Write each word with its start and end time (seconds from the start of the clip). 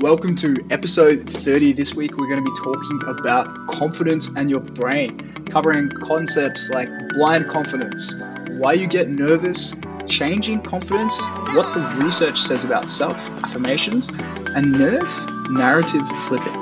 Welcome 0.00 0.36
to 0.36 0.58
episode 0.70 1.28
30. 1.28 1.72
This 1.72 1.94
week, 1.94 2.18
we're 2.18 2.28
going 2.28 2.44
to 2.44 2.50
be 2.50 2.56
talking 2.58 3.00
about 3.06 3.66
confidence 3.68 4.36
and 4.36 4.50
your 4.50 4.60
brain, 4.60 5.18
covering 5.46 5.88
concepts 5.88 6.68
like 6.68 6.90
blind 7.14 7.48
confidence, 7.48 8.22
why 8.50 8.74
you 8.74 8.86
get 8.88 9.08
nervous, 9.08 9.74
changing 10.06 10.60
confidence, 10.60 11.18
what 11.54 11.72
the 11.72 12.04
research 12.04 12.38
says 12.38 12.62
about 12.62 12.90
self 12.90 13.16
affirmations, 13.42 14.10
and 14.54 14.72
nerve 14.72 15.50
narrative 15.50 16.06
flipping. 16.28 16.54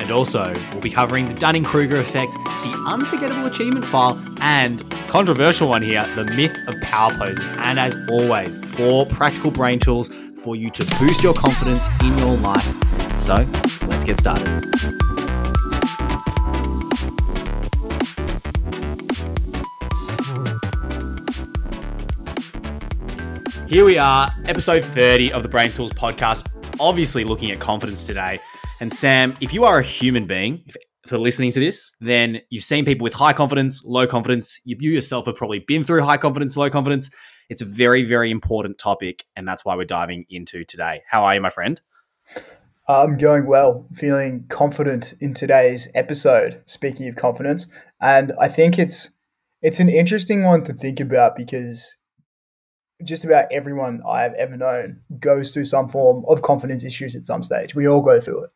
And 0.00 0.10
also, 0.10 0.52
we'll 0.72 0.80
be 0.80 0.90
covering 0.90 1.28
the 1.28 1.34
Dunning 1.34 1.62
Kruger 1.62 1.98
effect, 2.00 2.32
the 2.32 2.84
unforgettable 2.88 3.46
achievement 3.46 3.84
file, 3.84 4.20
and 4.40 4.82
controversial 5.08 5.68
one 5.68 5.82
here, 5.82 6.04
the 6.16 6.24
myth 6.24 6.56
of 6.66 6.80
power 6.80 7.12
poses. 7.14 7.48
And 7.50 7.78
as 7.78 7.96
always, 8.08 8.58
four 8.74 9.06
practical 9.06 9.52
brain 9.52 9.78
tools 9.78 10.10
for 10.40 10.56
you 10.56 10.70
to 10.70 10.84
boost 10.98 11.22
your 11.22 11.34
confidence 11.34 11.88
in 12.02 12.18
your 12.18 12.36
life. 12.38 13.20
So, 13.20 13.34
let's 13.86 14.04
get 14.04 14.18
started. 14.18 14.48
Here 23.68 23.84
we 23.84 23.98
are, 23.98 24.28
episode 24.46 24.84
30 24.84 25.32
of 25.32 25.44
the 25.44 25.48
Brain 25.48 25.70
Tools 25.70 25.92
podcast, 25.92 26.48
obviously 26.80 27.22
looking 27.22 27.52
at 27.52 27.60
confidence 27.60 28.04
today. 28.04 28.38
And 28.80 28.92
Sam, 28.92 29.36
if 29.40 29.54
you 29.54 29.62
are 29.64 29.78
a 29.78 29.82
human 29.82 30.26
being, 30.26 30.64
if, 30.66 30.74
for 31.06 31.18
listening 31.18 31.52
to 31.52 31.60
this, 31.60 31.92
then 32.00 32.40
you've 32.50 32.64
seen 32.64 32.84
people 32.84 33.04
with 33.04 33.14
high 33.14 33.32
confidence, 33.32 33.84
low 33.84 34.08
confidence. 34.08 34.60
You, 34.64 34.76
you 34.80 34.90
yourself 34.90 35.26
have 35.26 35.36
probably 35.36 35.60
been 35.60 35.84
through 35.84 36.02
high 36.02 36.16
confidence, 36.16 36.56
low 36.56 36.68
confidence. 36.68 37.10
It's 37.50 37.60
a 37.60 37.66
very, 37.66 38.04
very 38.04 38.30
important 38.30 38.78
topic, 38.78 39.24
and 39.34 39.46
that's 39.46 39.64
why 39.64 39.74
we're 39.74 39.84
diving 39.84 40.24
into 40.30 40.64
today. 40.64 41.02
How 41.10 41.24
are 41.24 41.34
you, 41.34 41.40
my 41.40 41.50
friend? 41.50 41.80
I'm 42.88 43.18
going 43.18 43.46
well, 43.46 43.86
feeling 43.92 44.46
confident 44.48 45.14
in 45.20 45.34
today's 45.34 45.88
episode. 45.94 46.62
Speaking 46.64 47.08
of 47.08 47.16
confidence, 47.16 47.70
and 48.00 48.32
I 48.40 48.46
think 48.46 48.78
it's 48.78 49.16
it's 49.62 49.80
an 49.80 49.88
interesting 49.88 50.44
one 50.44 50.62
to 50.64 50.72
think 50.72 51.00
about 51.00 51.36
because 51.36 51.96
just 53.04 53.24
about 53.24 53.46
everyone 53.50 54.00
I've 54.08 54.34
ever 54.34 54.56
known 54.56 55.00
goes 55.18 55.52
through 55.52 55.64
some 55.64 55.88
form 55.88 56.24
of 56.28 56.42
confidence 56.42 56.84
issues 56.84 57.16
at 57.16 57.26
some 57.26 57.42
stage. 57.42 57.74
We 57.74 57.88
all 57.88 58.00
go 58.00 58.20
through 58.20 58.44
it. 58.44 58.50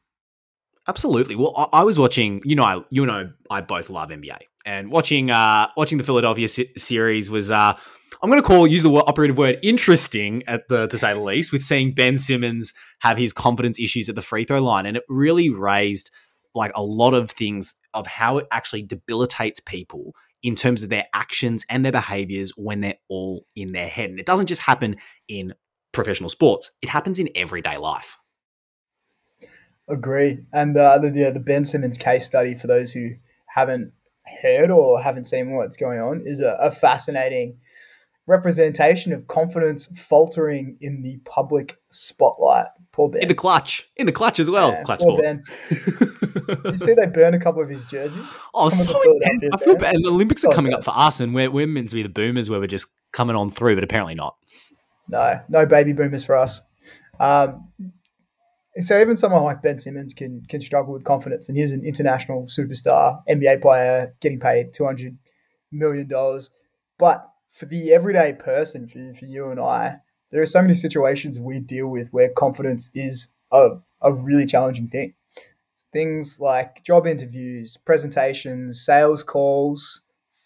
Absolutely. 0.87 1.34
Well, 1.34 1.53
I, 1.56 1.81
I 1.81 1.83
was 1.83 1.98
watching. 1.98 2.42
You 2.45 2.55
know, 2.55 2.65
I 2.65 2.84
you 2.91 3.05
know 3.05 3.33
I 3.50 3.61
both 3.61 3.91
love 3.91 4.11
NBA, 4.11 4.39
and 4.65 4.92
watching 4.92 5.33
uh 5.33 5.69
watching 5.77 5.98
the 5.98 6.05
Philadelphia 6.05 6.47
series 6.47 7.28
was 7.28 7.50
uh 7.50 7.77
I'm 8.25 8.30
going 8.30 8.41
to 8.41 8.48
call 8.48 8.67
use 8.67 8.83
the 8.83 8.91
operative 8.91 9.36
word 9.36 9.58
interesting 9.62 10.44
at 10.47 10.67
the 10.69 10.86
to 10.86 10.97
say 10.97 11.12
the 11.12 11.20
least 11.20 11.53
with 11.53 11.62
seeing 11.62 11.92
Ben 11.92 12.17
Simmons 12.17 12.72
have 13.00 13.19
his 13.19 13.34
confidence 13.34 13.78
issues 13.78 14.08
at 14.08 14.14
the 14.14 14.22
free 14.22 14.47
throw 14.47 14.62
line, 14.62 14.86
and 14.86 14.97
it 14.97 15.03
really 15.11 15.50
raised 15.50 16.11
like 16.55 16.72
a 16.75 16.83
lot 16.83 17.12
of 17.12 17.31
things 17.31 17.77
of 17.92 18.06
how 18.06 18.39
it 18.39 18.47
actually 18.50 18.83
debilitates 18.83 19.61
people 19.61 20.14
in 20.42 20.55
terms 20.55 20.83
of 20.83 20.89
their 20.89 21.05
actions 21.12 21.66
and 21.69 21.84
their 21.84 21.92
behaviors 21.92 22.53
when 22.56 22.81
they're 22.81 22.97
all 23.11 23.44
in 23.55 23.72
their 23.72 23.89
head. 23.89 24.08
And 24.08 24.19
it 24.19 24.25
doesn't 24.25 24.47
just 24.47 24.62
happen 24.62 24.97
in 25.28 25.53
professional 25.92 26.31
sports; 26.31 26.70
it 26.81 26.88
happens 26.88 27.20
in 27.20 27.28
everyday 27.34 27.77
life. 27.77 28.16
Agree, 29.86 30.47
and 30.50 30.75
uh, 30.78 30.97
the 30.97 31.12
yeah, 31.14 31.28
the 31.28 31.41
Ben 31.41 31.66
Simmons 31.66 31.98
case 31.98 32.25
study 32.25 32.55
for 32.55 32.69
those 32.69 32.92
who 32.92 33.16
haven't 33.48 33.92
heard 34.41 34.70
or 34.70 35.03
haven't 35.03 35.27
seen 35.27 35.55
what's 35.55 35.77
going 35.77 36.00
on 36.00 36.22
is 36.25 36.41
a, 36.41 36.56
a 36.59 36.70
fascinating 36.70 37.59
representation 38.27 39.12
of 39.12 39.27
confidence 39.27 39.86
faltering 39.98 40.77
in 40.80 41.03
the 41.03 41.19
public 41.25 41.78
spotlight. 41.91 42.66
Poor 42.92 43.08
Ben. 43.08 43.22
In 43.22 43.28
the 43.28 43.34
clutch. 43.34 43.91
In 43.97 44.06
the 44.06 44.12
clutch 44.12 44.39
as 44.39 44.48
well. 44.48 44.70
Yeah, 44.70 44.83
clutch 44.83 45.00
poor 45.00 45.20
Ben. 45.22 45.42
you 46.65 46.76
see 46.76 46.94
they 46.94 47.06
burn 47.06 47.34
a 47.34 47.41
couple 47.41 47.62
of 47.62 47.69
his 47.69 47.87
jerseys? 47.87 48.34
Oh, 48.54 48.69
so 48.69 49.00
intense. 49.12 49.44
I 49.53 49.56
feel 49.59 49.76
bad. 49.76 49.94
And 49.94 50.04
the 50.04 50.10
Olympics 50.10 50.44
are 50.44 50.53
coming 50.53 50.71
bad. 50.71 50.78
up 50.78 50.84
for 50.84 50.97
us, 50.97 51.21
and 51.21 51.34
we're, 51.34 51.50
we're 51.50 51.66
meant 51.66 51.91
to 51.91 51.94
be 51.97 52.03
the 52.03 52.09
boomers 52.09 52.49
where 52.49 52.60
we're 52.60 52.66
just 52.66 52.88
coming 53.12 53.37
on 53.37 53.50
through, 53.50 53.75
but 53.75 53.84
apparently 53.84 54.15
not. 54.15 54.37
No, 55.09 55.41
no 55.49 55.66
baby 55.66 55.93
boomers 55.93 56.25
for 56.25 56.37
us. 56.37 56.62
Um, 57.20 57.69
so 58.81 59.00
even 59.00 59.16
someone 59.16 59.44
like 59.44 59.62
Ben 59.62 59.78
Simmons 59.78 60.15
can 60.15 60.43
can 60.49 60.60
struggle 60.60 60.94
with 60.94 61.04
confidence, 61.04 61.49
and 61.49 61.56
he's 61.56 61.72
an 61.72 61.84
international 61.84 62.47
superstar, 62.47 63.20
NBA 63.28 63.62
player, 63.62 64.15
getting 64.20 64.41
paid 64.41 64.72
two 64.72 64.84
hundred 64.84 65.16
million 65.70 66.09
dollars. 66.09 66.50
But 66.99 67.28
for 67.54 67.66
the 67.66 67.92
everyday 67.92 68.32
person, 68.32 68.88
for, 68.88 69.15
for 69.15 69.26
you 69.26 69.48
and 69.48 69.60
I, 69.60 69.98
there 70.32 70.42
are 70.42 70.47
so 70.47 70.60
many 70.60 70.75
situations 70.75 71.38
we 71.38 71.60
deal 71.60 71.87
with 71.87 72.09
where 72.10 72.28
confidence 72.28 72.91
is 72.94 73.32
a, 73.53 73.76
a 74.03 74.12
really 74.12 74.44
challenging 74.44 74.88
thing. 74.88 75.15
Things 75.93 76.41
like 76.41 76.82
job 76.82 77.06
interviews, 77.06 77.76
presentations, 77.76 78.84
sales 78.84 79.22
calls, 79.22 80.03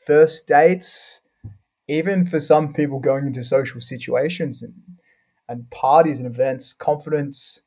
first 0.07 0.47
dates, 0.47 1.23
even 1.89 2.27
for 2.27 2.39
some 2.39 2.75
people 2.75 3.01
going 3.01 3.27
into 3.27 3.43
social 3.43 3.81
situations 3.81 4.63
and, 4.63 4.75
and 5.49 5.71
parties 5.71 6.19
and 6.19 6.27
events, 6.27 6.75
confidence 6.75 7.63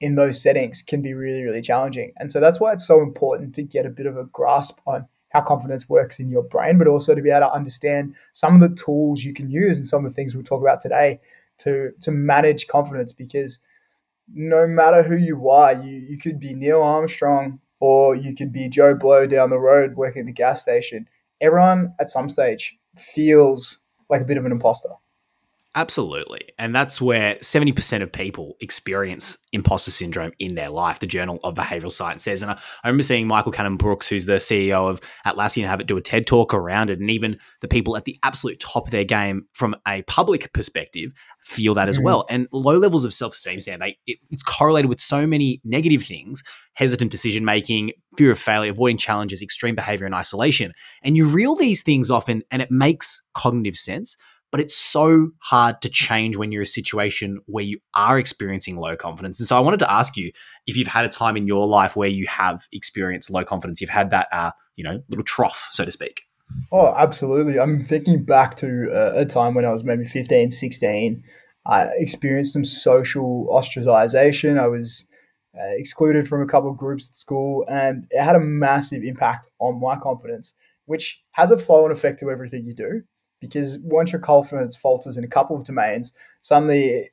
in 0.00 0.14
those 0.14 0.40
settings 0.40 0.82
can 0.82 1.02
be 1.02 1.14
really, 1.14 1.42
really 1.42 1.62
challenging. 1.62 2.12
And 2.16 2.30
so 2.30 2.38
that's 2.38 2.60
why 2.60 2.72
it's 2.72 2.86
so 2.86 3.02
important 3.02 3.56
to 3.56 3.64
get 3.64 3.86
a 3.86 3.90
bit 3.90 4.06
of 4.06 4.16
a 4.16 4.24
grasp 4.26 4.78
on 4.86 5.08
how 5.34 5.40
confidence 5.40 5.88
works 5.88 6.20
in 6.20 6.30
your 6.30 6.44
brain, 6.44 6.78
but 6.78 6.86
also 6.86 7.14
to 7.14 7.20
be 7.20 7.30
able 7.30 7.48
to 7.48 7.52
understand 7.52 8.14
some 8.32 8.54
of 8.54 8.60
the 8.60 8.74
tools 8.74 9.24
you 9.24 9.34
can 9.34 9.50
use 9.50 9.78
and 9.78 9.86
some 9.86 10.04
of 10.04 10.10
the 10.10 10.14
things 10.14 10.34
we'll 10.34 10.44
talk 10.44 10.62
about 10.62 10.80
today 10.80 11.20
to 11.58 11.90
to 12.00 12.10
manage 12.10 12.68
confidence 12.68 13.12
because 13.12 13.58
no 14.32 14.66
matter 14.66 15.02
who 15.02 15.16
you 15.16 15.50
are, 15.50 15.74
you, 15.74 15.96
you 16.08 16.16
could 16.16 16.40
be 16.40 16.54
Neil 16.54 16.80
Armstrong 16.80 17.60
or 17.80 18.14
you 18.14 18.34
could 18.34 18.52
be 18.52 18.68
Joe 18.68 18.94
Blow 18.94 19.26
down 19.26 19.50
the 19.50 19.58
road 19.58 19.96
working 19.96 20.20
at 20.20 20.26
the 20.26 20.32
gas 20.32 20.62
station. 20.62 21.08
Everyone 21.40 21.94
at 22.00 22.10
some 22.10 22.28
stage 22.28 22.78
feels 22.96 23.82
like 24.08 24.22
a 24.22 24.24
bit 24.24 24.38
of 24.38 24.46
an 24.46 24.52
imposter. 24.52 24.90
Absolutely. 25.76 26.40
And 26.56 26.72
that's 26.72 27.00
where 27.00 27.34
70% 27.36 28.00
of 28.00 28.12
people 28.12 28.56
experience 28.60 29.38
imposter 29.52 29.90
syndrome 29.90 30.30
in 30.38 30.54
their 30.54 30.70
life, 30.70 31.00
the 31.00 31.06
Journal 31.06 31.40
of 31.42 31.56
Behavioral 31.56 31.90
Science 31.90 32.22
says. 32.22 32.42
And 32.42 32.52
I, 32.52 32.54
I 32.84 32.88
remember 32.88 33.02
seeing 33.02 33.26
Michael 33.26 33.50
Cannon-Brookes, 33.50 34.08
who's 34.08 34.24
the 34.24 34.34
CEO 34.34 34.88
of 34.88 35.00
Atlassian, 35.26 35.66
have 35.66 35.80
it 35.80 35.88
do 35.88 35.96
a 35.96 36.00
TED 36.00 36.28
talk 36.28 36.54
around 36.54 36.90
it. 36.90 37.00
And 37.00 37.10
even 37.10 37.38
the 37.60 37.66
people 37.66 37.96
at 37.96 38.04
the 38.04 38.16
absolute 38.22 38.60
top 38.60 38.86
of 38.86 38.92
their 38.92 39.04
game 39.04 39.46
from 39.52 39.74
a 39.86 40.02
public 40.02 40.52
perspective 40.52 41.12
feel 41.40 41.74
that 41.74 41.88
as 41.88 41.98
mm. 41.98 42.04
well. 42.04 42.24
And 42.30 42.46
low 42.52 42.78
levels 42.78 43.04
of 43.04 43.12
self-esteem, 43.12 43.60
Sam, 43.60 43.80
they, 43.80 43.98
it, 44.06 44.18
it's 44.30 44.44
correlated 44.44 44.88
with 44.88 45.00
so 45.00 45.26
many 45.26 45.60
negative 45.64 46.04
things, 46.04 46.44
hesitant 46.74 47.10
decision 47.10 47.44
making, 47.44 47.92
fear 48.16 48.30
of 48.30 48.38
failure, 48.38 48.70
avoiding 48.70 48.98
challenges, 48.98 49.42
extreme 49.42 49.74
behavior 49.74 50.06
and 50.06 50.14
isolation. 50.14 50.72
And 51.02 51.16
you 51.16 51.26
reel 51.26 51.56
these 51.56 51.82
things 51.82 52.12
off 52.12 52.28
and, 52.28 52.44
and 52.52 52.62
it 52.62 52.70
makes 52.70 53.26
cognitive 53.34 53.76
sense 53.76 54.16
but 54.54 54.60
it's 54.60 54.76
so 54.76 55.30
hard 55.40 55.82
to 55.82 55.88
change 55.88 56.36
when 56.36 56.52
you're 56.52 56.62
in 56.62 56.66
a 56.66 56.66
situation 56.66 57.40
where 57.46 57.64
you 57.64 57.80
are 57.96 58.20
experiencing 58.20 58.76
low 58.76 58.94
confidence. 58.94 59.40
And 59.40 59.48
so 59.48 59.56
I 59.56 59.58
wanted 59.58 59.80
to 59.80 59.90
ask 59.90 60.16
you 60.16 60.30
if 60.68 60.76
you've 60.76 60.86
had 60.86 61.04
a 61.04 61.08
time 61.08 61.36
in 61.36 61.48
your 61.48 61.66
life 61.66 61.96
where 61.96 62.08
you 62.08 62.28
have 62.28 62.68
experienced 62.70 63.32
low 63.32 63.44
confidence, 63.44 63.80
you've 63.80 63.90
had 63.90 64.10
that, 64.10 64.28
uh, 64.30 64.52
you 64.76 64.84
know, 64.84 65.02
little 65.08 65.24
trough, 65.24 65.66
so 65.72 65.84
to 65.84 65.90
speak. 65.90 66.22
Oh, 66.70 66.94
absolutely. 66.96 67.58
I'm 67.58 67.80
thinking 67.80 68.24
back 68.24 68.54
to 68.58 68.90
a, 68.92 69.22
a 69.22 69.24
time 69.24 69.54
when 69.54 69.64
I 69.64 69.72
was 69.72 69.82
maybe 69.82 70.04
15, 70.04 70.52
16. 70.52 71.24
I 71.66 71.88
experienced 71.96 72.52
some 72.52 72.64
social 72.64 73.48
ostracization. 73.50 74.56
I 74.56 74.68
was 74.68 75.10
uh, 75.58 75.66
excluded 75.72 76.28
from 76.28 76.42
a 76.42 76.46
couple 76.46 76.70
of 76.70 76.76
groups 76.76 77.08
at 77.08 77.16
school, 77.16 77.64
and 77.68 78.06
it 78.10 78.22
had 78.22 78.36
a 78.36 78.40
massive 78.40 79.02
impact 79.02 79.48
on 79.58 79.80
my 79.80 79.96
confidence, 79.96 80.54
which 80.84 81.24
has 81.32 81.50
a 81.50 81.58
flow 81.58 81.82
and 81.82 81.92
effect 81.92 82.20
to 82.20 82.30
everything 82.30 82.64
you 82.66 82.74
do 82.76 83.02
because 83.48 83.78
once 83.82 84.12
your 84.12 84.20
confidence 84.20 84.74
falters 84.74 85.16
in 85.16 85.24
a 85.24 85.28
couple 85.28 85.56
of 85.56 85.64
domains, 85.64 86.14
suddenly 86.40 87.10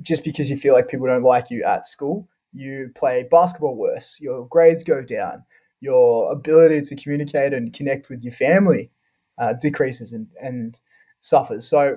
just 0.00 0.24
because 0.24 0.48
you 0.48 0.56
feel 0.56 0.74
like 0.74 0.88
people 0.88 1.06
don't 1.06 1.22
like 1.22 1.50
you 1.50 1.64
at 1.64 1.86
school, 1.86 2.28
you 2.52 2.90
play 2.94 3.26
basketball 3.30 3.76
worse, 3.76 4.18
your 4.20 4.46
grades 4.46 4.84
go 4.84 5.02
down, 5.02 5.44
your 5.80 6.30
ability 6.30 6.80
to 6.82 6.96
communicate 6.96 7.52
and 7.52 7.72
connect 7.72 8.08
with 8.08 8.22
your 8.22 8.32
family 8.32 8.90
uh, 9.38 9.54
decreases 9.60 10.12
and, 10.12 10.28
and 10.40 10.80
suffers. 11.20 11.68
So 11.68 11.96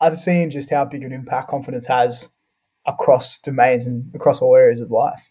I've 0.00 0.18
seen 0.18 0.50
just 0.50 0.70
how 0.70 0.84
big 0.84 1.04
an 1.04 1.12
impact 1.12 1.48
confidence 1.48 1.86
has 1.86 2.30
across 2.86 3.38
domains 3.38 3.86
and 3.86 4.12
across 4.14 4.42
all 4.42 4.56
areas 4.56 4.80
of 4.80 4.90
life. 4.90 5.30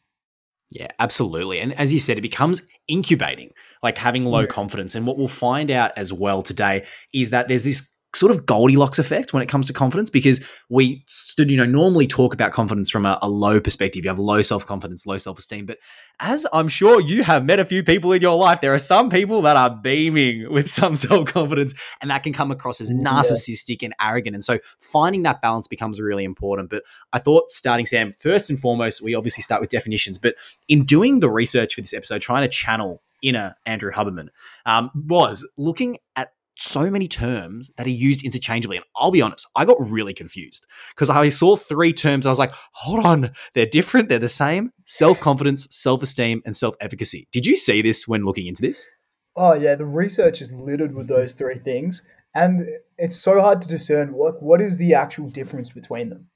Yeah, 0.72 0.88
absolutely. 1.00 1.60
And 1.60 1.74
as 1.80 1.94
you 1.94 2.00
said, 2.00 2.18
it 2.18 2.22
becomes 2.22 2.62
incubating, 2.88 3.52
like 3.84 3.98
having 3.98 4.26
low 4.26 4.48
confidence. 4.48 4.96
And 4.96 5.06
what 5.06 5.18
we'll 5.18 5.28
find 5.28 5.70
out 5.72 5.92
as 5.96 6.12
well 6.12 6.42
today 6.42 6.86
is 7.14 7.30
that 7.30 7.48
there's 7.48 7.64
this 7.64 7.95
sort 8.16 8.32
of 8.32 8.46
Goldilocks 8.46 9.00
effect 9.00 9.34
when 9.34 9.44
it 9.44 9.48
comes 9.48 9.68
to 9.68 9.74
confidence 9.74 10.10
because 10.10 10.44
we 10.70 11.04
stood, 11.06 11.52
you 11.52 11.58
know, 11.58 11.66
normally 11.66 12.08
talk 12.08 12.34
about 12.34 12.52
confidence 12.52 12.90
from 12.90 13.06
a, 13.06 13.20
a 13.22 13.30
low 13.30 13.60
perspective. 13.60 14.06
You 14.06 14.10
have 14.10 14.20
low 14.20 14.42
self 14.42 14.66
confidence, 14.66 15.06
low 15.06 15.18
self 15.18 15.38
esteem. 15.38 15.66
But 15.66 15.78
as 16.20 16.48
I'm 16.54 16.68
sure 16.68 17.02
you 17.02 17.24
have 17.24 17.46
met 17.46 17.60
a 17.60 17.66
few 17.66 17.84
people 17.84 18.12
in 18.14 18.22
your 18.22 18.38
life, 18.38 18.62
there 18.62 18.74
are 18.74 18.80
some 18.80 19.10
people 19.10 19.42
that 19.44 19.58
are 19.58 19.70
beaming 19.70 20.52
with 20.52 20.70
some 20.70 20.96
self 20.96 21.28
confidence 21.28 21.74
and 22.02 22.10
that 22.12 22.24
can 22.24 22.34
come 22.34 22.52
across 22.52 22.82
as 22.82 22.92
narcissistic 22.92 23.82
yeah. 23.82 23.88
and 23.88 23.96
arrogant. 24.02 24.36
And 24.36 24.44
so 24.44 24.60
finding 24.80 25.24
that 25.24 25.42
balance 25.42 25.68
becomes 25.68 26.00
really 26.00 26.24
important. 26.24 26.70
But 26.70 26.84
I 27.14 27.20
thought 27.20 27.50
starting, 27.50 27.86
Sam, 27.86 28.14
first 28.20 28.50
and 28.50 28.60
foremost, 28.60 29.02
we 29.02 29.16
obviously 29.16 29.42
start 29.42 29.62
with 29.62 29.70
definitions. 29.70 30.18
But 30.18 30.36
in 30.68 30.86
doing 30.86 31.20
the 31.20 31.30
research 31.30 31.76
for 31.76 31.82
this 31.82 31.94
episode, 31.94 32.22
trying 32.22 32.44
to 32.44 32.50
channel 32.50 33.02
inner 33.22 33.56
Andrew 33.66 33.92
Huberman, 33.92 34.28
um, 34.66 34.92
was 34.94 35.50
looking 35.58 35.98
at 36.16 36.32
so 36.58 36.90
many 36.90 37.08
terms 37.08 37.72
that 37.78 37.88
are 37.88 37.92
used 37.92 38.24
interchangeably. 38.24 38.78
And 38.78 38.86
I'll 38.96 39.12
be 39.12 39.22
honest, 39.22 39.48
I 39.56 39.66
got 39.66 39.78
really 39.80 40.14
confused 40.14 40.66
because 40.90 41.10
I 41.10 41.30
saw 41.30 41.56
three 41.56 41.94
terms. 41.94 42.26
I 42.26 42.30
was 42.30 42.40
like, 42.40 42.54
hold 42.72 43.06
on, 43.06 43.32
they're 43.54 43.66
different, 43.66 44.10
they're 44.10 44.20
the 44.20 44.28
same 44.28 44.72
self 44.86 45.20
confidence, 45.20 45.68
self 45.70 46.02
esteem, 46.02 46.42
and 46.46 46.56
self 46.56 46.76
efficacy. 46.80 47.28
Did 47.32 47.46
you 47.46 47.56
see 47.56 47.82
this 47.82 48.08
when 48.08 48.26
looking 48.26 48.48
into 48.48 48.62
this? 48.62 48.88
Oh, 49.36 49.54
yeah, 49.54 49.76
the 49.76 49.86
research 49.86 50.42
is 50.42 50.52
littered 50.54 50.96
with 50.96 51.08
those 51.08 51.34
three 51.34 51.58
things. 51.58 52.04
And 52.34 52.68
it's 52.98 53.18
so 53.18 53.42
hard 53.42 53.62
to 53.62 53.68
discern 53.68 54.14
what, 54.14 54.42
what 54.42 54.62
is 54.62 54.78
the 54.78 54.94
actual 54.94 55.30
difference 55.30 55.70
between 55.70 56.10
them. 56.10 56.28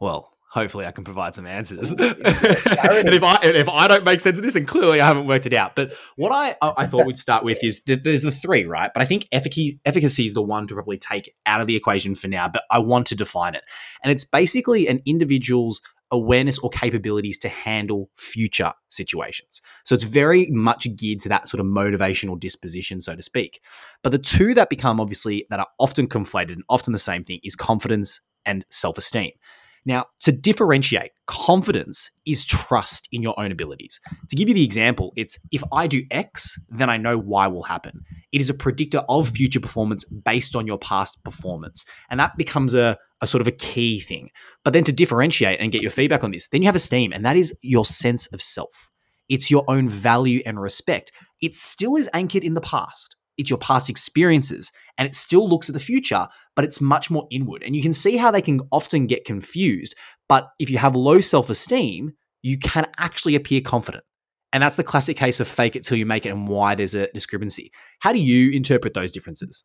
Well, 0.00 0.31
hopefully 0.52 0.84
I 0.84 0.92
can 0.92 1.02
provide 1.02 1.34
some 1.34 1.46
answers. 1.46 1.92
and 1.92 1.98
if 2.02 3.22
I 3.22 3.38
if 3.42 3.68
I 3.70 3.88
don't 3.88 4.04
make 4.04 4.20
sense 4.20 4.36
of 4.36 4.44
this, 4.44 4.52
then 4.52 4.66
clearly 4.66 5.00
I 5.00 5.06
haven't 5.06 5.26
worked 5.26 5.46
it 5.46 5.54
out. 5.54 5.74
But 5.74 5.94
what 6.16 6.30
I 6.30 6.54
I 6.60 6.86
thought 6.86 7.06
we'd 7.06 7.18
start 7.18 7.42
with 7.42 7.64
is 7.64 7.82
that 7.84 8.04
there's 8.04 8.22
the 8.22 8.30
three, 8.30 8.64
right? 8.64 8.90
But 8.92 9.02
I 9.02 9.06
think 9.06 9.26
efficacy 9.32 9.80
efficacy 9.86 10.26
is 10.26 10.34
the 10.34 10.42
one 10.42 10.66
to 10.68 10.74
probably 10.74 10.98
take 10.98 11.34
out 11.46 11.62
of 11.62 11.66
the 11.66 11.74
equation 11.74 12.14
for 12.14 12.28
now. 12.28 12.48
But 12.48 12.64
I 12.70 12.78
want 12.80 13.06
to 13.08 13.16
define 13.16 13.54
it, 13.54 13.64
and 14.02 14.12
it's 14.12 14.24
basically 14.24 14.86
an 14.88 15.00
individual's 15.06 15.80
awareness 16.10 16.58
or 16.58 16.68
capabilities 16.68 17.38
to 17.38 17.48
handle 17.48 18.10
future 18.14 18.74
situations. 18.90 19.62
So 19.84 19.94
it's 19.94 20.04
very 20.04 20.46
much 20.50 20.86
geared 20.94 21.20
to 21.20 21.30
that 21.30 21.48
sort 21.48 21.60
of 21.60 21.66
motivational 21.66 22.38
disposition, 22.38 23.00
so 23.00 23.16
to 23.16 23.22
speak. 23.22 23.62
But 24.02 24.12
the 24.12 24.18
two 24.18 24.52
that 24.52 24.68
become 24.68 25.00
obviously 25.00 25.46
that 25.48 25.60
are 25.60 25.68
often 25.78 26.08
conflated 26.08 26.52
and 26.52 26.64
often 26.68 26.92
the 26.92 26.98
same 26.98 27.24
thing 27.24 27.40
is 27.42 27.56
confidence 27.56 28.20
and 28.44 28.66
self 28.68 28.98
esteem. 28.98 29.30
Now, 29.84 30.06
to 30.20 30.32
differentiate, 30.32 31.10
confidence 31.26 32.10
is 32.24 32.44
trust 32.44 33.08
in 33.10 33.22
your 33.22 33.38
own 33.38 33.50
abilities. 33.50 33.98
To 34.30 34.36
give 34.36 34.48
you 34.48 34.54
the 34.54 34.64
example, 34.64 35.12
it's 35.16 35.38
if 35.50 35.62
I 35.72 35.86
do 35.86 36.04
X, 36.10 36.56
then 36.68 36.88
I 36.88 36.96
know 36.96 37.18
Y 37.18 37.46
will 37.48 37.64
happen. 37.64 38.02
It 38.30 38.40
is 38.40 38.48
a 38.48 38.54
predictor 38.54 39.02
of 39.08 39.30
future 39.30 39.60
performance 39.60 40.04
based 40.04 40.54
on 40.54 40.66
your 40.66 40.78
past 40.78 41.22
performance. 41.24 41.84
And 42.10 42.20
that 42.20 42.36
becomes 42.36 42.74
a, 42.74 42.96
a 43.20 43.26
sort 43.26 43.40
of 43.40 43.48
a 43.48 43.52
key 43.52 43.98
thing. 44.00 44.30
But 44.64 44.72
then 44.72 44.84
to 44.84 44.92
differentiate 44.92 45.60
and 45.60 45.72
get 45.72 45.82
your 45.82 45.90
feedback 45.90 46.22
on 46.22 46.30
this, 46.30 46.48
then 46.48 46.62
you 46.62 46.68
have 46.68 46.76
esteem, 46.76 47.12
and 47.12 47.24
that 47.24 47.36
is 47.36 47.56
your 47.60 47.84
sense 47.84 48.26
of 48.28 48.40
self. 48.40 48.90
It's 49.28 49.50
your 49.50 49.64
own 49.68 49.88
value 49.88 50.42
and 50.46 50.60
respect. 50.60 51.10
It 51.40 51.54
still 51.54 51.96
is 51.96 52.08
anchored 52.12 52.44
in 52.44 52.54
the 52.54 52.60
past 52.60 53.16
it's 53.38 53.50
your 53.50 53.58
past 53.58 53.88
experiences 53.88 54.72
and 54.98 55.06
it 55.06 55.14
still 55.14 55.48
looks 55.48 55.68
at 55.68 55.72
the 55.72 55.80
future, 55.80 56.28
but 56.54 56.64
it's 56.64 56.80
much 56.80 57.10
more 57.10 57.26
inward. 57.30 57.62
And 57.62 57.74
you 57.74 57.82
can 57.82 57.92
see 57.92 58.16
how 58.16 58.30
they 58.30 58.42
can 58.42 58.60
often 58.70 59.06
get 59.06 59.24
confused. 59.24 59.94
But 60.28 60.48
if 60.58 60.70
you 60.70 60.78
have 60.78 60.94
low 60.94 61.20
self 61.20 61.50
esteem, 61.50 62.12
you 62.42 62.58
can 62.58 62.86
actually 62.98 63.34
appear 63.34 63.60
confident. 63.60 64.04
And 64.52 64.62
that's 64.62 64.76
the 64.76 64.84
classic 64.84 65.16
case 65.16 65.40
of 65.40 65.48
fake 65.48 65.76
it 65.76 65.84
till 65.84 65.96
you 65.96 66.04
make 66.04 66.26
it 66.26 66.30
and 66.30 66.46
why 66.46 66.74
there's 66.74 66.94
a 66.94 67.08
discrepancy. 67.12 67.72
How 68.00 68.12
do 68.12 68.18
you 68.18 68.50
interpret 68.50 68.92
those 68.92 69.10
differences? 69.10 69.64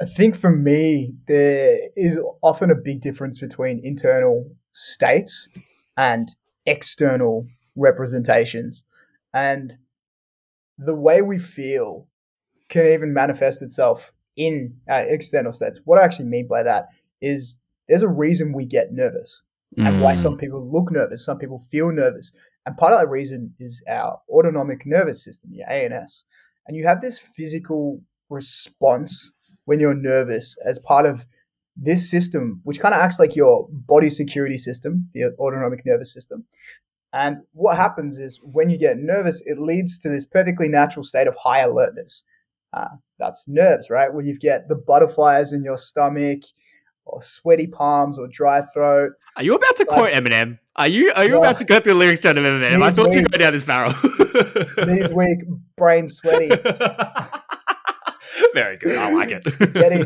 I 0.00 0.04
think 0.04 0.34
for 0.34 0.50
me, 0.50 1.14
there 1.28 1.78
is 1.94 2.20
often 2.42 2.72
a 2.72 2.74
big 2.74 3.00
difference 3.00 3.38
between 3.38 3.80
internal 3.84 4.50
states 4.72 5.48
and 5.96 6.28
external 6.66 7.46
representations. 7.76 8.84
And 9.32 9.78
the 10.78 10.94
way 10.94 11.22
we 11.22 11.38
feel 11.38 12.08
can 12.68 12.86
even 12.86 13.12
manifest 13.12 13.62
itself 13.62 14.12
in 14.36 14.74
uh, 14.90 15.02
external 15.06 15.52
states. 15.52 15.80
What 15.84 16.00
I 16.00 16.04
actually 16.04 16.26
mean 16.26 16.48
by 16.48 16.62
that 16.62 16.86
is 17.20 17.62
there's 17.88 18.02
a 18.02 18.08
reason 18.08 18.52
we 18.52 18.64
get 18.64 18.92
nervous 18.92 19.42
mm. 19.78 19.86
and 19.86 20.00
why 20.00 20.14
some 20.14 20.36
mm. 20.36 20.40
people 20.40 20.70
look 20.70 20.90
nervous, 20.90 21.24
some 21.24 21.38
people 21.38 21.58
feel 21.58 21.92
nervous. 21.92 22.32
And 22.64 22.76
part 22.76 22.92
of 22.92 23.00
that 23.00 23.08
reason 23.08 23.54
is 23.58 23.84
our 23.88 24.20
autonomic 24.30 24.86
nervous 24.86 25.22
system, 25.24 25.50
your 25.52 25.68
ANS. 25.70 26.24
And 26.66 26.76
you 26.76 26.86
have 26.86 27.00
this 27.00 27.18
physical 27.18 28.00
response 28.30 29.36
when 29.64 29.80
you're 29.80 29.94
nervous 29.94 30.56
as 30.64 30.78
part 30.78 31.06
of 31.06 31.26
this 31.76 32.10
system, 32.10 32.60
which 32.64 32.80
kind 32.80 32.94
of 32.94 33.00
acts 33.00 33.18
like 33.18 33.34
your 33.34 33.68
body 33.70 34.10
security 34.10 34.58
system, 34.58 35.08
the 35.14 35.34
autonomic 35.38 35.84
nervous 35.84 36.12
system. 36.12 36.44
And 37.12 37.38
what 37.52 37.76
happens 37.76 38.18
is 38.18 38.40
when 38.42 38.70
you 38.70 38.78
get 38.78 38.96
nervous, 38.98 39.42
it 39.44 39.58
leads 39.58 39.98
to 40.00 40.08
this 40.08 40.24
perfectly 40.24 40.68
natural 40.68 41.04
state 41.04 41.26
of 41.26 41.36
high 41.36 41.60
alertness. 41.60 42.24
Uh, 42.72 42.88
that's 43.18 43.46
nerves, 43.46 43.90
right? 43.90 44.12
Where 44.12 44.24
you 44.24 44.38
get 44.38 44.68
the 44.68 44.74
butterflies 44.74 45.52
in 45.52 45.62
your 45.62 45.76
stomach, 45.76 46.40
or 47.04 47.20
sweaty 47.20 47.66
palms, 47.66 48.18
or 48.18 48.28
dry 48.28 48.62
throat. 48.62 49.12
Are 49.36 49.42
you 49.42 49.54
about 49.54 49.76
to 49.76 49.84
like, 49.84 49.98
quote 49.98 50.12
Eminem? 50.12 50.58
Are 50.76 50.88
you 50.88 51.12
are 51.14 51.26
you 51.26 51.38
about 51.38 51.58
to 51.58 51.66
cut 51.66 51.84
the 51.84 51.94
lyrics 51.94 52.20
down 52.20 52.36
to 52.36 52.40
Eminem? 52.40 52.82
I 52.82 52.90
thought 52.90 53.14
you 53.14 53.22
go 53.22 53.36
down 53.36 53.52
this 53.52 53.62
barrel. 53.62 53.92
knees 54.86 55.12
weak, 55.12 55.40
brain 55.76 56.08
sweaty. 56.08 56.48
Very 58.54 58.78
good. 58.78 58.96
I 58.98 59.10
like 59.12 59.30
it. 59.30 59.46
Getting 59.74 60.02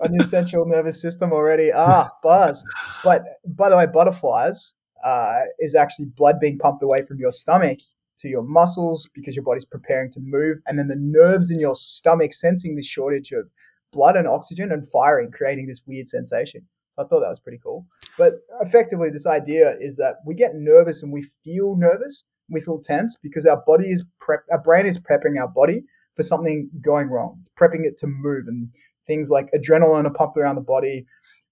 on 0.00 0.14
your 0.14 0.24
central 0.24 0.66
nervous 0.66 1.02
system 1.02 1.32
already. 1.32 1.72
Ah, 1.72 2.10
buzz. 2.22 2.64
But 3.02 3.22
by 3.44 3.68
the 3.70 3.76
way, 3.76 3.86
butterflies 3.86 4.74
uh, 5.04 5.42
is 5.58 5.74
actually 5.74 6.06
blood 6.06 6.40
being 6.40 6.58
pumped 6.58 6.82
away 6.82 7.02
from 7.02 7.18
your 7.18 7.30
stomach 7.30 7.78
to 8.16 8.28
your 8.28 8.42
muscles 8.42 9.08
because 9.14 9.36
your 9.36 9.44
body's 9.44 9.64
preparing 9.64 10.10
to 10.12 10.20
move, 10.20 10.58
and 10.66 10.78
then 10.78 10.88
the 10.88 10.96
nerves 10.96 11.50
in 11.50 11.60
your 11.60 11.74
stomach 11.74 12.32
sensing 12.32 12.74
this 12.74 12.86
shortage 12.86 13.32
of 13.32 13.48
blood 13.92 14.16
and 14.16 14.26
oxygen 14.26 14.72
and 14.72 14.88
firing, 14.88 15.30
creating 15.30 15.66
this 15.66 15.82
weird 15.86 16.08
sensation. 16.08 16.66
I 16.98 17.02
thought 17.02 17.20
that 17.20 17.28
was 17.28 17.40
pretty 17.40 17.60
cool. 17.62 17.86
But 18.16 18.34
effectively, 18.60 19.10
this 19.10 19.26
idea 19.26 19.76
is 19.80 19.96
that 19.96 20.16
we 20.24 20.34
get 20.34 20.54
nervous 20.54 21.02
and 21.02 21.12
we 21.12 21.26
feel 21.44 21.76
nervous, 21.76 22.24
we 22.48 22.60
feel 22.60 22.80
tense 22.80 23.16
because 23.20 23.46
our 23.46 23.62
body 23.66 23.90
is 23.90 24.04
prep, 24.20 24.40
our 24.50 24.60
brain 24.60 24.86
is 24.86 24.98
prepping 24.98 25.40
our 25.40 25.48
body 25.48 25.82
for 26.14 26.22
something 26.22 26.70
going 26.80 27.08
wrong. 27.08 27.38
It's 27.40 27.50
prepping 27.58 27.84
it 27.84 27.98
to 27.98 28.06
move, 28.06 28.46
and 28.46 28.68
things 29.06 29.30
like 29.30 29.50
adrenaline 29.52 30.06
are 30.06 30.12
pumped 30.12 30.36
around 30.36 30.54
the 30.54 30.60
body 30.60 31.06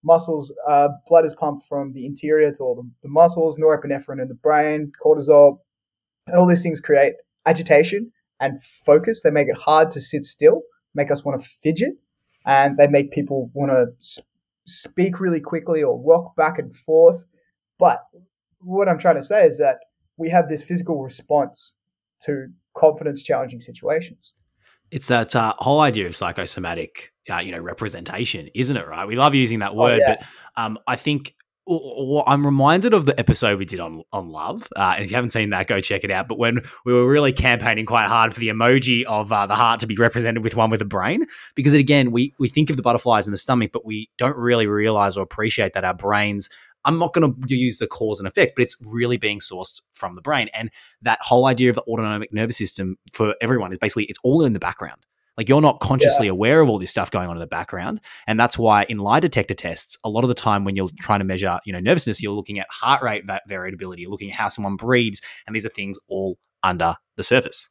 muscles, 0.04 0.52
uh, 0.66 0.88
blood 1.08 1.24
is 1.24 1.34
pumped 1.34 1.66
from 1.66 1.92
the 1.92 2.06
interior 2.06 2.50
to 2.52 2.62
all 2.62 2.74
the, 2.74 2.88
the 3.02 3.08
muscles, 3.08 3.58
norepinephrine 3.58 4.20
in 4.20 4.28
the 4.28 4.34
brain, 4.34 4.92
cortisol, 5.04 5.58
and 6.26 6.36
all 6.36 6.46
these 6.46 6.62
things 6.62 6.80
create 6.80 7.14
agitation 7.46 8.12
and 8.40 8.62
focus. 8.62 9.22
They 9.22 9.30
make 9.30 9.48
it 9.48 9.56
hard 9.56 9.90
to 9.92 10.00
sit 10.00 10.24
still, 10.24 10.62
make 10.94 11.10
us 11.10 11.24
want 11.24 11.40
to 11.40 11.48
fidget, 11.48 11.94
and 12.46 12.76
they 12.76 12.88
make 12.88 13.12
people 13.12 13.50
want 13.54 13.70
to 13.72 13.86
sp- 13.98 14.30
speak 14.66 15.20
really 15.20 15.40
quickly 15.40 15.82
or 15.82 16.00
rock 16.00 16.36
back 16.36 16.58
and 16.58 16.74
forth. 16.74 17.26
But 17.78 18.00
what 18.60 18.88
I'm 18.88 18.98
trying 18.98 19.16
to 19.16 19.22
say 19.22 19.46
is 19.46 19.58
that 19.58 19.78
we 20.16 20.30
have 20.30 20.48
this 20.48 20.64
physical 20.64 21.02
response 21.02 21.74
to 22.22 22.48
confidence 22.74 23.22
challenging 23.22 23.60
situations. 23.60 24.34
It's 24.92 25.08
that 25.08 25.34
uh, 25.34 25.54
whole 25.58 25.80
idea 25.80 26.06
of 26.06 26.14
psychosomatic, 26.14 27.12
uh, 27.28 27.38
you 27.38 27.50
know, 27.50 27.60
representation, 27.60 28.48
isn't 28.54 28.76
it? 28.76 28.86
Right? 28.86 29.08
We 29.08 29.16
love 29.16 29.34
using 29.34 29.60
that 29.60 29.72
oh, 29.72 29.76
word, 29.76 30.00
oh, 30.02 30.06
yeah. 30.06 30.16
but 30.18 30.62
um, 30.62 30.78
I 30.86 30.96
think 30.96 31.34
I'm 31.68 32.44
reminded 32.44 32.92
of 32.92 33.06
the 33.06 33.18
episode 33.18 33.58
we 33.58 33.64
did 33.64 33.78
on 33.78 34.02
on 34.12 34.30
love, 34.30 34.68
uh, 34.76 34.94
and 34.96 35.04
if 35.04 35.10
you 35.10 35.14
haven't 35.14 35.30
seen 35.30 35.50
that, 35.50 35.68
go 35.68 35.80
check 35.80 36.02
it 36.02 36.10
out. 36.10 36.26
But 36.26 36.38
when 36.38 36.60
we 36.84 36.92
were 36.92 37.08
really 37.08 37.32
campaigning 37.32 37.86
quite 37.86 38.06
hard 38.06 38.34
for 38.34 38.40
the 38.40 38.48
emoji 38.48 39.04
of 39.04 39.32
uh, 39.32 39.46
the 39.46 39.54
heart 39.54 39.80
to 39.80 39.86
be 39.86 39.94
represented 39.96 40.42
with 40.42 40.56
one 40.56 40.70
with 40.70 40.82
a 40.82 40.86
brain, 40.86 41.24
because 41.54 41.72
again, 41.72 42.10
we 42.10 42.34
we 42.38 42.48
think 42.48 42.68
of 42.68 42.76
the 42.76 42.82
butterflies 42.82 43.28
in 43.28 43.30
the 43.30 43.38
stomach, 43.38 43.70
but 43.72 43.86
we 43.86 44.10
don't 44.18 44.36
really 44.36 44.66
realize 44.66 45.16
or 45.16 45.22
appreciate 45.22 45.72
that 45.74 45.84
our 45.84 45.94
brains 45.94 46.48
I'm 46.84 46.98
not 46.98 47.12
going 47.12 47.34
to 47.34 47.54
use 47.54 47.78
the 47.78 47.86
cause 47.86 48.18
and 48.18 48.26
effect, 48.26 48.52
but 48.56 48.62
it's 48.62 48.76
really 48.80 49.16
being 49.16 49.38
sourced 49.38 49.80
from 49.92 50.14
the 50.14 50.22
brain. 50.22 50.48
And 50.54 50.70
that 51.02 51.20
whole 51.22 51.46
idea 51.46 51.70
of 51.70 51.76
the 51.76 51.82
autonomic 51.82 52.32
nervous 52.32 52.56
system 52.56 52.96
for 53.12 53.34
everyone 53.40 53.72
is 53.72 53.78
basically 53.78 54.04
it's 54.04 54.18
all 54.22 54.44
in 54.44 54.52
the 54.52 54.58
background. 54.58 55.06
Like 55.38 55.48
you're 55.48 55.62
not 55.62 55.80
consciously 55.80 56.26
yeah. 56.26 56.32
aware 56.32 56.60
of 56.60 56.68
all 56.68 56.78
this 56.78 56.90
stuff 56.90 57.10
going 57.10 57.28
on 57.28 57.36
in 57.36 57.40
the 57.40 57.46
background. 57.46 58.00
And 58.26 58.38
that's 58.38 58.58
why 58.58 58.84
in 58.88 58.98
lie 58.98 59.20
detector 59.20 59.54
tests, 59.54 59.96
a 60.04 60.10
lot 60.10 60.24
of 60.24 60.28
the 60.28 60.34
time 60.34 60.64
when 60.64 60.76
you're 60.76 60.90
trying 61.00 61.20
to 61.20 61.24
measure, 61.24 61.58
you 61.64 61.72
know, 61.72 61.80
nervousness, 61.80 62.22
you're 62.22 62.34
looking 62.34 62.58
at 62.58 62.66
heart 62.70 63.02
rate 63.02 63.24
variability, 63.48 64.02
you're 64.02 64.10
looking 64.10 64.30
at 64.30 64.36
how 64.36 64.48
someone 64.48 64.76
breathes, 64.76 65.22
and 65.46 65.56
these 65.56 65.64
are 65.64 65.70
things 65.70 65.98
all 66.08 66.38
under 66.62 66.96
the 67.16 67.22
surface. 67.22 67.70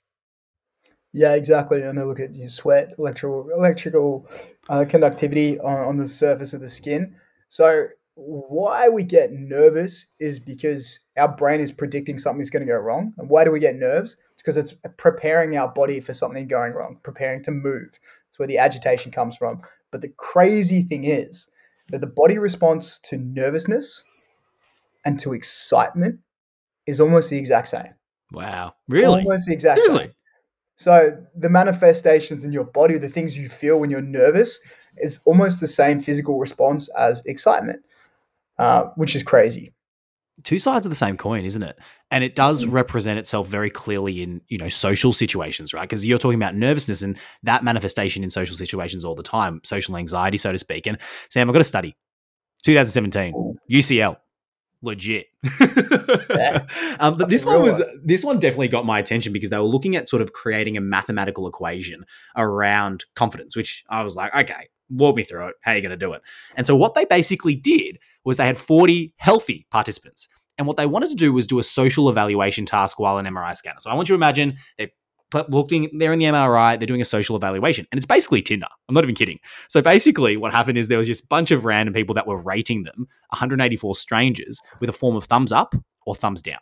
Yeah, 1.13 1.33
exactly. 1.33 1.81
And 1.81 1.97
they 1.97 2.03
look 2.03 2.19
at 2.19 2.33
your 2.33 2.47
sweat, 2.47 2.93
electrical 2.97 3.49
electrical 3.55 4.27
uh, 4.69 4.85
conductivity 4.87 5.59
on, 5.59 5.87
on 5.87 5.97
the 5.97 6.07
surface 6.07 6.53
of 6.53 6.61
the 6.61 6.69
skin. 6.69 7.15
So 7.49 7.87
why 8.23 8.87
we 8.87 9.03
get 9.03 9.31
nervous 9.31 10.15
is 10.19 10.39
because 10.39 10.99
our 11.17 11.27
brain 11.27 11.59
is 11.59 11.71
predicting 11.71 12.19
something's 12.19 12.51
going 12.51 12.65
to 12.65 12.71
go 12.71 12.77
wrong. 12.77 13.13
And 13.17 13.29
why 13.29 13.43
do 13.43 13.51
we 13.51 13.59
get 13.59 13.75
nerves? 13.75 14.15
It's 14.33 14.43
because 14.43 14.57
it's 14.57 14.75
preparing 14.97 15.57
our 15.57 15.67
body 15.67 15.99
for 15.99 16.13
something 16.13 16.47
going 16.47 16.73
wrong, 16.73 16.99
preparing 17.03 17.43
to 17.43 17.51
move, 17.51 17.99
It's 18.29 18.37
where 18.37 18.47
the 18.47 18.59
agitation 18.59 19.11
comes 19.11 19.37
from. 19.37 19.61
But 19.91 20.01
the 20.01 20.09
crazy 20.09 20.83
thing 20.83 21.03
is 21.03 21.49
that 21.89 22.01
the 22.01 22.07
body 22.07 22.37
response 22.37 22.99
to 22.99 23.17
nervousness 23.17 24.03
and 25.03 25.19
to 25.19 25.33
excitement 25.33 26.19
is 26.85 27.01
almost 27.01 27.29
the 27.29 27.37
exact 27.37 27.69
same. 27.69 27.95
Wow. 28.31 28.75
Really? 28.87 29.23
Almost 29.23 29.47
the 29.47 29.53
exact 29.53 29.77
Seriously? 29.77 30.05
same. 30.05 30.13
So 30.75 31.25
the 31.35 31.49
manifestations 31.49 32.43
in 32.43 32.53
your 32.53 32.63
body, 32.63 32.97
the 32.97 33.09
things 33.09 33.37
you 33.37 33.49
feel 33.49 33.79
when 33.79 33.89
you're 33.89 34.01
nervous, 34.01 34.59
is 34.97 35.21
almost 35.25 35.59
the 35.59 35.67
same 35.67 35.99
physical 35.99 36.39
response 36.39 36.89
as 36.97 37.23
excitement, 37.25 37.81
uh, 38.61 38.85
which 38.95 39.15
is 39.15 39.23
crazy. 39.23 39.73
two 40.43 40.57
sides 40.57 40.85
of 40.87 40.89
the 40.89 40.95
same 40.95 41.17
coin, 41.17 41.45
isn't 41.45 41.61
it? 41.61 41.77
And 42.09 42.23
it 42.23 42.33
does 42.33 42.65
Mm. 42.65 42.71
represent 42.71 43.19
itself 43.19 43.47
very 43.47 43.69
clearly 43.69 44.23
in, 44.23 44.41
you 44.47 44.57
know, 44.57 44.69
social 44.69 45.13
situations, 45.13 45.71
right? 45.73 45.83
Because 45.87 46.03
you're 46.05 46.17
talking 46.17 46.39
about 46.39 46.55
nervousness 46.55 47.03
and 47.03 47.17
that 47.43 47.63
manifestation 47.63 48.23
in 48.23 48.29
social 48.31 48.55
situations 48.55 49.05
all 49.05 49.13
the 49.13 49.21
time, 49.23 49.61
social 49.63 49.95
anxiety, 49.97 50.37
so 50.37 50.51
to 50.51 50.57
speak. 50.57 50.87
And 50.87 50.97
Sam, 51.29 51.47
I've 51.47 51.53
got 51.53 51.61
a 51.61 51.63
study, 51.63 51.95
2017, 52.63 53.33
Ooh. 53.35 53.55
UCL, 53.71 54.17
legit. 54.81 55.27
Yeah. 56.29 56.65
um, 56.99 57.17
but 57.17 57.29
this 57.29 57.45
one 57.45 57.61
was 57.61 57.81
this 58.03 58.23
one 58.23 58.39
definitely 58.39 58.67
got 58.69 58.85
my 58.85 58.97
attention 58.99 59.33
because 59.33 59.49
they 59.51 59.57
were 59.59 59.63
looking 59.63 59.95
at 59.95 60.09
sort 60.09 60.21
of 60.23 60.33
creating 60.33 60.75
a 60.77 60.81
mathematical 60.81 61.47
equation 61.47 62.03
around 62.35 63.05
confidence, 63.15 63.55
which 63.55 63.83
I 63.89 64.03
was 64.03 64.15
like, 64.15 64.33
okay, 64.35 64.69
walk 64.89 65.15
me 65.15 65.23
through 65.23 65.49
it. 65.49 65.55
How 65.61 65.71
are 65.71 65.75
you 65.75 65.81
going 65.81 65.91
to 65.91 65.97
do 65.97 66.13
it? 66.13 66.21
And 66.55 66.65
so 66.65 66.75
what 66.75 66.95
they 66.95 67.05
basically 67.05 67.55
did 67.55 67.99
was 68.23 68.37
they 68.37 68.45
had 68.45 68.57
40 68.57 69.13
healthy 69.17 69.65
participants. 69.71 70.27
And 70.57 70.67
what 70.67 70.77
they 70.77 70.85
wanted 70.85 71.09
to 71.09 71.15
do 71.15 71.33
was 71.33 71.47
do 71.47 71.59
a 71.59 71.63
social 71.63 72.09
evaluation 72.09 72.65
task 72.65 72.99
while 72.99 73.17
an 73.17 73.25
MRI 73.25 73.55
scanner. 73.55 73.79
So 73.79 73.89
I 73.89 73.95
want 73.95 74.09
you 74.09 74.13
to 74.13 74.19
imagine 74.19 74.57
they 74.77 74.91
looking 75.49 75.89
they're 75.93 76.13
in 76.13 76.19
the 76.19 76.25
MRI, 76.25 76.77
they're 76.77 76.87
doing 76.87 77.01
a 77.01 77.05
social 77.05 77.35
evaluation. 77.35 77.87
And 77.91 77.97
it's 77.97 78.05
basically 78.05 78.41
Tinder. 78.41 78.67
I'm 78.87 78.95
not 78.95 79.03
even 79.03 79.15
kidding. 79.15 79.39
So 79.69 79.81
basically 79.81 80.37
what 80.37 80.51
happened 80.51 80.77
is 80.77 80.87
there 80.87 80.97
was 80.97 81.07
just 81.07 81.23
a 81.23 81.27
bunch 81.27 81.51
of 81.51 81.65
random 81.65 81.93
people 81.93 82.15
that 82.15 82.27
were 82.27 82.41
rating 82.41 82.83
them, 82.83 83.07
184 83.29 83.95
strangers, 83.95 84.59
with 84.79 84.89
a 84.89 84.93
form 84.93 85.15
of 85.15 85.25
thumbs 85.25 85.51
up 85.51 85.73
or 86.05 86.15
thumbs 86.15 86.41
down. 86.41 86.59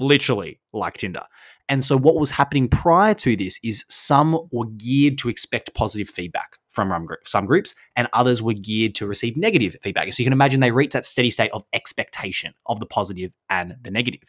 Literally 0.00 0.60
like 0.72 0.96
Tinder. 0.96 1.24
And 1.68 1.84
so 1.84 1.96
what 1.96 2.16
was 2.16 2.30
happening 2.30 2.68
prior 2.68 3.14
to 3.14 3.36
this 3.36 3.60
is 3.62 3.84
some 3.88 4.48
were 4.52 4.66
geared 4.66 5.18
to 5.18 5.28
expect 5.28 5.74
positive 5.74 6.08
feedback 6.08 6.56
from 6.78 6.92
um, 6.92 7.08
some 7.24 7.44
groups, 7.44 7.74
and 7.96 8.06
others 8.12 8.40
were 8.40 8.52
geared 8.52 8.94
to 8.94 9.06
receive 9.08 9.36
negative 9.36 9.74
feedback. 9.82 10.12
So 10.12 10.22
you 10.22 10.26
can 10.26 10.32
imagine 10.32 10.60
they 10.60 10.70
reached 10.70 10.92
that 10.92 11.04
steady 11.04 11.28
state 11.28 11.50
of 11.52 11.64
expectation 11.72 12.54
of 12.66 12.78
the 12.78 12.86
positive 12.86 13.32
and 13.50 13.74
the 13.82 13.90
negative. 13.90 14.22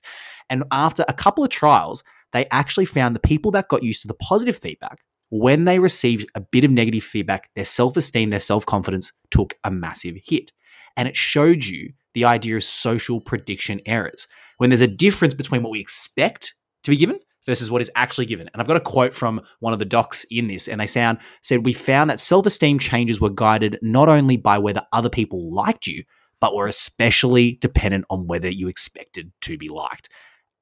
And 0.50 0.64
after 0.72 1.06
a 1.08 1.14
couple 1.14 1.44
of 1.44 1.52
trials, 1.52 2.04
they 2.32 2.48
actually 2.50 2.86
found 2.86 3.16
the 3.16 3.20
people 3.20 3.52
that 3.52 3.68
got 3.68 3.84
used 3.84 4.02
to 4.02 4.08
the 4.08 4.16
positive 4.16 4.58
feedback, 4.58 5.02
when 5.30 5.66
they 5.66 5.78
received 5.78 6.28
a 6.34 6.42
bit 6.42 6.64
of 6.64 6.72
negative 6.72 7.04
feedback, 7.04 7.52
their 7.56 7.66
self 7.66 7.96
esteem, 7.96 8.32
their 8.32 8.40
self 8.40 8.66
confidence 8.66 9.12
took 9.30 9.54
a 9.64 9.70
massive 9.70 10.16
hit. 10.26 10.52
And 10.98 11.08
it 11.08 11.16
showed 11.16 11.66
you 11.66 11.94
the 12.16 12.26
idea 12.26 12.56
of 12.56 12.64
social 12.64 13.22
prediction 13.22 13.80
errors. 13.86 14.28
When 14.58 14.72
there's 14.72 14.82
a 14.82 14.88
difference 14.88 15.36
between 15.36 15.62
what 15.62 15.72
we 15.72 15.80
expect 15.80 16.56
to 16.84 16.90
be 16.90 16.98
given 16.98 17.20
versus 17.50 17.72
what 17.72 17.82
is 17.82 17.90
actually 17.96 18.28
given. 18.28 18.48
And 18.54 18.62
I've 18.62 18.68
got 18.68 18.78
a 18.78 18.82
quote 18.82 19.14
from 19.14 19.42
one 19.60 19.74
of 19.74 19.80
the 19.80 19.86
docs 19.86 20.24
in 20.30 20.48
this, 20.48 20.68
and 20.68 20.80
they 20.80 20.86
sound 20.86 21.18
said, 21.42 21.66
We 21.66 21.74
found 21.74 22.10
that 22.12 22.20
self 22.20 22.46
esteem 22.46 22.78
changes 22.78 23.20
were 23.20 23.32
guided 23.32 23.80
not 23.82 24.08
only 24.08 24.38
by 24.38 24.60
whether 24.60 24.86
other 24.94 25.10
people 25.10 25.52
liked 25.52 25.88
you, 25.88 26.04
but 26.40 26.54
were 26.56 26.68
especially 26.68 27.54
dependent 27.54 28.06
on 28.12 28.28
whether 28.28 28.50
you 28.50 28.68
expected 28.68 29.32
to 29.42 29.58
be 29.58 29.68
liked. 29.68 30.10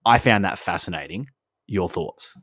I 0.05 0.17
found 0.17 0.45
that 0.45 0.57
fascinating. 0.57 1.27
Your 1.67 1.89
thoughts? 1.89 2.39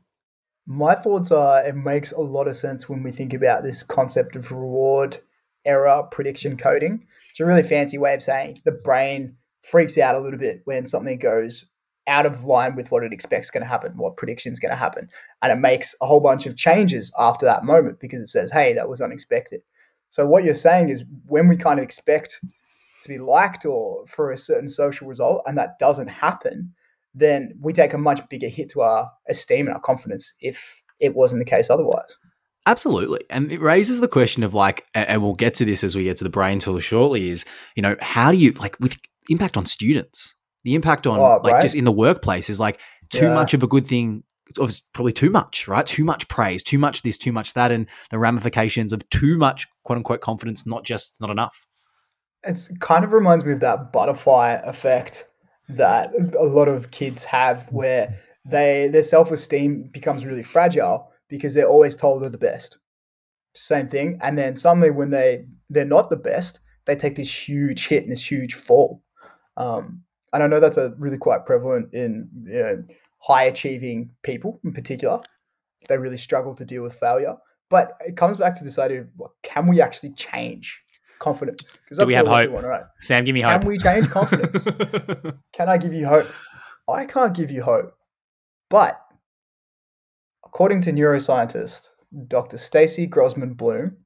My 0.67 0.93
thoughts 0.93 1.31
are 1.31 1.65
it 1.65 1.75
makes 1.75 2.11
a 2.11 2.21
lot 2.21 2.47
of 2.47 2.55
sense 2.55 2.87
when 2.87 3.01
we 3.01 3.11
think 3.11 3.33
about 3.33 3.63
this 3.63 3.81
concept 3.81 4.35
of 4.35 4.51
reward 4.51 5.17
error 5.65 6.03
prediction 6.11 6.55
coding. 6.55 7.07
It's 7.31 7.39
a 7.39 7.45
really 7.45 7.63
fancy 7.63 7.97
way 7.97 8.13
of 8.13 8.21
saying 8.21 8.59
the 8.63 8.79
brain 8.83 9.37
freaks 9.63 9.97
out 9.97 10.13
a 10.13 10.19
little 10.19 10.37
bit 10.37 10.61
when 10.65 10.85
something 10.85 11.17
goes 11.17 11.71
out 12.07 12.25
of 12.25 12.43
line 12.43 12.75
with 12.75 12.91
what 12.91 13.03
it 13.03 13.13
expects 13.13 13.49
going 13.49 13.63
to 13.63 13.69
happen, 13.69 13.97
what 13.97 14.17
prediction 14.17 14.51
is 14.51 14.59
going 14.59 14.71
to 14.71 14.77
happen. 14.77 15.09
And 15.41 15.51
it 15.51 15.55
makes 15.55 15.95
a 16.01 16.05
whole 16.05 16.19
bunch 16.19 16.45
of 16.45 16.55
changes 16.55 17.13
after 17.19 17.45
that 17.45 17.63
moment 17.63 17.99
because 17.99 18.21
it 18.21 18.27
says, 18.27 18.51
hey, 18.51 18.73
that 18.73 18.89
was 18.89 19.01
unexpected. 19.01 19.61
So, 20.09 20.25
what 20.25 20.43
you're 20.43 20.55
saying 20.55 20.89
is 20.89 21.03
when 21.25 21.47
we 21.47 21.57
kind 21.57 21.79
of 21.79 21.83
expect 21.83 22.39
to 23.01 23.09
be 23.09 23.17
liked 23.17 23.65
or 23.65 24.05
for 24.07 24.31
a 24.31 24.37
certain 24.37 24.69
social 24.69 25.07
result 25.07 25.43
and 25.45 25.57
that 25.57 25.79
doesn't 25.79 26.07
happen, 26.07 26.73
then 27.13 27.57
we 27.61 27.73
take 27.73 27.93
a 27.93 27.97
much 27.97 28.27
bigger 28.29 28.47
hit 28.47 28.69
to 28.71 28.81
our 28.81 29.11
esteem 29.27 29.67
and 29.67 29.75
our 29.75 29.81
confidence 29.81 30.33
if 30.41 30.81
it 30.99 31.15
wasn't 31.15 31.39
the 31.39 31.49
case 31.49 31.69
otherwise. 31.69 32.17
Absolutely. 32.67 33.23
And 33.29 33.51
it 33.51 33.61
raises 33.61 34.01
the 34.01 34.07
question 34.07 34.43
of 34.43 34.53
like, 34.53 34.85
and 34.93 35.21
we'll 35.21 35.35
get 35.35 35.53
to 35.55 35.65
this 35.65 35.83
as 35.83 35.95
we 35.95 36.03
get 36.03 36.17
to 36.17 36.23
the 36.23 36.29
brain 36.29 36.59
tool 36.59 36.79
shortly, 36.79 37.29
is, 37.29 37.45
you 37.75 37.83
know, 37.83 37.95
how 37.99 38.31
do 38.31 38.37
you, 38.37 38.51
like, 38.53 38.75
with 38.79 38.97
impact 39.29 39.55
on 39.55 39.65
students, 39.65 40.34
the 40.65 40.75
impact 40.75 41.07
on, 41.07 41.19
Oh, 41.19 41.39
like, 41.43 41.53
right. 41.53 41.61
just 41.61 41.75
in 41.75 41.85
the 41.85 41.91
workplace 41.91 42.49
is 42.49 42.59
like 42.59 42.81
too 43.09 43.27
Yeah. 43.27 43.33
much 43.33 43.53
of 43.53 43.63
a 43.63 43.67
good 43.67 43.87
thing. 43.87 44.23
Of 44.59 44.71
probably 44.93 45.11
too 45.13 45.29
much, 45.31 45.67
right? 45.67 45.85
Too 45.85 46.03
much 46.03 46.27
praise, 46.27 46.61
too 46.61 46.77
much 46.77 47.01
this, 47.01 47.17
too 47.17 47.31
much 47.31 47.53
that, 47.55 47.71
and 47.71 47.87
the 48.11 48.19
ramifications 48.19 48.93
of 48.93 49.07
too 49.09 49.37
much 49.37 49.67
quote 49.83 49.97
unquote 49.97 50.21
confidence, 50.21 50.65
not 50.67 50.83
just 50.83 51.19
not 51.19 51.29
enough. 51.29 51.65
It's 52.43 52.67
kind 52.79 53.03
of 53.03 53.11
reminds 53.11 53.43
me 53.43 53.53
of 53.53 53.59
that 53.61 53.91
butterfly 53.91 54.59
effect 54.63 55.25
that 55.69 56.11
a 56.39 56.43
lot 56.43 56.67
of 56.67 56.91
kids 56.91 57.23
have 57.23 57.67
where 57.71 58.13
they 58.45 58.87
their 58.87 59.01
self-esteem 59.03 59.89
becomes 59.91 60.25
really 60.25 60.43
fragile 60.43 61.11
because 61.27 61.55
they're 61.55 61.67
always 61.67 61.95
told 61.95 62.21
they're 62.21 62.29
the 62.29 62.37
best. 62.37 62.77
Same 63.55 63.87
thing. 63.87 64.19
And 64.21 64.37
then 64.37 64.57
suddenly 64.57 64.91
when 64.91 65.09
they 65.09 65.45
they're 65.71 65.85
not 65.85 66.11
the 66.11 66.17
best, 66.17 66.59
they 66.85 66.95
take 66.95 67.15
this 67.15 67.49
huge 67.49 67.87
hit 67.87 68.03
and 68.03 68.11
this 68.11 68.29
huge 68.31 68.53
fall. 68.53 69.01
Um, 69.57 70.03
and 70.35 70.43
I 70.43 70.47
know 70.47 70.59
that's 70.59 70.75
a 70.75 70.93
really 70.97 71.17
quite 71.17 71.45
prevalent 71.45 71.93
in 71.93 72.29
you 72.45 72.59
know, 72.59 72.83
high 73.19 73.43
achieving 73.43 74.09
people 74.21 74.59
in 74.65 74.73
particular. 74.73 75.21
They 75.87 75.97
really 75.97 76.17
struggle 76.17 76.53
to 76.55 76.65
deal 76.65 76.83
with 76.83 76.93
failure. 76.93 77.35
But 77.69 77.93
it 78.01 78.17
comes 78.17 78.35
back 78.35 78.53
to 78.55 78.65
this 78.65 78.77
idea 78.77 79.01
of 79.01 79.07
well, 79.15 79.33
can 79.43 79.65
we 79.65 79.81
actually 79.81 80.11
change 80.11 80.77
confidence? 81.19 81.77
Because 81.83 81.99
Do 81.99 82.05
we 82.05 82.13
have 82.15 82.27
hope? 82.27 82.51
Want 82.51 82.65
right? 82.65 82.83
Sam, 83.01 83.23
give 83.23 83.33
me 83.33 83.41
hope. 83.41 83.61
Can 83.61 83.67
we 83.69 83.77
change 83.77 84.09
confidence? 84.09 84.65
Can 85.53 85.69
I 85.69 85.77
give 85.77 85.93
you 85.93 86.05
hope? 86.05 86.27
I 86.89 87.05
can't 87.05 87.33
give 87.33 87.49
you 87.49 87.63
hope. 87.63 87.95
But 88.69 88.99
according 90.45 90.81
to 90.81 90.91
neuroscientist 90.91 91.87
Dr. 92.27 92.57
Stacie 92.57 93.09
Grossman 93.09 93.53
Bloom, 93.53 93.97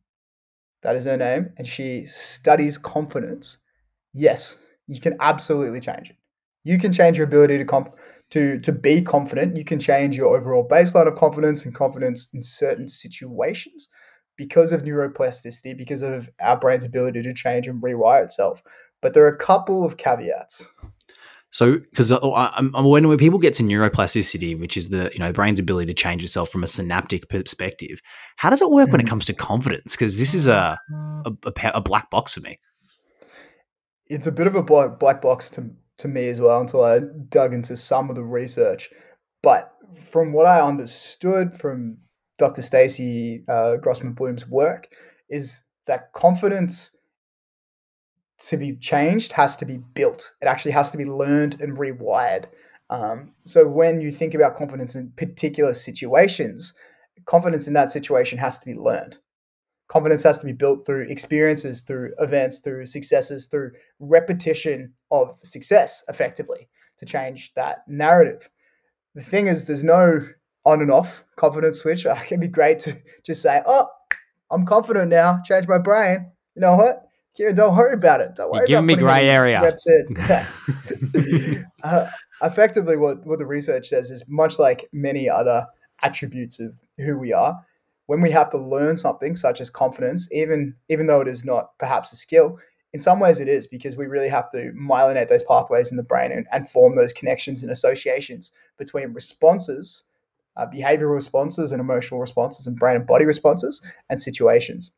that 0.84 0.96
is 0.96 1.06
her 1.06 1.18
name, 1.18 1.54
and 1.58 1.66
she 1.66 2.06
studies 2.06 2.78
confidence. 2.78 3.58
Yes, 4.14 4.60
you 4.88 5.02
can 5.02 5.18
absolutely 5.20 5.80
change 5.80 6.10
it. 6.10 6.16
You 6.64 6.78
can 6.78 6.92
change 6.92 7.18
your 7.18 7.28
ability 7.28 7.58
to 7.58 7.66
conf- 7.66 7.92
to 8.32 8.60
to 8.60 8.72
be 8.72 9.02
confident. 9.02 9.58
You 9.58 9.66
can 9.66 9.80
change 9.80 10.16
your 10.18 10.36
overall 10.38 10.68
baseline 10.68 11.08
of 11.08 11.16
confidence 11.16 11.66
and 11.66 11.74
confidence 11.74 12.30
in 12.34 12.44
certain 12.44 12.88
situations 12.88 13.88
because 14.38 14.72
of 14.72 14.84
neuroplasticity, 14.84 15.78
because 15.78 16.02
of 16.02 16.30
our 16.42 16.58
brain's 16.60 16.86
ability 16.86 17.22
to 17.24 17.34
change 17.34 17.68
and 17.68 17.82
rewire 17.82 18.24
itself. 18.24 18.62
But 19.02 19.14
there 19.14 19.24
are 19.24 19.34
a 19.34 19.38
couple 19.38 19.86
of 19.86 19.98
caveats. 19.98 20.70
So, 21.52 21.80
because 21.80 22.12
I'm, 22.12 22.76
I'm 22.76 22.86
when 22.86 23.08
when 23.08 23.18
people 23.18 23.40
get 23.40 23.56
to 23.56 23.64
neuroplasticity, 23.64 24.60
which 24.60 24.78
is 24.78 24.90
the 24.90 25.10
you 25.14 25.20
know 25.20 25.28
the 25.28 25.34
brain's 25.34 25.60
ability 25.60 25.88
to 25.88 25.94
change 25.96 26.24
itself 26.24 26.50
from 26.50 26.64
a 26.64 26.68
synaptic 26.68 27.28
perspective, 27.30 28.02
how 28.38 28.52
does 28.52 28.62
it 28.62 28.70
work 28.70 28.92
when 28.92 29.02
it 29.02 29.06
Mhm. 29.06 29.10
comes 29.10 29.26
to 29.26 29.34
confidence? 29.34 29.96
Because 29.96 30.20
this 30.20 30.36
is 30.36 30.46
a, 30.46 30.78
a 31.26 31.32
a 31.46 31.72
a 31.74 31.82
black 31.82 32.12
box 32.12 32.36
for 32.36 32.42
me. 32.42 32.60
it's 34.08 34.28
a 34.28 34.32
bit 34.32 34.48
of 34.48 34.56
a 34.56 34.64
black, 34.64 35.00
black 35.00 35.22
box 35.22 35.50
to, 35.52 35.70
to 36.00 36.08
me 36.08 36.28
as 36.30 36.42
well 36.42 36.60
until 36.60 36.84
I 36.84 37.00
dug 37.30 37.54
into 37.54 37.78
some 37.78 38.10
of 38.10 38.16
the 38.16 38.24
research. 38.24 38.90
But 39.42 39.72
from 40.12 40.34
what 40.34 40.46
I 40.46 40.62
understood 40.62 41.56
from 41.56 41.98
Dr. 42.38 42.62
Stacie 42.62 43.48
uh, 43.48 43.78
Grossman 43.78 44.14
Bloom's 44.14 44.48
work, 44.48 44.88
is 45.30 45.64
that 45.88 46.14
confidence 46.14 46.96
to 48.40 48.58
be 48.58 48.76
changed 48.78 49.34
has 49.34 49.58
to 49.58 49.66
be 49.66 49.78
built. 49.94 50.34
It 50.42 50.46
actually 50.48 50.72
has 50.72 50.92
to 50.92 50.98
be 50.98 51.06
learned 51.06 51.60
and 51.60 51.78
rewired. 51.78 52.46
Um, 52.90 53.36
so 53.46 53.68
when 53.68 54.02
you 54.02 54.12
think 54.12 54.34
about 54.34 54.56
confidence 54.56 54.96
in 54.96 55.12
particular 55.18 55.74
situations, 55.74 56.74
confidence 57.26 57.68
in 57.68 57.74
that 57.74 57.92
situation 57.92 58.38
has 58.38 58.58
to 58.60 58.66
be 58.66 58.74
learned 58.74 59.18
confidence 59.90 60.24
has 60.24 60.40
to 60.40 60.46
be 60.46 60.54
built 60.54 60.86
through 60.86 61.08
experiences, 61.10 61.82
through 61.82 62.14
events, 62.20 62.60
through 62.60 62.86
successes, 62.86 63.48
through 63.48 63.72
repetition 64.00 64.94
of 65.12 65.38
success 65.44 66.04
effectively 66.08 66.70
to 66.98 67.06
change 67.06 67.54
that 67.56 67.80
narrative. 67.88 68.50
The 69.16 69.24
thing 69.24 69.48
is, 69.48 69.66
there's 69.66 69.84
no 69.84 70.28
on 70.66 70.82
and 70.82 70.92
off 70.92 71.26
confidence 71.36 71.80
switch. 71.80 72.06
It 72.06 72.28
can 72.28 72.40
be 72.40 72.48
great 72.48 72.80
to 72.82 72.98
just 73.26 73.42
say, 73.42 73.62
oh, 73.66 73.88
I'm 74.52 74.66
confident 74.66 75.10
now, 75.10 75.42
change 75.44 75.68
my 75.68 75.80
brain. 75.80 76.32
You 76.56 76.62
know 76.62 76.76
what? 76.76 77.08
Kieran, 77.36 77.56
don't 77.56 77.76
worry 77.76 77.94
about 77.94 78.22
it. 78.22 78.36
Don't 78.36 78.52
worry 78.52 78.66
You're 78.68 78.82
giving 78.82 78.86
me 78.86 78.96
grey 78.96 79.28
area. 79.28 79.62
Uh, 81.82 82.10
effectively, 82.42 82.98
what, 82.98 83.26
what 83.26 83.40
the 83.40 83.46
research 83.46 83.88
says 83.88 84.12
is 84.12 84.26
much 84.28 84.60
like 84.60 84.90
many 84.92 85.30
other 85.30 85.66
attributes 86.04 86.60
of 86.60 86.74
who 86.98 87.18
we 87.18 87.32
are, 87.32 87.58
when 88.10 88.22
we 88.22 88.32
have 88.32 88.50
to 88.50 88.58
learn 88.58 88.98
something 88.98 89.36
such 89.36 89.62
as 89.62 89.70
confidence, 89.70 90.28
even 90.32 90.74
even 90.90 91.06
though 91.06 91.22
it 91.22 91.28
is 91.28 91.46
not 91.46 91.78
perhaps 91.78 92.12
a 92.12 92.16
skill, 92.16 92.58
in 92.92 93.00
some 93.00 93.20
ways 93.20 93.40
it 93.40 93.48
is 93.48 93.68
because 93.68 93.96
we 93.96 94.08
really 94.08 94.30
have 94.30 94.50
to 94.50 94.72
myelinate 94.72 95.30
those 95.30 95.44
pathways 95.44 95.92
in 95.92 95.98
the 95.98 96.02
brain 96.02 96.32
and, 96.32 96.48
and 96.52 96.68
form 96.68 96.96
those 96.96 97.14
connections 97.14 97.62
and 97.62 97.72
associations 97.72 98.52
between 98.80 99.14
responses, 99.14 100.06
uh, 100.58 100.66
behavioral 100.66 101.14
responses 101.14 101.72
and 101.72 101.80
emotional 101.80 102.20
responses 102.20 102.66
and 102.66 102.80
brain 102.80 102.96
and 102.96 103.06
body 103.06 103.26
responses 103.26 103.80
and 104.10 104.20
situations. 104.20 104.90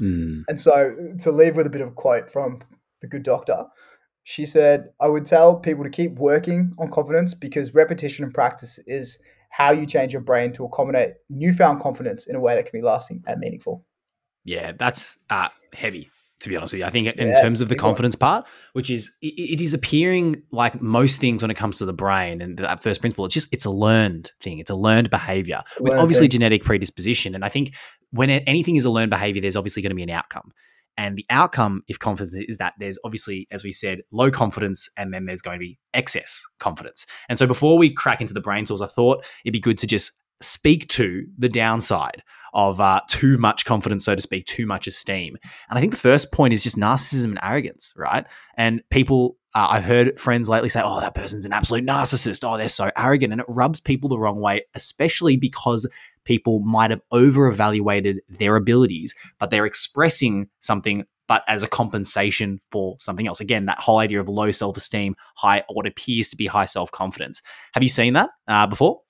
Mm. 0.00 0.44
And 0.48 0.58
so 0.58 0.96
to 1.20 1.30
leave 1.30 1.56
with 1.56 1.66
a 1.66 1.70
bit 1.70 1.82
of 1.82 1.88
a 1.88 1.92
quote 1.92 2.30
from 2.30 2.60
the 3.02 3.06
good 3.06 3.22
doctor, 3.22 3.66
she 4.22 4.46
said, 4.46 4.94
I 4.98 5.08
would 5.08 5.26
tell 5.26 5.60
people 5.60 5.84
to 5.84 5.90
keep 5.90 6.12
working 6.12 6.72
on 6.78 6.90
confidence 6.90 7.34
because 7.34 7.74
repetition 7.74 8.24
and 8.24 8.32
practice 8.32 8.78
is 8.86 9.18
how 9.56 9.70
you 9.70 9.86
change 9.86 10.12
your 10.12 10.22
brain 10.22 10.52
to 10.52 10.64
accommodate 10.64 11.14
newfound 11.30 11.80
confidence 11.80 12.26
in 12.26 12.34
a 12.34 12.40
way 12.40 12.56
that 12.56 12.66
can 12.66 12.80
be 12.80 12.84
lasting 12.84 13.22
and 13.26 13.38
meaningful. 13.38 13.86
Yeah, 14.44 14.72
that's 14.76 15.16
uh, 15.30 15.48
heavy 15.72 16.10
to 16.40 16.48
be 16.48 16.56
honest 16.56 16.72
with 16.72 16.80
you. 16.80 16.86
I 16.86 16.90
think 16.90 17.06
in 17.06 17.28
Yeah, 17.28 17.40
terms 17.40 17.60
of 17.60 17.68
the 17.68 17.74
big 17.74 17.82
one. 17.82 17.90
confidence 17.90 18.16
part, 18.16 18.44
which 18.72 18.90
is 18.90 19.16
it, 19.22 19.34
it 19.38 19.60
is 19.60 19.72
appearing 19.72 20.42
like 20.50 20.82
most 20.82 21.20
things 21.20 21.40
when 21.40 21.50
it 21.50 21.56
comes 21.56 21.78
to 21.78 21.84
the 21.84 21.92
brain 21.92 22.40
and 22.42 22.58
that 22.58 22.82
first 22.82 23.00
principle, 23.00 23.24
it's 23.24 23.34
just 23.34 23.48
it's 23.52 23.64
a 23.64 23.70
learned 23.70 24.32
thing. 24.40 24.58
It's 24.58 24.70
a 24.70 24.74
learned 24.74 25.08
behavior 25.08 25.62
with 25.80 25.92
Learned 25.92 26.02
obviously 26.02 26.26
thing. 26.26 26.32
genetic 26.32 26.64
predisposition. 26.64 27.36
And 27.36 27.44
I 27.44 27.48
think 27.48 27.74
when 28.10 28.30
anything 28.30 28.74
is 28.74 28.84
a 28.84 28.90
learned 28.90 29.10
behavior, 29.10 29.40
there's 29.40 29.56
obviously 29.56 29.82
going 29.82 29.90
to 29.90 29.96
be 29.96 30.02
an 30.02 30.10
outcome. 30.10 30.52
And 30.96 31.16
the 31.16 31.26
outcome, 31.30 31.82
if 31.88 31.98
confidence 31.98 32.34
is 32.34 32.58
that 32.58 32.74
there's 32.78 32.98
obviously, 33.04 33.48
as 33.50 33.64
we 33.64 33.72
said, 33.72 34.02
low 34.12 34.30
confidence, 34.30 34.88
and 34.96 35.12
then 35.12 35.26
there's 35.26 35.42
going 35.42 35.58
to 35.58 35.64
be 35.64 35.78
excess 35.92 36.42
confidence. 36.58 37.06
And 37.28 37.38
so 37.38 37.46
before 37.46 37.78
we 37.78 37.90
crack 37.90 38.20
into 38.20 38.34
the 38.34 38.40
brain 38.40 38.64
tools, 38.64 38.82
I 38.82 38.86
thought 38.86 39.24
it'd 39.44 39.52
be 39.52 39.60
good 39.60 39.78
to 39.78 39.86
just 39.86 40.12
speak 40.40 40.88
to 40.88 41.24
the 41.38 41.48
downside 41.48 42.22
of 42.52 42.80
uh, 42.80 43.00
too 43.08 43.36
much 43.36 43.64
confidence, 43.64 44.04
so 44.04 44.14
to 44.14 44.22
speak, 44.22 44.46
too 44.46 44.66
much 44.66 44.86
esteem. 44.86 45.36
And 45.68 45.76
I 45.76 45.80
think 45.80 45.92
the 45.92 45.98
first 45.98 46.32
point 46.32 46.54
is 46.54 46.62
just 46.62 46.76
narcissism 46.76 47.24
and 47.24 47.40
arrogance, 47.42 47.92
right? 47.96 48.24
And 48.56 48.80
people, 48.90 49.36
uh, 49.54 49.68
I've 49.70 49.84
heard 49.84 50.18
friends 50.18 50.48
lately 50.48 50.68
say, 50.68 50.82
oh, 50.84 51.00
that 51.00 51.14
person's 51.14 51.46
an 51.46 51.52
absolute 51.52 51.86
narcissist. 51.86 52.42
Oh, 52.42 52.56
they're 52.56 52.68
so 52.68 52.90
arrogant. 52.96 53.32
And 53.32 53.40
it 53.40 53.46
rubs 53.48 53.80
people 53.80 54.08
the 54.08 54.18
wrong 54.18 54.40
way, 54.40 54.64
especially 54.74 55.36
because 55.36 55.88
people 56.24 56.58
might 56.60 56.90
have 56.90 57.02
over 57.12 57.46
evaluated 57.46 58.20
their 58.28 58.56
abilities, 58.56 59.14
but 59.38 59.50
they're 59.50 59.66
expressing 59.66 60.48
something. 60.60 61.04
But 61.26 61.42
as 61.48 61.62
a 61.62 61.68
compensation 61.68 62.60
for 62.70 62.96
something 63.00 63.26
else. 63.26 63.40
Again, 63.40 63.64
that 63.64 63.78
whole 63.78 63.96
idea 63.96 64.20
of 64.20 64.28
low 64.28 64.50
self 64.50 64.76
esteem, 64.76 65.16
high, 65.36 65.64
what 65.72 65.86
appears 65.86 66.28
to 66.28 66.36
be 66.36 66.46
high 66.46 66.66
self 66.66 66.90
confidence. 66.90 67.40
Have 67.72 67.82
you 67.82 67.88
seen 67.88 68.12
that 68.12 68.28
uh, 68.46 68.66
before? 68.66 69.00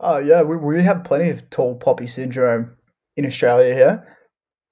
Oh 0.00 0.18
yeah, 0.18 0.42
we, 0.42 0.58
we 0.58 0.82
have 0.82 1.04
plenty 1.04 1.30
of 1.30 1.48
tall 1.48 1.76
poppy 1.76 2.06
syndrome 2.06 2.76
in 3.16 3.24
Australia 3.24 3.72
here. 3.74 4.16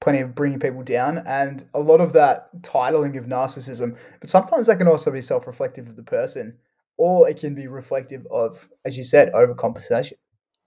Plenty 0.00 0.20
of 0.20 0.34
bringing 0.34 0.60
people 0.60 0.84
down, 0.84 1.18
and 1.26 1.64
a 1.74 1.80
lot 1.80 2.00
of 2.00 2.12
that 2.12 2.50
titling 2.62 3.18
of 3.18 3.24
narcissism. 3.24 3.96
But 4.20 4.30
sometimes 4.30 4.68
that 4.68 4.78
can 4.78 4.86
also 4.86 5.10
be 5.10 5.20
self-reflective 5.20 5.88
of 5.88 5.96
the 5.96 6.04
person, 6.04 6.56
or 6.96 7.28
it 7.28 7.38
can 7.38 7.54
be 7.54 7.66
reflective 7.66 8.24
of, 8.30 8.68
as 8.84 8.96
you 8.96 9.02
said, 9.02 9.32
overcompensation. 9.32 10.14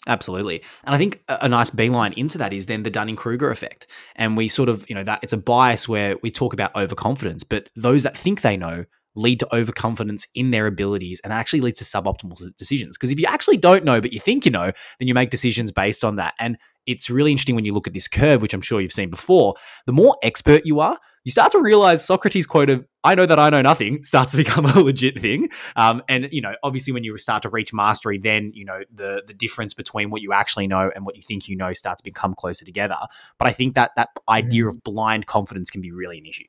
Absolutely. 0.08 0.64
And 0.84 0.96
I 0.96 0.98
think 0.98 1.24
a, 1.30 1.48
nice 1.48 1.70
beeline 1.70 2.14
into 2.14 2.40
that 2.40 2.54
is 2.54 2.66
then 2.66 2.84
the 2.84 2.90
Dunning 2.90 3.16
Kruger 3.16 3.52
effect. 3.52 3.88
And 4.16 4.36
we 4.36 4.48
sort 4.48 4.68
of, 4.68 4.84
you 4.90 4.96
know, 4.96 5.04
that 5.04 5.20
it's 5.22 5.34
a 5.34 5.38
bias 5.38 5.88
where 5.88 6.18
we 6.24 6.32
talk 6.32 6.54
about 6.54 6.76
overconfidence, 6.76 7.44
but 7.44 7.70
those 7.76 8.04
that 8.04 8.18
think 8.18 8.42
they 8.42 8.58
know 8.58 8.86
lead 9.16 9.40
to 9.40 9.56
overconfidence 9.56 10.28
in 10.36 10.52
their 10.52 10.68
abilities 10.68 11.20
and 11.24 11.32
that 11.32 11.40
actually 11.40 11.62
leads 11.62 11.80
to 11.80 11.86
suboptimal 11.86 12.56
decisions. 12.56 12.98
Because 12.98 13.12
if 13.12 13.20
you 13.20 13.26
actually 13.28 13.58
don't 13.58 13.84
know, 13.84 14.00
but 14.00 14.14
you 14.14 14.20
think 14.20 14.46
you 14.46 14.52
know, 14.52 14.72
then 15.00 15.08
you 15.08 15.14
make 15.14 15.30
decisions 15.30 15.72
based 15.72 16.04
on 16.04 16.16
that. 16.18 16.34
And 16.40 16.58
it's 16.88 17.10
really 17.10 17.32
interesting 17.32 17.56
when 17.56 17.66
you 17.66 17.74
look 17.74 17.88
at 17.88 17.94
this 17.94 18.08
curve, 18.08 18.42
which 18.42 18.54
I'm 18.54 18.62
sure 18.62 18.82
you've 18.82 18.94
seen 18.94 19.10
before. 19.10 19.56
The 19.86 19.92
more 19.92 20.18
expert 20.24 20.66
you 20.66 20.80
are, 20.80 20.98
you 21.24 21.32
start 21.32 21.52
to 21.52 21.60
realize 21.60 22.04
Socrates' 22.04 22.48
quote 22.48 22.70
of 22.70 22.84
"I 23.04 23.14
know 23.14 23.28
that 23.28 23.38
I 23.38 23.52
know 23.52 23.62
nothing" 23.62 24.02
starts 24.04 24.32
to 24.32 24.38
become 24.38 24.66
a 24.66 24.80
legit 24.80 25.20
thing. 25.20 25.50
Um, 25.76 26.02
and 26.10 26.28
you 26.32 26.42
know, 26.42 26.56
obviously, 26.64 26.94
when 26.94 27.04
you 27.04 27.16
start 27.18 27.44
to 27.44 27.50
reach 27.50 27.74
mastery, 27.74 28.18
then 28.18 28.52
you 28.56 28.66
know 28.66 28.82
the 28.94 29.24
the 29.28 29.34
difference 29.34 29.74
between 29.74 30.10
what 30.10 30.22
you 30.22 30.34
actually 30.34 30.68
know 30.68 30.90
and 30.96 31.06
what 31.06 31.16
you 31.16 31.22
think 31.22 31.48
you 31.48 31.56
know 31.56 31.74
starts 31.74 32.02
to 32.02 32.04
become 32.04 32.34
closer 32.34 32.66
together. 32.66 32.98
But 33.38 33.48
I 33.48 33.52
think 33.52 33.76
that 33.76 33.92
that 33.96 34.10
idea 34.28 34.68
of 34.68 34.82
blind 34.84 35.28
confidence 35.28 35.70
can 35.70 35.82
be 35.82 35.92
really 35.92 36.18
an 36.18 36.26
issue. 36.26 36.46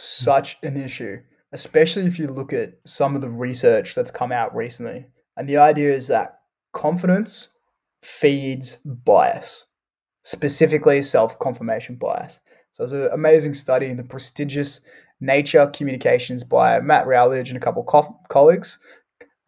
Such 0.00 0.58
an 0.62 0.76
issue, 0.76 1.16
especially 1.52 2.06
if 2.06 2.20
you 2.20 2.28
look 2.28 2.52
at 2.52 2.74
some 2.84 3.16
of 3.16 3.20
the 3.20 3.28
research 3.28 3.96
that's 3.96 4.12
come 4.12 4.30
out 4.30 4.54
recently. 4.54 5.06
And 5.36 5.48
the 5.48 5.56
idea 5.56 5.92
is 5.92 6.06
that 6.06 6.38
confidence 6.72 7.56
feeds 8.00 8.76
bias, 8.84 9.66
specifically 10.22 11.02
self 11.02 11.36
confirmation 11.40 11.96
bias. 11.96 12.38
So 12.70 12.86
there's 12.86 12.92
an 12.92 13.10
amazing 13.12 13.54
study 13.54 13.86
in 13.86 13.96
the 13.96 14.04
prestigious 14.04 14.82
Nature 15.20 15.66
Communications 15.66 16.44
by 16.44 16.78
Matt 16.78 17.06
Rollwage 17.06 17.48
and 17.48 17.56
a 17.56 17.60
couple 17.60 17.82
of 17.82 17.88
co- 17.88 18.20
colleagues. 18.28 18.78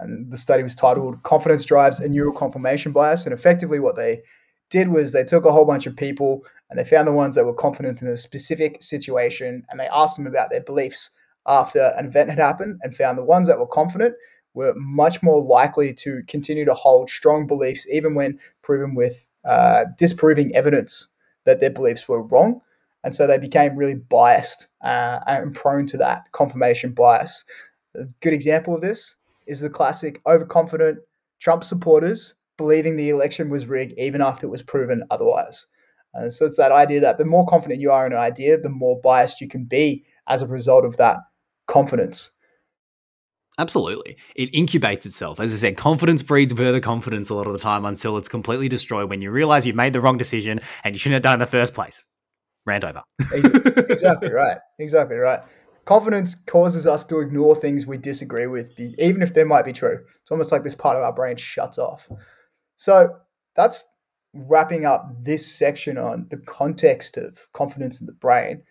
And 0.00 0.32
the 0.32 0.36
study 0.36 0.64
was 0.64 0.74
titled 0.74 1.22
Confidence 1.22 1.64
Drives 1.64 2.00
a 2.00 2.08
Neural 2.08 2.32
Confirmation 2.32 2.90
Bias. 2.90 3.24
And 3.24 3.32
effectively, 3.32 3.78
what 3.78 3.94
they 3.94 4.22
did 4.68 4.88
was 4.88 5.12
they 5.12 5.22
took 5.22 5.44
a 5.44 5.52
whole 5.52 5.64
bunch 5.64 5.86
of 5.86 5.96
people 5.96 6.42
and 6.70 6.78
they 6.78 6.84
found 6.84 7.06
the 7.06 7.12
ones 7.12 7.34
that 7.34 7.44
were 7.44 7.54
confident 7.54 8.00
in 8.00 8.08
a 8.08 8.16
specific 8.16 8.80
situation 8.80 9.66
and 9.68 9.78
they 9.78 9.88
asked 9.92 10.16
them 10.16 10.26
about 10.26 10.50
their 10.50 10.62
beliefs 10.62 11.10
after 11.46 11.92
an 11.96 12.06
event 12.06 12.30
had 12.30 12.38
happened 12.38 12.80
and 12.82 12.94
found 12.94 13.18
the 13.18 13.24
ones 13.24 13.46
that 13.48 13.58
were 13.58 13.66
confident 13.66 14.14
were 14.54 14.72
much 14.76 15.22
more 15.22 15.42
likely 15.42 15.92
to 15.92 16.22
continue 16.26 16.64
to 16.64 16.74
hold 16.74 17.10
strong 17.10 17.46
beliefs 17.46 17.86
even 17.90 18.14
when 18.14 18.38
proven 18.62 18.94
with 18.94 19.28
uh, 19.44 19.84
disproving 19.96 20.54
evidence 20.54 21.08
that 21.44 21.60
their 21.60 21.70
beliefs 21.70 22.08
were 22.08 22.22
wrong. 22.22 22.60
And 23.02 23.14
so 23.14 23.26
they 23.26 23.38
became 23.38 23.76
really 23.76 23.94
biased 23.94 24.68
uh, 24.82 25.20
and 25.26 25.54
prone 25.54 25.86
to 25.86 25.96
that 25.98 26.30
confirmation 26.32 26.92
bias. 26.92 27.44
A 27.96 28.04
good 28.20 28.34
example 28.34 28.74
of 28.74 28.82
this 28.82 29.16
is 29.46 29.60
the 29.60 29.70
classic 29.70 30.20
overconfident 30.26 30.98
Trump 31.38 31.64
supporters 31.64 32.34
believing 32.58 32.96
the 32.96 33.08
election 33.08 33.48
was 33.48 33.66
rigged 33.66 33.94
even 33.96 34.20
after 34.20 34.46
it 34.46 34.50
was 34.50 34.62
proven 34.62 35.02
otherwise. 35.10 35.66
And 36.12 36.32
so 36.32 36.46
it's 36.46 36.56
that 36.56 36.72
idea 36.72 37.00
that 37.00 37.18
the 37.18 37.24
more 37.24 37.46
confident 37.46 37.80
you 37.80 37.92
are 37.92 38.06
in 38.06 38.12
an 38.12 38.18
idea, 38.18 38.58
the 38.58 38.68
more 38.68 39.00
biased 39.00 39.40
you 39.40 39.48
can 39.48 39.64
be 39.64 40.04
as 40.26 40.42
a 40.42 40.46
result 40.46 40.84
of 40.84 40.96
that 40.96 41.18
confidence. 41.66 42.36
Absolutely. 43.58 44.16
It 44.34 44.52
incubates 44.52 45.04
itself. 45.04 45.38
As 45.38 45.52
I 45.52 45.56
said, 45.56 45.76
confidence 45.76 46.22
breeds 46.22 46.52
further 46.52 46.80
confidence 46.80 47.28
a 47.28 47.34
lot 47.34 47.46
of 47.46 47.52
the 47.52 47.58
time 47.58 47.84
until 47.84 48.16
it's 48.16 48.28
completely 48.28 48.68
destroyed 48.68 49.10
when 49.10 49.20
you 49.20 49.30
realize 49.30 49.66
you've 49.66 49.76
made 49.76 49.92
the 49.92 50.00
wrong 50.00 50.16
decision 50.16 50.60
and 50.82 50.94
you 50.94 50.98
shouldn't 50.98 51.14
have 51.14 51.22
done 51.22 51.32
it 51.32 51.34
in 51.34 51.40
the 51.40 51.46
first 51.46 51.74
place. 51.74 52.04
Rant 52.64 52.84
over. 52.84 53.02
exactly 53.90 54.32
right. 54.32 54.58
Exactly 54.78 55.16
right. 55.16 55.40
Confidence 55.84 56.34
causes 56.34 56.86
us 56.86 57.04
to 57.06 57.20
ignore 57.20 57.54
things 57.54 57.86
we 57.86 57.98
disagree 57.98 58.46
with, 58.46 58.78
even 58.78 59.22
if 59.22 59.34
they 59.34 59.44
might 59.44 59.64
be 59.64 59.72
true. 59.72 60.04
It's 60.22 60.30
almost 60.30 60.52
like 60.52 60.62
this 60.62 60.74
part 60.74 60.96
of 60.96 61.02
our 61.02 61.12
brain 61.12 61.36
shuts 61.36 61.78
off. 61.78 62.08
So 62.76 63.16
that's 63.56 63.84
wrapping 64.32 64.84
up 64.84 65.08
this 65.22 65.46
section 65.46 65.98
on 65.98 66.26
the 66.30 66.36
context 66.36 67.16
of 67.16 67.48
confidence 67.52 68.00
in 68.00 68.06
the 68.06 68.12
brain. 68.12 68.62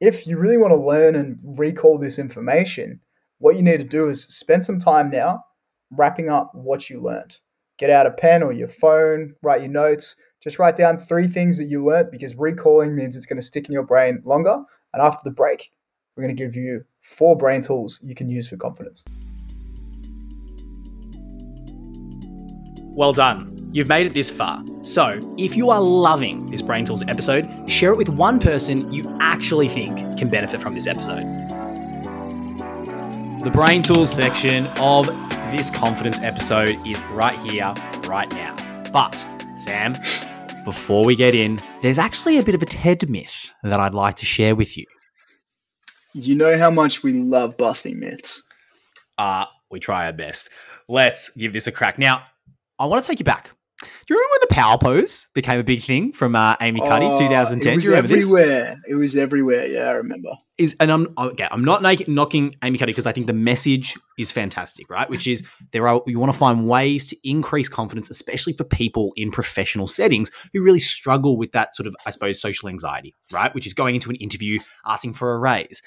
If 0.00 0.26
you 0.26 0.38
really 0.38 0.56
want 0.56 0.72
to 0.72 0.76
learn 0.76 1.14
and 1.14 1.38
recall 1.42 1.98
this 1.98 2.18
information, 2.18 3.00
what 3.38 3.56
you 3.56 3.62
need 3.62 3.78
to 3.78 3.84
do 3.84 4.08
is 4.08 4.24
spend 4.24 4.64
some 4.64 4.78
time 4.78 5.10
now 5.10 5.44
wrapping 5.90 6.28
up 6.28 6.50
what 6.54 6.90
you 6.90 7.00
learned. 7.00 7.38
Get 7.78 7.90
out 7.90 8.06
a 8.06 8.10
pen 8.10 8.42
or 8.42 8.52
your 8.52 8.68
phone, 8.68 9.34
write 9.42 9.60
your 9.60 9.70
notes, 9.70 10.16
just 10.42 10.58
write 10.58 10.76
down 10.76 10.98
three 10.98 11.26
things 11.26 11.56
that 11.56 11.64
you 11.64 11.84
learned 11.84 12.10
because 12.10 12.34
recalling 12.36 12.94
means 12.94 13.16
it's 13.16 13.26
going 13.26 13.40
to 13.40 13.46
stick 13.46 13.66
in 13.66 13.72
your 13.72 13.82
brain 13.82 14.20
longer. 14.24 14.62
And 14.92 15.02
after 15.02 15.20
the 15.24 15.30
break, 15.30 15.70
we're 16.16 16.24
going 16.24 16.36
to 16.36 16.44
give 16.44 16.54
you 16.54 16.84
four 17.00 17.36
brain 17.36 17.62
tools 17.62 17.98
you 18.02 18.14
can 18.14 18.28
use 18.28 18.48
for 18.48 18.56
confidence. 18.56 19.04
Well 22.96 23.12
done. 23.12 23.50
You've 23.72 23.88
made 23.88 24.06
it 24.06 24.12
this 24.12 24.30
far. 24.30 24.62
So, 24.82 25.18
if 25.36 25.56
you 25.56 25.70
are 25.70 25.80
loving 25.80 26.46
this 26.46 26.62
Brain 26.62 26.84
Tools 26.84 27.02
episode, 27.08 27.68
share 27.68 27.90
it 27.90 27.98
with 27.98 28.08
one 28.08 28.38
person 28.38 28.92
you 28.92 29.02
actually 29.20 29.68
think 29.68 30.16
can 30.16 30.28
benefit 30.28 30.60
from 30.60 30.74
this 30.74 30.86
episode. 30.86 31.22
The 33.42 33.50
Brain 33.52 33.82
Tools 33.82 34.12
section 34.12 34.64
of 34.78 35.06
this 35.50 35.70
confidence 35.70 36.20
episode 36.20 36.78
is 36.86 37.02
right 37.06 37.36
here, 37.50 37.74
right 38.06 38.30
now. 38.30 38.54
But, 38.92 39.14
Sam, 39.58 39.96
before 40.64 41.04
we 41.04 41.16
get 41.16 41.34
in, 41.34 41.60
there's 41.82 41.98
actually 41.98 42.38
a 42.38 42.44
bit 42.44 42.54
of 42.54 42.62
a 42.62 42.66
TED 42.66 43.10
myth 43.10 43.50
that 43.64 43.80
I'd 43.80 43.94
like 43.94 44.14
to 44.16 44.24
share 44.24 44.54
with 44.54 44.76
you. 44.76 44.86
You 46.12 46.36
know 46.36 46.56
how 46.56 46.70
much 46.70 47.02
we 47.02 47.12
love 47.12 47.56
busting 47.56 47.98
myths. 47.98 48.46
Uh, 49.18 49.46
we 49.68 49.80
try 49.80 50.06
our 50.06 50.12
best. 50.12 50.50
Let's 50.88 51.30
give 51.30 51.52
this 51.52 51.66
a 51.66 51.72
crack. 51.72 51.98
Now, 51.98 52.22
I 52.84 52.86
want 52.86 53.02
to 53.02 53.08
take 53.08 53.18
you 53.18 53.24
back 53.24 53.50
Do 53.80 53.86
you 54.10 54.16
remember 54.16 54.32
when 54.32 54.40
the 54.48 54.54
power 54.54 54.78
pose 54.78 55.26
became 55.34 55.58
a 55.58 55.64
big 55.64 55.82
thing 55.82 56.12
from 56.12 56.36
uh, 56.36 56.54
Amy 56.60 56.80
Cuddy, 56.80 57.06
Oh, 57.06 57.18
2010? 57.18 57.72
It 57.72 57.76
was 57.76 57.86
remember 57.86 58.08
this? 58.08 58.24
everywhere. 58.24 58.76
It 58.86 58.94
was 58.94 59.16
everywhere. 59.16 59.66
Yeah, 59.66 59.84
I 59.88 59.92
remember. 59.92 60.28
is 60.58 60.76
and 60.80 60.92
I'm 60.92 61.08
okay, 61.16 61.48
I'm 61.50 61.64
not 61.64 61.80
knocking 62.06 62.54
Amy 62.62 62.76
Cuddy 62.78 62.92
because 62.92 63.06
I 63.06 63.12
think 63.12 63.26
the 63.26 63.32
message 63.32 63.94
is 64.18 64.30
fantastic, 64.30 64.90
right? 64.90 65.08
Which 65.08 65.26
is 65.26 65.42
there 65.72 65.88
are 65.88 66.02
you 66.06 66.18
want 66.18 66.30
to 66.32 66.38
find 66.38 66.68
ways 66.68 67.06
to 67.08 67.16
increase 67.28 67.68
confidence, 67.70 68.10
especially 68.10 68.52
for 68.52 68.64
people 68.64 69.12
in 69.16 69.30
professional 69.30 69.88
settings 69.88 70.30
who 70.52 70.62
really 70.62 70.78
struggle 70.78 71.36
with 71.38 71.52
that 71.52 71.74
sort 71.74 71.86
of, 71.86 71.96
I 72.06 72.10
suppose, 72.10 72.38
social 72.40 72.68
anxiety, 72.68 73.14
right? 73.32 73.54
Which 73.54 73.66
is 73.66 73.72
going 73.72 73.94
into 73.94 74.10
an 74.10 74.16
interview 74.16 74.58
asking 74.86 75.14
for 75.14 75.32
a 75.32 75.38
raise. 75.38 75.80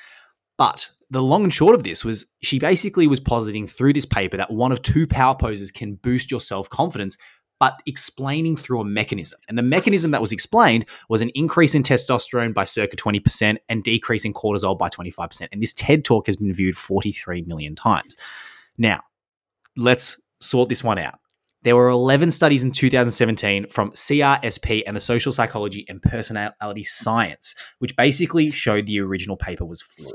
But 0.57 0.89
the 1.09 1.21
long 1.21 1.43
and 1.43 1.53
short 1.53 1.75
of 1.75 1.83
this 1.83 2.03
was 2.03 2.25
she 2.41 2.59
basically 2.59 3.07
was 3.07 3.19
positing 3.19 3.67
through 3.67 3.93
this 3.93 4.05
paper 4.05 4.37
that 4.37 4.51
one 4.51 4.71
of 4.71 4.81
two 4.81 5.07
power 5.07 5.35
poses 5.35 5.71
can 5.71 5.95
boost 5.95 6.31
your 6.31 6.41
self 6.41 6.69
confidence, 6.69 7.17
but 7.59 7.81
explaining 7.85 8.57
through 8.57 8.81
a 8.81 8.85
mechanism. 8.85 9.39
And 9.47 9.57
the 9.57 9.63
mechanism 9.63 10.11
that 10.11 10.21
was 10.21 10.31
explained 10.31 10.85
was 11.09 11.21
an 11.21 11.29
increase 11.33 11.75
in 11.75 11.83
testosterone 11.83 12.53
by 12.53 12.65
circa 12.65 12.95
20% 12.95 13.57
and 13.69 13.83
decrease 13.83 14.25
in 14.25 14.33
cortisol 14.33 14.77
by 14.77 14.89
25%. 14.89 15.47
And 15.51 15.61
this 15.61 15.73
TED 15.73 16.05
talk 16.05 16.27
has 16.27 16.37
been 16.37 16.53
viewed 16.53 16.75
43 16.75 17.43
million 17.43 17.73
times. 17.73 18.15
Now, 18.77 19.01
let's 19.75 20.21
sort 20.39 20.69
this 20.69 20.83
one 20.83 20.99
out. 20.99 21.19
There 21.63 21.75
were 21.75 21.89
11 21.89 22.31
studies 22.31 22.63
in 22.63 22.71
2017 22.71 23.67
from 23.67 23.91
CRSP 23.91 24.83
and 24.85 24.95
the 24.95 25.01
Social 25.01 25.31
Psychology 25.31 25.85
and 25.89 26.01
Personality 26.01 26.83
Science, 26.83 27.55
which 27.79 27.95
basically 27.95 28.51
showed 28.51 28.85
the 28.85 29.01
original 29.01 29.35
paper 29.35 29.65
was 29.65 29.81
flawed. 29.81 30.13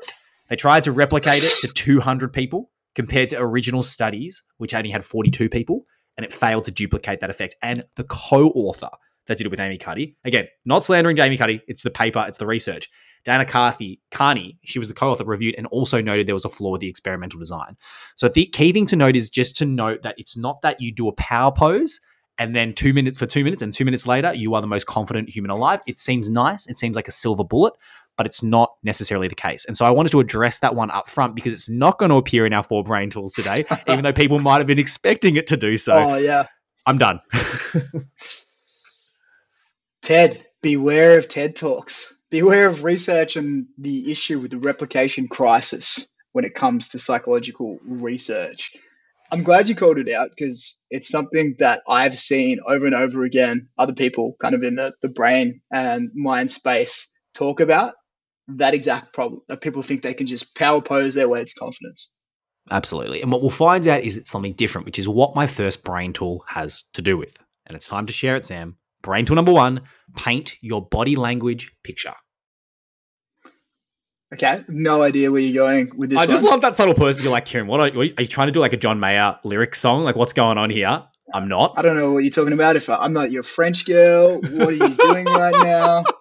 They 0.49 0.57
tried 0.57 0.83
to 0.85 0.93
replicate 0.93 1.43
it 1.43 1.53
to 1.63 1.69
200 1.69 2.33
people 2.33 2.71
compared 2.95 3.29
to 3.31 3.41
original 3.41 3.83
studies, 3.83 4.43
which 4.59 4.75
only 4.75 4.91
had 4.91 5.05
42 5.05 5.49
people, 5.49 5.87
and 6.17 6.25
it 6.25 6.33
failed 6.33 6.65
to 6.65 6.71
duplicate 6.71 7.21
that 7.21 7.31
effect. 7.31 7.57
And 7.63 7.85
the 7.97 8.05
co 8.05 8.49
author 8.51 8.91
that 9.27 9.39
did 9.39 9.47
it 9.47 9.51
with 9.51 9.61
Amy 9.61 9.79
Cuddy, 9.79 10.17
again, 10.25 10.47
not 10.65 10.85
slandering 10.85 11.19
Amy 11.21 11.37
Cuddy, 11.37 11.63
it's 11.69 11.83
the 11.83 11.91
paper, 11.91 12.25
it's 12.27 12.39
the 12.39 12.47
research. 12.47 12.91
Dana 13.25 13.45
Carthy, 13.45 14.01
Carney, 14.11 14.59
she 14.65 14.79
was 14.79 14.89
the 14.89 14.95
co 14.95 15.11
author, 15.11 15.25
reviewed 15.25 15.55
and 15.57 15.67
also 15.69 16.03
noted 16.03 16.27
there 16.27 16.35
was 16.35 16.45
a 16.45 16.51
flaw 16.51 16.73
with 16.73 16.81
the 16.81 16.89
experimental 16.89 17.39
design. 17.39 17.77
So 18.17 18.29
the 18.29 18.47
key 18.47 18.73
thing 18.73 18.87
to 18.87 18.97
note 18.97 19.17
is 19.17 19.31
just 19.31 19.57
to 19.59 19.65
note 19.65 20.03
that 20.03 20.17
it's 20.19 20.37
not 20.37 20.63
that 20.63 20.81
you 20.81 20.93
do 20.93 21.09
a 21.09 21.13
power 21.13 21.53
pose 21.53 22.01
and 22.39 22.57
then 22.57 22.75
two 22.75 22.93
minutes 22.93 23.19
for 23.19 23.27
two 23.27 23.45
minutes 23.45 23.63
and 23.63 23.73
two 23.73 23.85
minutes 23.85 24.07
later 24.07 24.35
you 24.35 24.55
are 24.55 24.61
the 24.61 24.67
most 24.67 24.87
confident 24.87 25.31
human 25.31 25.51
alive. 25.51 25.81
It 25.87 25.99
seems 25.99 26.29
nice, 26.29 26.69
it 26.69 26.79
seems 26.79 26.97
like 26.97 27.09
a 27.09 27.13
silver 27.13 27.45
bullet, 27.45 27.75
but 28.17 28.27
it's 28.27 28.43
not 28.43 28.73
necessarily 28.83 29.29
the 29.29 29.35
case. 29.35 29.65
And 29.65 29.77
so 29.77 29.85
I 29.87 29.91
wanted 29.91 30.13
to 30.13 30.21
address 30.21 30.61
that 30.61 30.75
one 30.75 30.91
up 30.91 31.09
front 31.09 31.35
because 31.35 31.53
it's 31.53 31.69
not 31.69 31.99
going 31.99 32.11
to 32.11 32.17
appear 32.17 32.47
in 32.47 32.53
our 32.53 32.63
four 32.63 32.85
brain 32.85 33.11
tools 33.11 33.33
today, 33.33 33.65
even 33.89 34.05
though 34.05 34.13
people 34.13 34.39
might 34.39 34.59
have 34.59 34.67
been 34.67 34.79
expecting 34.79 35.37
it 35.37 35.47
to 35.49 35.57
do 35.57 35.77
so. 35.77 35.95
oh 35.95 36.17
yeah, 36.17 36.47
I'm 36.87 36.99
done. 36.99 37.21
Ted. 40.03 40.47
Beware 40.63 41.19
of 41.19 41.29
TED 41.29 41.57
talks. 41.57 42.17
Beware 42.31 42.69
of 42.69 42.85
research 42.85 43.35
and 43.37 43.67
the 43.79 44.11
issue 44.11 44.39
with 44.39 44.53
the 44.53 44.59
replication 44.59 45.27
crisis 45.27 46.15
when 46.31 46.45
it 46.45 46.55
comes 46.55 46.91
to 46.91 46.99
psychological 47.01 47.79
research. 47.85 48.77
I'm 49.33 49.43
glad 49.43 49.69
you 49.69 49.75
called 49.75 49.99
it 49.99 50.13
out 50.13 50.31
because 50.31 50.85
it's 50.91 51.09
something 51.09 51.57
that 51.59 51.83
I've 51.89 52.19
seen 52.19 52.59
over 52.67 52.87
and 52.87 52.95
over 52.95 53.23
again. 53.25 53.69
Other 53.79 53.95
people, 53.95 54.37
kind 54.41 54.55
of 54.55 54.63
in 54.63 54.77
the, 54.77 54.93
the 55.03 55.09
brain 55.09 55.63
and 55.71 56.11
mind 56.15 56.51
space, 56.51 57.13
talk 57.35 57.61
about 57.61 57.95
that 58.49 58.75
exact 58.75 59.13
problem 59.13 59.41
that 59.49 59.61
people 59.61 59.83
think 59.83 60.03
they 60.03 60.15
can 60.15 60.27
just 60.27 60.57
power 60.57 60.81
pose 60.81 61.15
their 61.15 61.29
way 61.29 61.45
to 61.45 61.55
confidence. 61.55 62.13
Absolutely. 62.71 63.23
And 63.23 63.33
what 63.33 63.41
we'll 63.41 63.51
find 63.51 63.87
out 63.89 64.03
is 64.03 64.17
it's 64.17 64.31
something 64.31 64.53
different, 64.53 64.85
which 64.87 64.99
is 64.99 65.09
what 65.09 65.35
my 65.35 65.47
first 65.47 65.85
brain 65.85 66.13
tool 66.13 66.45
has 66.49 66.85
to 66.95 67.03
do 67.03 67.17
with. 67.17 67.37
And 67.67 67.77
it's 67.77 67.89
time 67.89 68.07
to 68.07 68.13
share 68.13 68.37
it, 68.37 68.45
Sam. 68.45 68.77
Brain 69.03 69.27
tool 69.27 69.37
number 69.37 69.53
one 69.53 69.83
paint 70.17 70.57
your 70.61 70.87
body 70.87 71.17
language 71.17 71.73
picture. 71.83 72.15
Okay, 74.33 74.65
no 74.69 75.03
idea 75.03 75.31
where 75.31 75.41
you're 75.41 75.63
going 75.67 75.91
with 75.95 76.11
this. 76.11 76.19
I 76.19 76.27
just 76.27 76.43
one. 76.45 76.53
love 76.53 76.61
that 76.63 76.75
subtle 76.75 76.95
person. 76.95 77.23
You're 77.23 77.33
like, 77.33 77.45
Kieran, 77.45 77.67
what 77.67 77.81
are, 77.81 77.99
are 77.99 78.05
you 78.05 78.27
trying 78.27 78.49
to 78.49 78.53
do 78.53 78.61
like 78.61 78.73
a 78.73 78.79
John 78.79 78.99
Mayer 78.99 79.39
lyric 79.45 79.75
song? 79.75 80.05
Like, 80.05 80.17
what's 80.17 80.33
going 80.33 80.57
on 80.57 80.71
here? 80.71 81.05
I'm 81.35 81.49
not. 81.49 81.75
I 81.77 81.83
don't 81.83 81.97
know 81.97 82.13
what 82.13 82.25
you're 82.25 82.31
talking 82.31 82.55
about. 82.55 82.77
If 82.77 82.89
I, 82.89 82.97
I'm 82.97 83.13
not 83.13 83.31
your 83.31 83.43
French 83.43 83.87
girl, 83.87 84.41
what 84.41 84.69
are 84.69 84.73
you 84.73 84.89
doing 84.89 85.27
right 85.27 85.55
now? 85.63 86.05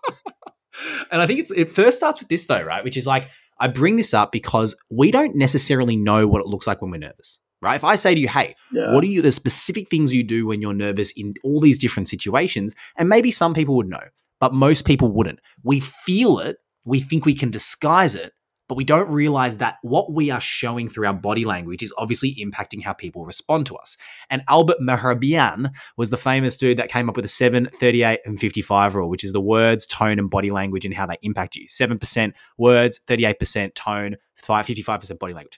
And 1.11 1.21
I 1.21 1.27
think 1.27 1.39
it's 1.39 1.51
it 1.51 1.69
first 1.69 1.97
starts 1.97 2.19
with 2.19 2.29
this 2.29 2.45
though, 2.47 2.61
right? 2.61 2.83
Which 2.83 2.97
is 2.97 3.05
like 3.07 3.29
I 3.59 3.67
bring 3.67 3.95
this 3.95 4.13
up 4.13 4.31
because 4.31 4.75
we 4.89 5.11
don't 5.11 5.35
necessarily 5.35 5.95
know 5.95 6.27
what 6.27 6.41
it 6.41 6.47
looks 6.47 6.65
like 6.67 6.81
when 6.81 6.91
we're 6.91 6.97
nervous, 6.97 7.39
right? 7.61 7.75
If 7.75 7.83
I 7.83 7.95
say 7.95 8.15
to 8.15 8.19
you, 8.19 8.27
"Hey, 8.27 8.55
Yeah. 8.71 8.93
what 8.93 9.03
are 9.03 9.07
you 9.07 9.21
the 9.21 9.31
specific 9.31 9.89
things 9.89 10.13
you 10.13 10.23
do 10.23 10.47
when 10.47 10.61
you're 10.61 10.73
nervous 10.73 11.11
in 11.15 11.35
all 11.43 11.59
these 11.59 11.77
different 11.77 12.09
situations?" 12.09 12.73
And 12.97 13.07
maybe 13.09 13.29
some 13.31 13.53
people 13.53 13.75
would 13.75 13.87
know, 13.89 14.03
but 14.39 14.53
most 14.53 14.85
people 14.85 15.11
wouldn't. 15.11 15.39
We 15.63 15.79
feel 15.79 16.39
it, 16.39 16.57
we 16.85 16.99
think 17.01 17.25
we 17.25 17.35
can 17.35 17.51
disguise 17.51 18.15
it, 18.15 18.33
but 18.71 18.77
we 18.77 18.85
don't 18.85 19.11
realize 19.11 19.57
that 19.57 19.79
what 19.81 20.13
we 20.13 20.29
are 20.29 20.39
showing 20.39 20.87
through 20.87 21.05
our 21.05 21.13
body 21.13 21.43
language 21.43 21.83
is 21.83 21.93
obviously 21.97 22.33
impacting 22.35 22.81
how 22.81 22.93
people 22.93 23.25
respond 23.25 23.65
to 23.65 23.75
us. 23.75 23.97
And 24.29 24.43
Albert 24.47 24.77
Mehrabian 24.81 25.73
was 25.97 26.09
the 26.09 26.15
famous 26.15 26.55
dude 26.55 26.77
that 26.77 26.87
came 26.87 27.09
up 27.09 27.17
with 27.17 27.25
the 27.25 27.29
7, 27.29 27.67
38, 27.73 28.21
and 28.23 28.39
55 28.39 28.95
rule, 28.95 29.09
which 29.09 29.25
is 29.25 29.33
the 29.33 29.41
words, 29.41 29.85
tone, 29.85 30.19
and 30.19 30.29
body 30.29 30.51
language 30.51 30.85
and 30.85 30.93
how 30.93 31.05
they 31.05 31.17
impact 31.21 31.57
you. 31.57 31.67
7% 31.67 32.31
words, 32.57 33.01
38% 33.07 33.75
tone, 33.75 34.15
5, 34.35 34.65
55% 34.65 35.19
body 35.19 35.33
language. 35.33 35.57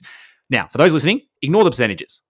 Now, 0.50 0.66
for 0.66 0.78
those 0.78 0.92
listening, 0.92 1.20
ignore 1.40 1.62
the 1.62 1.70
percentages. 1.70 2.20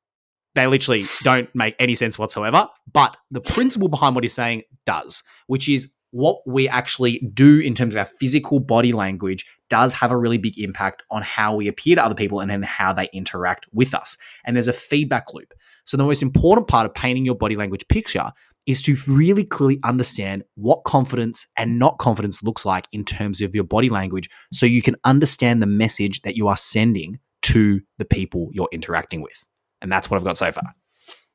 They 0.55 0.67
literally 0.67 1.07
don't 1.23 1.49
make 1.55 1.77
any 1.79 1.95
sense 1.95 2.19
whatsoever. 2.19 2.69
But 2.93 3.17
the 3.31 3.41
principle 3.41 3.89
behind 3.89 4.17
what 4.17 4.23
he's 4.23 4.35
saying 4.35 4.65
does, 4.85 5.23
which 5.47 5.67
is 5.67 5.95
what 6.15 6.39
we 6.47 6.69
actually 6.69 7.19
do 7.35 7.59
in 7.59 7.75
terms 7.75 7.93
of 7.93 7.99
our 7.99 8.05
physical 8.05 8.61
body 8.61 8.93
language 8.93 9.45
does 9.69 9.93
have 9.93 10.13
a 10.13 10.17
really 10.17 10.39
big 10.39 10.57
impact 10.61 11.03
on 11.11 11.23
how 11.23 11.57
we 11.57 11.67
appear 11.67 11.97
to 11.97 12.05
other 12.05 12.15
people 12.15 12.39
and 12.39 12.49
then 12.49 12.63
how 12.63 12.93
they 12.93 13.09
interact 13.13 13.67
with 13.73 13.93
us. 13.93 14.17
And 14.45 14.55
there's 14.55 14.69
a 14.69 14.73
feedback 14.73 15.35
loop. 15.35 15.53
So 15.87 15.97
the 15.97 16.05
most 16.05 16.23
important 16.23 16.69
part 16.69 16.87
of 16.87 16.95
painting 16.95 17.25
your 17.25 17.35
body 17.35 17.57
language 17.57 17.85
picture 17.89 18.31
is 18.65 18.81
to 18.83 18.97
really 19.09 19.43
clearly 19.43 19.81
understand 19.83 20.45
what 20.55 20.85
confidence 20.85 21.49
and 21.59 21.81
not 21.81 21.99
confidence 21.99 22.45
looks 22.45 22.65
like 22.65 22.87
in 22.93 23.05
terms 23.05 23.41
of 23.41 23.53
your 23.53 23.65
body 23.65 23.89
language 23.89 24.31
so 24.53 24.67
you 24.67 24.83
can 24.83 24.95
understand 25.05 25.61
the 25.61 25.67
message 25.67 26.23
that 26.23 26.37
you 26.37 26.47
are 26.47 26.57
sending 26.57 27.19
to 27.43 27.81
the 27.99 28.05
people 28.05 28.51
you're 28.53 28.69
interacting 28.71 29.21
with. 29.21 29.45
And 29.83 29.91
that's 29.91 30.09
what 30.09 30.19
I've 30.19 30.25
got 30.25 30.39
so 30.39 30.53
far. 30.53 30.77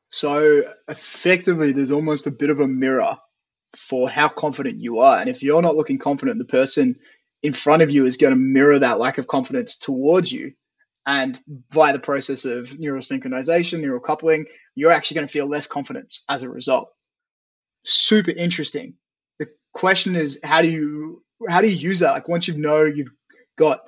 So 0.09 0.61
effectively, 0.87 1.73
there's 1.73 1.91
almost 1.91 2.27
a 2.27 2.31
bit 2.31 2.49
of 2.49 2.61
a 2.61 2.67
mirror 2.67 3.17
for 3.75 4.09
how 4.09 4.29
confident 4.29 4.79
you 4.79 4.99
are. 4.99 5.19
And 5.19 5.29
if 5.29 5.43
you're 5.43 5.61
not 5.61 5.75
looking 5.75 5.99
confident, 5.99 6.37
the 6.37 6.45
person 6.45 6.95
in 7.43 7.53
front 7.53 7.81
of 7.81 7.89
you 7.89 8.05
is 8.05 8.17
going 8.17 8.33
to 8.33 8.39
mirror 8.39 8.79
that 8.79 8.99
lack 8.99 9.17
of 9.17 9.27
confidence 9.27 9.77
towards 9.77 10.31
you. 10.31 10.53
And 11.05 11.39
via 11.69 11.93
the 11.93 11.99
process 11.99 12.45
of 12.45 12.77
neural 12.77 13.01
synchronization, 13.01 13.79
neural 13.79 13.99
coupling, 13.99 14.45
you're 14.75 14.91
actually 14.91 15.15
going 15.15 15.27
to 15.27 15.31
feel 15.33 15.47
less 15.47 15.65
confidence 15.65 16.23
as 16.29 16.43
a 16.43 16.49
result. 16.49 16.91
Super 17.85 18.31
interesting. 18.31 18.95
The 19.39 19.47
question 19.73 20.15
is, 20.15 20.39
how 20.43 20.61
do 20.61 20.69
you 20.69 21.23
how 21.47 21.61
do 21.61 21.67
you 21.69 21.75
use 21.75 21.99
that? 21.99 22.11
Like 22.11 22.27
once 22.27 22.47
you 22.47 22.57
know 22.57 22.83
you've 22.83 23.11
got 23.57 23.79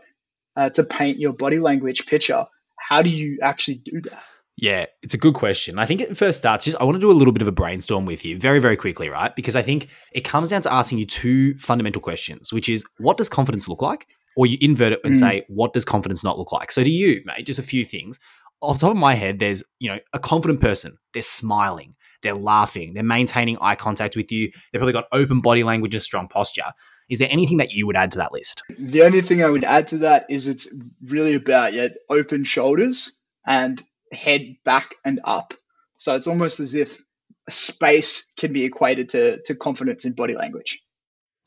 uh, 0.56 0.70
to 0.72 0.84
paint 0.84 1.20
your 1.20 1.34
body 1.34 1.60
language 1.60 2.06
picture, 2.06 2.46
how 2.78 3.02
do 3.02 3.10
you 3.10 3.40
actually 3.42 3.76
do 3.76 4.02
that? 4.02 4.24
Yeah, 4.58 4.86
it's 5.02 5.14
a 5.14 5.18
good 5.18 5.34
question. 5.34 5.80
I 5.80 5.86
think 5.86 6.02
it 6.02 6.16
first 6.16 6.38
starts 6.38 6.66
just 6.66 6.78
I 6.80 6.84
want 6.84 6.96
to 6.96 7.00
do 7.00 7.10
a 7.12 7.14
little 7.14 7.34
bit 7.34 7.42
of 7.42 7.48
a 7.48 7.52
brainstorm 7.54 8.06
with 8.06 8.24
you 8.26 8.38
very, 8.38 8.60
very 8.60 8.76
quickly, 8.78 9.10
right? 9.10 9.36
Because 9.36 9.56
I 9.56 9.62
think 9.62 9.88
it 10.12 10.22
comes 10.22 10.50
down 10.50 10.62
to 10.64 10.74
asking 10.74 11.00
you 11.00 11.06
two 11.06 11.56
fundamental 11.58 12.02
questions, 12.02 12.54
which 12.54 12.70
is 12.70 12.84
what 13.00 13.18
does 13.18 13.30
confidence 13.30 13.68
look 13.68 13.82
like? 13.82 14.08
Or 14.38 14.46
you 14.46 14.58
invert 14.62 14.94
it 14.94 15.00
and 15.04 15.14
Mm. 15.14 15.20
say, 15.20 15.46
what 15.48 15.74
does 15.74 15.84
confidence 15.84 16.24
not 16.24 16.38
look 16.38 16.52
like? 16.52 16.72
So 16.72 16.84
to 16.84 16.90
you, 16.90 17.22
mate, 17.26 17.46
just 17.46 17.60
a 17.60 17.64
few 17.64 17.84
things. 17.84 18.20
Off 18.62 18.78
the 18.78 18.82
top 18.82 18.92
of 18.92 18.98
my 18.98 19.16
head, 19.16 19.40
there's, 19.40 19.64
you 19.80 19.90
know, 19.90 20.00
a 20.14 20.20
confident 20.20 20.62
person. 20.62 20.98
They're 21.14 21.22
smiling, 21.24 21.96
they're 22.22 22.36
laughing, 22.36 22.94
they're 22.94 23.04
maintaining 23.04 23.58
eye 23.60 23.76
contact 23.76 24.16
with 24.16 24.32
you, 24.32 24.52
they've 24.72 24.80
probably 24.80 24.94
got 24.94 25.08
open 25.12 25.42
body 25.42 25.64
language 25.64 25.96
and 25.96 26.04
strong 26.04 26.28
posture. 26.28 26.72
Is 27.10 27.18
there 27.20 27.28
anything 27.32 27.58
that 27.58 27.74
you 27.74 27.88
would 27.88 27.96
add 27.98 28.12
to 28.12 28.20
that 28.20 28.32
list? 28.32 28.62
The 28.78 29.02
only 29.02 29.22
thing 29.22 29.44
I 29.44 29.50
would 29.50 29.64
add 29.66 29.88
to 29.88 29.98
that 30.00 30.24
is 30.30 30.48
it's 30.48 30.74
really 31.08 31.34
about 31.34 31.74
yeah, 31.74 31.88
open 32.10 32.44
shoulders 32.46 33.20
and 33.46 33.84
head 34.12 34.56
back 34.66 34.96
and 35.06 35.20
up. 35.24 35.54
So 35.98 36.16
it's 36.16 36.28
almost 36.28 36.60
as 36.60 36.76
if 36.76 37.02
space 37.50 38.32
can 38.38 38.54
be 38.54 38.64
equated 38.64 39.10
to, 39.10 39.42
to 39.44 39.56
confidence 39.56 40.06
in 40.06 40.14
body 40.14 40.36
language. 40.36 40.82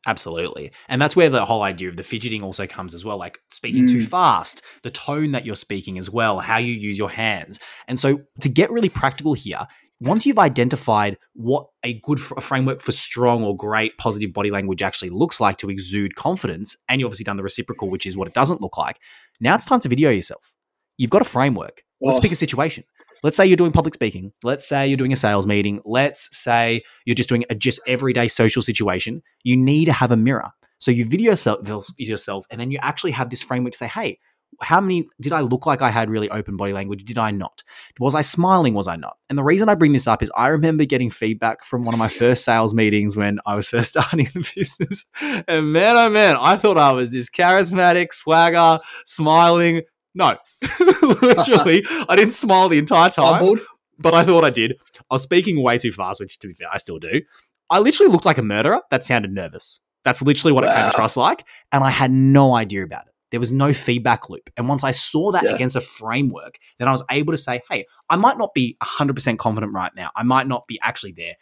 Absolutely. 0.07 0.70
And 0.88 1.00
that's 1.00 1.16
where 1.16 1.31
the 1.31 1.44
whole 1.46 1.62
idea 1.62 1.88
of 1.88 1.96
the 1.96 2.03
fidgeting 2.03 2.42
also 2.42 2.66
comes 2.66 2.94
as 2.94 3.05
well, 3.05 3.16
like 3.16 3.38
speaking 3.50 3.87
too 3.87 3.98
Mm. 3.98 4.09
fast, 4.09 4.62
the 4.83 4.90
tone 4.90 5.33
that 5.33 5.46
you're 5.46 5.57
speaking 5.57 5.98
as 5.98 6.11
well, 6.11 6.40
how 6.40 6.59
you 6.59 6.74
use 6.74 6.98
your 6.98 7.11
hands. 7.11 7.59
And 7.88 7.98
so 7.98 8.20
to 8.40 8.48
get 8.50 8.70
really 8.70 8.90
practical 8.90 9.33
here, 9.33 9.66
once 10.00 10.27
you've 10.27 10.38
identified 10.38 11.16
what 11.33 11.68
a 11.83 11.94
good 12.00 12.18
f- 12.18 12.44
framework 12.44 12.83
for 12.83 12.92
strong 12.92 13.44
or 13.44 13.57
great 13.57 13.96
positive 13.96 14.35
body 14.35 14.50
language 14.50 14.83
actually 14.83 15.09
looks 15.09 15.40
like 15.40 15.57
to 15.59 15.70
exude 15.70 16.16
confidence, 16.16 16.77
and 16.88 17.00
you've 17.00 17.07
obviously 17.07 17.24
done 17.24 17.38
the 17.38 17.42
reciprocal, 17.42 17.88
which 17.88 18.05
is 18.05 18.14
what 18.16 18.29
it 18.29 18.35
doesn't 18.35 18.61
look 18.61 18.77
like, 18.77 18.98
now 19.40 19.55
it's 19.55 19.64
time 19.64 19.81
to 19.81 19.88
video 19.88 20.11
yourself. 20.11 20.53
You've 20.98 21.11
got 21.11 21.22
a 21.22 21.24
framework. 21.24 21.83
Let's 22.05 22.19
Oh. 22.19 22.23
pick 22.23 22.31
a 22.31 22.35
oh. 22.35 22.37
situation. 22.37 22.85
let's 23.23 23.38
say 23.38 23.47
you're 23.47 23.57
doing 23.57 23.73
public 23.73 23.95
speaking. 23.95 24.33
Let's 24.43 24.69
say 24.69 24.87
you're 24.87 24.99
doing 24.99 25.12
a 25.12 25.17
sales 25.17 25.47
meeting. 25.47 25.81
Let's 25.87 26.37
say 26.37 26.83
you're 27.07 27.14
just 27.14 27.29
doing 27.31 27.45
a 27.49 27.55
just 27.55 27.81
everyday 27.87 28.29
social 28.29 28.61
situation. 28.61 29.23
You 29.45 29.57
need 29.57 29.87
to 29.87 29.93
have 29.93 30.12
a 30.12 30.17
mirror. 30.17 30.51
So 30.79 30.90
you 30.90 31.07
video 31.07 31.31
yourself, 31.31 32.47
and 32.51 32.61
then 32.61 32.71
you 32.71 32.79
actually 32.83 33.12
have 33.12 33.31
this 33.31 33.43
framework 33.43 33.73
to 33.73 33.79
say, 33.79 33.87
hey, 33.87 34.19
how 34.61 34.81
many 34.81 35.09
did 35.21 35.33
I 35.33 35.40
look 35.40 35.67
like 35.67 35.83
I 35.83 35.90
had 35.90 36.11
really 36.11 36.31
open 36.31 36.57
body 36.57 36.73
language? 36.73 37.05
Did 37.05 37.19
I 37.19 37.31
not? 37.31 37.62
Was 37.99 38.14
I 38.14 38.21
smiling? 38.21 38.75
Was 38.75 38.88
I 38.88 38.97
not? 38.97 39.17
And 39.29 39.38
the 39.38 39.43
reason 39.43 39.69
I 39.69 39.75
bring 39.75 39.93
this 39.93 40.07
up 40.07 40.23
is 40.23 40.31
I 40.37 40.49
remember 40.49 40.85
getting 40.85 41.11
feedback 41.11 41.64
from 41.64 41.83
one 41.83 41.95
of 41.95 41.99
my 41.99 42.09
first 42.09 42.45
sales 42.45 42.75
meetings 42.75 43.17
when 43.17 43.38
I 43.47 43.55
was 43.55 43.69
first 43.71 43.90
starting 43.90 44.27
the 44.35 44.47
business. 44.55 45.07
And 45.49 45.73
man, 45.73 45.97
oh 45.97 46.11
man, 46.11 46.37
I 46.38 46.57
thought 46.57 46.79
I 46.79 46.93
was 46.93 47.11
this 47.11 47.31
charismatic, 47.31 48.12
swagger, 48.12 48.81
smiling. 49.07 49.83
No, 50.14 50.37
literally, 50.81 51.85
I 52.09 52.16
didn't 52.16 52.35
smile 52.35 52.68
the 52.68 52.79
entire 52.79 53.11
time, 53.11 53.59
but 53.98 54.14
I 54.14 54.24
thought 54.24 54.44
I 54.44 54.50
did. 54.50 54.77
I 55.11 55.14
was 55.14 55.22
speaking 55.22 55.62
way 55.62 55.79
too 55.79 55.92
fast, 55.92 56.20
which 56.20 56.38
to 56.38 56.48
be 56.48 56.55
fair, 56.55 56.68
I 56.72 56.79
still 56.79 56.98
do. 56.98 57.22
I 57.70 57.79
literally 57.79 58.12
looked 58.12 58.24
like 58.24 58.38
a 58.38 58.42
murderer 58.42 58.81
that 58.90 59.05
sounded 59.05 59.33
nervous. 59.33 59.81
That's 60.05 60.22
literally 60.22 60.53
what 60.53 60.64
wow. 60.64 60.70
it 60.70 60.74
came 60.74 60.87
across 60.87 61.16
like. 61.16 61.44
And 61.72 61.83
I 61.83 61.90
had 61.90 62.12
no 62.12 62.55
idea 62.55 62.85
about 62.85 63.07
it. 63.07 63.14
There 63.31 63.40
was 63.40 63.50
no 63.50 63.72
feedback 63.72 64.29
loop. 64.31 64.50
And 64.57 64.68
once 64.68 64.85
I 64.85 64.92
saw 64.92 65.33
that 65.33 65.44
yeah. 65.44 65.55
against 65.55 65.74
a 65.74 65.81
framework, 65.81 66.59
then 66.79 66.87
I 66.87 66.92
was 66.92 67.03
able 67.11 67.33
to 67.33 67.37
say, 67.37 67.62
hey, 67.68 67.87
I 68.09 68.16
might 68.16 68.38
not 68.38 68.55
be 68.55 68.77
100% 68.83 69.38
confident 69.38 69.72
right 69.72 69.90
now. 69.96 70.11
I 70.14 70.22
might 70.22 70.46
not 70.46 70.68
be 70.68 70.79
actually 70.83 71.12
there. 71.12 71.35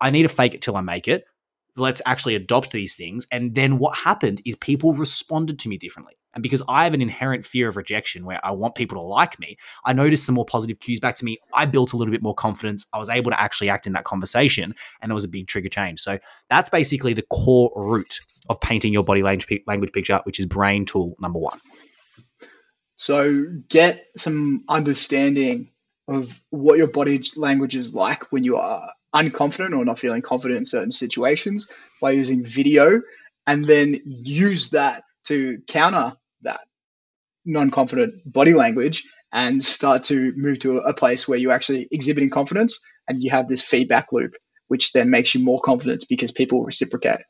I 0.00 0.10
need 0.10 0.22
to 0.22 0.28
fake 0.28 0.54
it 0.54 0.62
till 0.62 0.76
I 0.76 0.80
make 0.80 1.08
it. 1.08 1.24
Let's 1.76 2.02
actually 2.06 2.34
adopt 2.34 2.72
these 2.72 2.96
things. 2.96 3.26
And 3.30 3.54
then 3.54 3.78
what 3.78 3.98
happened 3.98 4.42
is 4.44 4.56
people 4.56 4.92
responded 4.92 5.58
to 5.60 5.68
me 5.68 5.78
differently. 5.78 6.14
And 6.34 6.42
because 6.42 6.62
I 6.68 6.84
have 6.84 6.94
an 6.94 7.02
inherent 7.02 7.44
fear 7.44 7.68
of 7.68 7.76
rejection 7.76 8.24
where 8.24 8.44
I 8.44 8.52
want 8.52 8.76
people 8.76 8.96
to 8.98 9.02
like 9.02 9.38
me, 9.40 9.56
I 9.84 9.92
noticed 9.92 10.24
some 10.24 10.34
more 10.34 10.44
positive 10.44 10.78
cues 10.78 11.00
back 11.00 11.16
to 11.16 11.24
me. 11.24 11.38
I 11.54 11.66
built 11.66 11.92
a 11.92 11.96
little 11.96 12.12
bit 12.12 12.22
more 12.22 12.34
confidence. 12.34 12.86
I 12.92 12.98
was 12.98 13.10
able 13.10 13.32
to 13.32 13.40
actually 13.40 13.68
act 13.68 13.86
in 13.86 13.92
that 13.94 14.04
conversation, 14.04 14.74
and 15.00 15.10
it 15.10 15.14
was 15.14 15.24
a 15.24 15.28
big 15.28 15.48
trigger 15.48 15.68
change. 15.68 16.00
So 16.00 16.18
that's 16.48 16.70
basically 16.70 17.14
the 17.14 17.24
core 17.30 17.72
root 17.74 18.20
of 18.48 18.60
painting 18.60 18.92
your 18.92 19.02
body 19.02 19.22
language, 19.22 19.60
language 19.66 19.92
picture, 19.92 20.20
which 20.24 20.38
is 20.38 20.46
brain 20.46 20.84
tool 20.84 21.16
number 21.20 21.38
one. 21.38 21.58
So 22.96 23.46
get 23.68 24.06
some 24.16 24.64
understanding 24.68 25.70
of 26.06 26.42
what 26.50 26.78
your 26.78 26.88
body 26.88 27.20
language 27.36 27.74
is 27.74 27.94
like 27.94 28.30
when 28.30 28.44
you 28.44 28.56
are 28.56 28.92
unconfident 29.14 29.76
or 29.76 29.84
not 29.84 29.98
feeling 29.98 30.22
confident 30.22 30.58
in 30.58 30.64
certain 30.64 30.92
situations 30.92 31.72
by 32.00 32.12
using 32.12 32.44
video, 32.44 33.00
and 33.46 33.64
then 33.64 34.00
use 34.04 34.70
that 34.70 35.04
to 35.24 35.58
counter 35.66 36.14
that 36.42 36.60
non-confident 37.44 38.14
body 38.30 38.54
language 38.54 39.08
and 39.32 39.62
start 39.64 40.04
to 40.04 40.32
move 40.36 40.58
to 40.60 40.78
a 40.78 40.92
place 40.92 41.26
where 41.28 41.38
you're 41.38 41.52
actually 41.52 41.88
exhibiting 41.90 42.30
confidence 42.30 42.84
and 43.08 43.22
you 43.22 43.30
have 43.30 43.48
this 43.48 43.62
feedback 43.62 44.08
loop 44.12 44.32
which 44.68 44.92
then 44.92 45.10
makes 45.10 45.34
you 45.34 45.42
more 45.42 45.60
confidence 45.60 46.04
because 46.04 46.30
people 46.30 46.64
reciprocate 46.64 47.20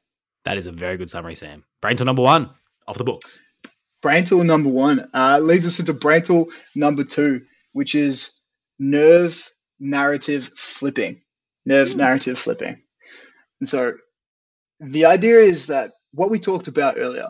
that 0.45 0.57
is 0.57 0.67
a 0.67 0.73
very 0.73 0.97
good 0.97 1.11
summary, 1.11 1.35
Sam. 1.35 1.65
Brain 1.81 1.97
tool 1.97 2.07
number 2.07 2.23
one 2.23 2.51
off 2.87 2.99
the 2.99 3.05
books. 3.05 3.43
Brain 4.03 4.25
tool 4.25 4.45
number 4.45 4.71
one 4.71 5.11
uh, 5.13 5.39
leads 5.41 5.67
us 5.67 5.79
into 5.79 5.93
brain 5.93 6.23
tool 6.23 6.47
number 6.75 7.05
two, 7.05 7.43
which 7.73 7.95
is 7.95 8.41
nerve 8.79 9.51
narrative 9.79 10.51
flipping. 10.57 11.21
Nerve 11.71 11.91
mm. 11.91 11.97
narrative 11.97 12.37
flipping. 12.37 12.83
And 13.61 13.69
so 13.69 13.93
the 14.81 15.07
idea 15.07 15.39
is 15.39 15.69
that 15.69 15.93
what 16.13 16.31
we 16.31 16.41
talked 16.41 16.67
about 16.67 16.97
earlier, 16.99 17.29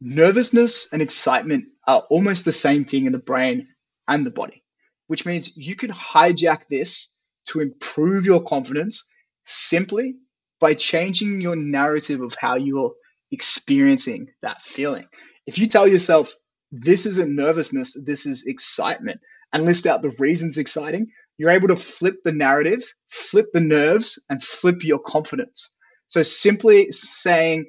nervousness 0.00 0.92
and 0.92 1.00
excitement 1.00 1.68
are 1.86 2.02
almost 2.10 2.44
the 2.44 2.52
same 2.52 2.84
thing 2.84 3.06
in 3.06 3.12
the 3.12 3.18
brain 3.18 3.68
and 4.06 4.26
the 4.26 4.30
body, 4.30 4.62
which 5.06 5.24
means 5.24 5.56
you 5.56 5.74
can 5.74 5.90
hijack 5.90 6.68
this 6.68 7.16
to 7.48 7.60
improve 7.60 8.26
your 8.26 8.42
confidence 8.42 9.10
simply 9.46 10.16
by 10.60 10.74
changing 10.74 11.40
your 11.40 11.56
narrative 11.56 12.20
of 12.20 12.34
how 12.38 12.56
you're 12.56 12.92
experiencing 13.30 14.28
that 14.42 14.60
feeling. 14.60 15.06
If 15.46 15.58
you 15.58 15.66
tell 15.66 15.88
yourself, 15.88 16.34
this 16.72 17.06
isn't 17.06 17.34
nervousness, 17.34 17.96
this 18.04 18.26
is 18.26 18.46
excitement, 18.46 19.20
and 19.52 19.64
list 19.64 19.86
out 19.86 20.02
the 20.02 20.14
reasons 20.18 20.58
exciting, 20.58 21.10
you're 21.38 21.50
able 21.50 21.68
to 21.68 21.76
flip 21.76 22.16
the 22.24 22.32
narrative, 22.32 22.84
flip 23.08 23.46
the 23.52 23.60
nerves, 23.60 24.24
and 24.30 24.42
flip 24.42 24.84
your 24.84 24.98
confidence. 24.98 25.76
So 26.06 26.22
simply 26.22 26.90
saying, 26.92 27.66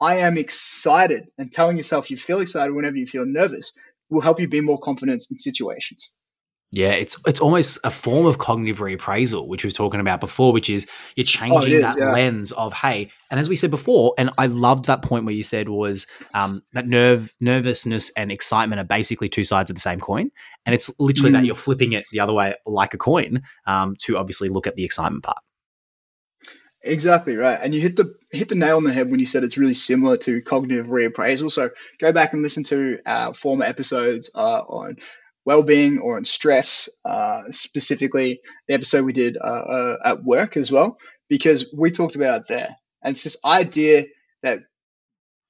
I 0.00 0.16
am 0.16 0.38
excited, 0.38 1.30
and 1.38 1.52
telling 1.52 1.76
yourself 1.76 2.10
you 2.10 2.16
feel 2.16 2.40
excited 2.40 2.72
whenever 2.72 2.96
you 2.96 3.06
feel 3.06 3.26
nervous 3.26 3.76
will 4.10 4.20
help 4.20 4.40
you 4.40 4.48
be 4.48 4.60
more 4.60 4.78
confident 4.80 5.22
in 5.30 5.36
situations. 5.36 6.12
Yeah, 6.70 6.90
it's 6.90 7.16
it's 7.26 7.40
almost 7.40 7.78
a 7.82 7.90
form 7.90 8.26
of 8.26 8.36
cognitive 8.36 8.80
reappraisal, 8.80 9.46
which 9.46 9.64
we 9.64 9.68
were 9.68 9.72
talking 9.72 10.00
about 10.00 10.20
before, 10.20 10.52
which 10.52 10.68
is 10.68 10.86
you're 11.16 11.24
changing 11.24 11.72
oh, 11.72 11.76
is, 11.76 11.80
that 11.80 11.96
yeah. 11.98 12.12
lens 12.12 12.52
of 12.52 12.74
hey, 12.74 13.10
and 13.30 13.40
as 13.40 13.48
we 13.48 13.56
said 13.56 13.70
before, 13.70 14.12
and 14.18 14.28
I 14.36 14.46
loved 14.46 14.84
that 14.84 15.00
point 15.00 15.24
where 15.24 15.34
you 15.34 15.42
said 15.42 15.70
was 15.70 16.06
um, 16.34 16.62
that 16.74 16.86
nerve 16.86 17.34
nervousness 17.40 18.10
and 18.18 18.30
excitement 18.30 18.80
are 18.80 18.84
basically 18.84 19.30
two 19.30 19.44
sides 19.44 19.70
of 19.70 19.76
the 19.76 19.80
same 19.80 19.98
coin, 19.98 20.30
and 20.66 20.74
it's 20.74 20.92
literally 21.00 21.30
mm. 21.30 21.34
that 21.34 21.46
you're 21.46 21.54
flipping 21.54 21.94
it 21.94 22.04
the 22.12 22.20
other 22.20 22.34
way 22.34 22.54
like 22.66 22.92
a 22.92 22.98
coin 22.98 23.42
um, 23.66 23.96
to 24.00 24.18
obviously 24.18 24.50
look 24.50 24.66
at 24.66 24.76
the 24.76 24.84
excitement 24.84 25.24
part. 25.24 25.38
Exactly 26.82 27.36
right, 27.36 27.58
and 27.62 27.72
you 27.72 27.80
hit 27.80 27.96
the 27.96 28.14
hit 28.30 28.50
the 28.50 28.54
nail 28.54 28.76
on 28.76 28.84
the 28.84 28.92
head 28.92 29.10
when 29.10 29.20
you 29.20 29.26
said 29.26 29.42
it's 29.42 29.56
really 29.56 29.72
similar 29.72 30.18
to 30.18 30.42
cognitive 30.42 30.88
reappraisal. 30.88 31.50
So 31.50 31.70
go 31.98 32.12
back 32.12 32.34
and 32.34 32.42
listen 32.42 32.62
to 32.64 32.98
our 33.06 33.32
former 33.32 33.64
episodes 33.64 34.30
uh, 34.34 34.60
on 34.68 34.96
well-being 35.48 35.98
or 36.04 36.18
on 36.18 36.24
stress, 36.24 36.90
uh, 37.06 37.40
specifically 37.48 38.38
the 38.66 38.74
episode 38.74 39.06
we 39.06 39.14
did 39.14 39.38
uh, 39.38 39.64
uh, 39.76 39.96
at 40.04 40.22
work 40.22 40.58
as 40.58 40.70
well, 40.70 40.98
because 41.30 41.74
we 41.74 41.90
talked 41.90 42.16
about 42.16 42.42
it 42.42 42.48
there. 42.48 42.76
And 43.02 43.12
it's 43.12 43.24
this 43.24 43.42
idea 43.46 44.04
that 44.42 44.58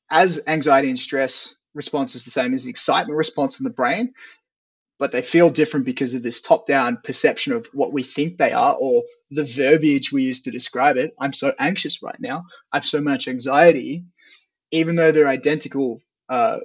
as 0.08 0.44
anxiety 0.46 0.88
and 0.88 0.98
stress 0.98 1.56
response 1.74 2.14
is 2.14 2.24
the 2.24 2.30
same 2.30 2.54
as 2.54 2.62
the 2.62 2.70
excitement 2.70 3.16
response 3.16 3.58
in 3.58 3.64
the 3.64 3.78
brain, 3.80 4.12
but 5.00 5.10
they 5.10 5.22
feel 5.22 5.50
different 5.50 5.84
because 5.84 6.14
of 6.14 6.22
this 6.22 6.42
top-down 6.42 6.98
perception 7.02 7.52
of 7.52 7.66
what 7.72 7.92
we 7.92 8.04
think 8.04 8.38
they 8.38 8.52
are 8.52 8.76
or 8.80 9.02
the 9.32 9.44
verbiage 9.44 10.12
we 10.12 10.22
use 10.22 10.42
to 10.42 10.52
describe 10.52 10.96
it. 10.96 11.10
I'm 11.20 11.32
so 11.32 11.52
anxious 11.58 12.04
right 12.04 12.20
now. 12.20 12.44
I 12.72 12.76
have 12.76 12.86
so 12.86 13.00
much 13.00 13.26
anxiety, 13.26 14.04
even 14.70 14.94
though 14.94 15.10
they're 15.10 15.26
identical 15.26 16.00
uh, 16.28 16.58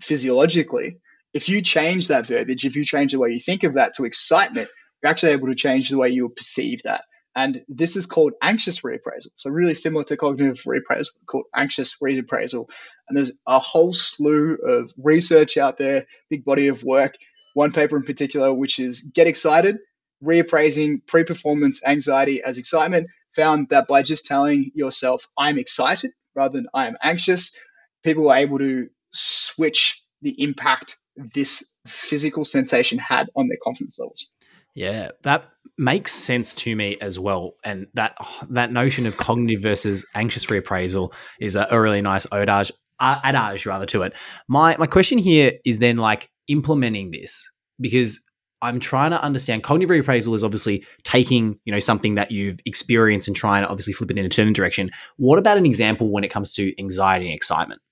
physiologically 0.00 0.98
if 1.34 1.48
you 1.48 1.62
change 1.62 2.08
that 2.08 2.26
verbiage, 2.26 2.64
if 2.64 2.76
you 2.76 2.84
change 2.84 3.12
the 3.12 3.18
way 3.18 3.30
you 3.30 3.40
think 3.40 3.64
of 3.64 3.74
that 3.74 3.94
to 3.94 4.04
excitement, 4.04 4.68
you're 5.02 5.10
actually 5.10 5.32
able 5.32 5.48
to 5.48 5.54
change 5.54 5.90
the 5.90 5.98
way 5.98 6.10
you 6.10 6.28
perceive 6.28 6.82
that. 6.84 7.04
And 7.34 7.64
this 7.66 7.96
is 7.96 8.06
called 8.06 8.34
anxious 8.42 8.80
reappraisal. 8.80 9.28
So 9.36 9.48
really 9.48 9.74
similar 9.74 10.04
to 10.04 10.16
cognitive 10.18 10.62
reappraisal, 10.66 11.12
called 11.26 11.46
anxious 11.54 11.96
reappraisal. 12.02 12.68
And 13.08 13.16
there's 13.16 13.32
a 13.46 13.58
whole 13.58 13.94
slew 13.94 14.56
of 14.56 14.90
research 14.98 15.56
out 15.56 15.78
there, 15.78 16.06
big 16.28 16.44
body 16.44 16.68
of 16.68 16.84
work. 16.84 17.16
One 17.54 17.72
paper 17.72 17.96
in 17.96 18.04
particular, 18.04 18.52
which 18.52 18.78
is 18.78 19.00
Get 19.00 19.26
Excited, 19.26 19.78
reappraising 20.22 21.06
pre-performance 21.06 21.84
anxiety 21.86 22.42
as 22.42 22.58
excitement, 22.58 23.08
found 23.34 23.70
that 23.70 23.88
by 23.88 24.02
just 24.02 24.26
telling 24.26 24.70
yourself, 24.74 25.26
I'm 25.38 25.58
excited 25.58 26.12
rather 26.34 26.58
than 26.58 26.68
I 26.74 26.86
am 26.86 26.96
anxious, 27.02 27.58
people 28.04 28.24
were 28.24 28.34
able 28.34 28.58
to 28.58 28.88
switch 29.10 30.02
the 30.20 30.34
impact 30.42 30.98
this 31.16 31.76
physical 31.86 32.44
sensation 32.44 32.98
had 32.98 33.28
on 33.36 33.48
their 33.48 33.58
confidence 33.62 33.98
levels. 33.98 34.30
Yeah, 34.74 35.10
that 35.22 35.50
makes 35.76 36.12
sense 36.12 36.54
to 36.56 36.74
me 36.74 36.96
as 37.00 37.18
well. 37.18 37.54
And 37.64 37.88
that 37.94 38.16
that 38.48 38.72
notion 38.72 39.06
of 39.06 39.16
cognitive 39.16 39.60
versus 39.60 40.06
anxious 40.14 40.46
reappraisal 40.46 41.12
is 41.40 41.56
a, 41.56 41.68
really 41.70 42.00
nice 42.00 42.26
adage, 42.32 42.72
uh, 42.98 43.20
adage 43.22 43.66
rather 43.66 43.86
to 43.86 44.02
it. 44.02 44.14
My 44.48 44.76
my 44.78 44.86
question 44.86 45.18
here 45.18 45.52
is 45.64 45.78
then 45.78 45.96
like 45.98 46.30
implementing 46.48 47.10
this 47.10 47.50
because 47.80 48.20
I'm 48.62 48.78
trying 48.78 49.10
to 49.10 49.22
understand 49.22 49.64
cognitive 49.64 49.90
reappraisal 49.90 50.34
is 50.34 50.44
obviously 50.44 50.86
taking, 51.02 51.58
you 51.64 51.72
know, 51.72 51.80
something 51.80 52.14
that 52.14 52.30
you've 52.30 52.60
experienced 52.64 53.26
and 53.26 53.36
trying 53.36 53.64
to 53.64 53.68
obviously 53.68 53.92
flip 53.92 54.10
it 54.12 54.18
in 54.18 54.24
a 54.24 54.28
turning 54.28 54.52
direction. 54.52 54.90
What 55.16 55.38
about 55.38 55.58
an 55.58 55.66
example 55.66 56.10
when 56.10 56.22
it 56.22 56.28
comes 56.28 56.54
to 56.54 56.72
anxiety 56.78 57.26
and 57.26 57.34
excitement? 57.34 57.82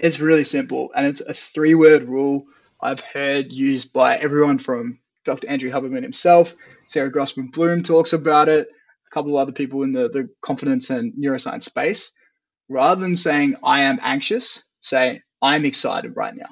It's 0.00 0.18
really 0.18 0.44
simple, 0.44 0.90
and 0.96 1.06
it's 1.06 1.20
a 1.20 1.34
three 1.34 1.74
word 1.74 2.04
rule 2.08 2.46
I've 2.80 3.00
heard 3.00 3.52
used 3.52 3.92
by 3.92 4.16
everyone 4.16 4.58
from 4.58 4.98
Dr. 5.26 5.46
Andrew 5.48 5.70
Huberman 5.70 6.02
himself, 6.02 6.56
Sarah 6.88 7.12
Grossman 7.12 7.48
Bloom 7.48 7.82
talks 7.82 8.14
about 8.14 8.48
it, 8.48 8.66
a 8.66 9.14
couple 9.14 9.36
of 9.36 9.42
other 9.42 9.52
people 9.52 9.82
in 9.82 9.92
the, 9.92 10.08
the 10.08 10.30
confidence 10.40 10.88
and 10.88 11.12
neuroscience 11.14 11.64
space. 11.64 12.14
Rather 12.70 13.02
than 13.02 13.14
saying, 13.14 13.56
I 13.62 13.82
am 13.82 13.98
anxious, 14.00 14.64
say, 14.80 15.20
I'm 15.42 15.66
excited 15.66 16.16
right 16.16 16.34
now. 16.34 16.48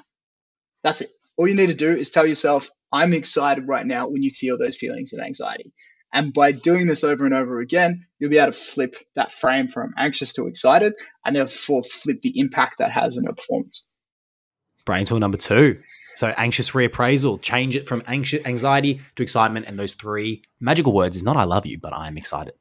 That's 0.83 1.01
it. 1.01 1.09
All 1.35 1.47
you 1.47 1.55
need 1.55 1.67
to 1.69 1.73
do 1.73 1.89
is 1.89 2.11
tell 2.11 2.27
yourself, 2.27 2.69
I'm 2.91 3.13
excited 3.13 3.67
right 3.67 3.85
now 3.85 4.09
when 4.09 4.21
you 4.21 4.29
feel 4.29 4.59
those 4.59 4.77
feelings 4.77 5.13
of 5.13 5.21
anxiety. 5.21 5.73
And 6.11 6.33
by 6.33 6.51
doing 6.51 6.87
this 6.87 7.03
over 7.03 7.25
and 7.25 7.33
over 7.33 7.59
again, 7.59 8.05
you'll 8.17 8.31
be 8.31 8.37
able 8.37 8.51
to 8.51 8.57
flip 8.57 8.95
that 9.15 9.31
frame 9.31 9.67
from 9.67 9.93
anxious 9.97 10.33
to 10.33 10.47
excited 10.47 10.93
and 11.23 11.35
therefore 11.35 11.83
flip 11.83 12.21
the 12.21 12.39
impact 12.39 12.79
that 12.79 12.91
has 12.91 13.17
on 13.17 13.23
your 13.23 13.33
performance. 13.33 13.87
Brain 14.85 15.05
tool 15.05 15.19
number 15.19 15.37
two 15.37 15.77
So 16.15 16.33
anxious 16.35 16.71
reappraisal, 16.71 17.41
change 17.41 17.75
it 17.75 17.87
from 17.87 18.01
anxious 18.07 18.45
anxiety 18.45 19.01
to 19.15 19.23
excitement, 19.23 19.67
and 19.67 19.77
those 19.77 19.93
three 19.93 20.43
magical 20.59 20.93
words 20.93 21.15
is 21.15 21.23
not 21.23 21.37
"I 21.37 21.43
love 21.43 21.65
you," 21.65 21.77
but 21.79 21.93
"I 21.93 22.07
am 22.07 22.17
excited." 22.17 22.55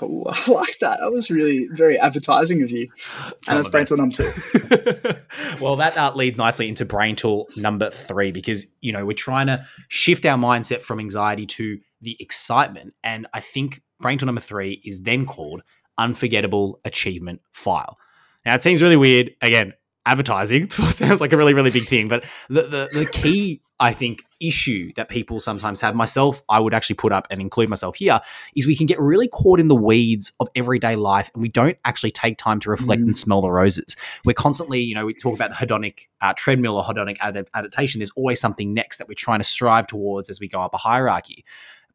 Oh, 0.00 0.24
I 0.28 0.50
like 0.50 0.78
that. 0.80 0.98
That 1.00 1.12
was 1.12 1.30
really 1.30 1.68
very 1.72 1.98
advertising 1.98 2.62
of 2.62 2.70
you. 2.70 2.88
and 3.48 3.58
that's 3.58 3.68
brain 3.68 3.86
tool 3.86 3.98
number 3.98 4.16
two. 4.16 5.14
well, 5.60 5.76
that 5.76 5.96
uh, 5.96 6.12
leads 6.14 6.38
nicely 6.38 6.68
into 6.68 6.84
brain 6.84 7.16
tool 7.16 7.48
number 7.56 7.90
three 7.90 8.32
because 8.32 8.66
you 8.80 8.92
know 8.92 9.04
we're 9.04 9.12
trying 9.12 9.46
to 9.48 9.62
shift 9.88 10.24
our 10.26 10.38
mindset 10.38 10.80
from 10.80 10.98
anxiety 11.00 11.46
to 11.46 11.78
the 12.02 12.16
excitement, 12.20 12.94
and 13.02 13.26
I 13.32 13.40
think 13.40 13.80
brain 14.00 14.18
tool 14.18 14.26
number 14.26 14.40
three 14.40 14.82
is 14.84 15.02
then 15.02 15.24
called 15.24 15.62
unforgettable 15.98 16.80
achievement 16.84 17.40
file. 17.52 17.98
Now 18.44 18.54
it 18.54 18.62
seems 18.62 18.82
really 18.82 18.96
weird. 18.96 19.30
Again, 19.40 19.74
advertising 20.06 20.68
sounds 20.90 21.20
like 21.20 21.32
a 21.32 21.36
really 21.36 21.54
really 21.54 21.70
big 21.70 21.86
thing 21.86 22.08
but 22.08 22.24
the, 22.48 22.62
the, 22.62 22.88
the 22.92 23.06
key 23.06 23.60
i 23.78 23.92
think 23.92 24.20
issue 24.40 24.92
that 24.96 25.08
people 25.08 25.38
sometimes 25.38 25.80
have 25.80 25.94
myself 25.94 26.42
i 26.48 26.58
would 26.58 26.74
actually 26.74 26.96
put 26.96 27.12
up 27.12 27.28
and 27.30 27.40
include 27.40 27.68
myself 27.68 27.94
here 27.94 28.20
is 28.56 28.66
we 28.66 28.74
can 28.74 28.86
get 28.86 28.98
really 28.98 29.28
caught 29.28 29.60
in 29.60 29.68
the 29.68 29.76
weeds 29.76 30.32
of 30.40 30.48
everyday 30.56 30.96
life 30.96 31.30
and 31.34 31.42
we 31.42 31.48
don't 31.48 31.78
actually 31.84 32.10
take 32.10 32.36
time 32.36 32.58
to 32.58 32.68
reflect 32.68 33.00
mm. 33.00 33.04
and 33.04 33.16
smell 33.16 33.40
the 33.40 33.50
roses 33.50 33.94
we're 34.24 34.32
constantly 34.32 34.80
you 34.80 34.94
know 34.94 35.06
we 35.06 35.14
talk 35.14 35.36
about 35.36 35.50
the 35.50 35.66
hedonic 35.66 36.08
uh, 36.20 36.32
treadmill 36.36 36.76
or 36.76 36.82
hedonic 36.82 37.16
ad- 37.20 37.48
adaptation 37.54 38.00
there's 38.00 38.12
always 38.16 38.40
something 38.40 38.74
next 38.74 38.96
that 38.96 39.06
we're 39.06 39.14
trying 39.14 39.38
to 39.38 39.44
strive 39.44 39.86
towards 39.86 40.28
as 40.28 40.40
we 40.40 40.48
go 40.48 40.60
up 40.60 40.74
a 40.74 40.78
hierarchy 40.78 41.44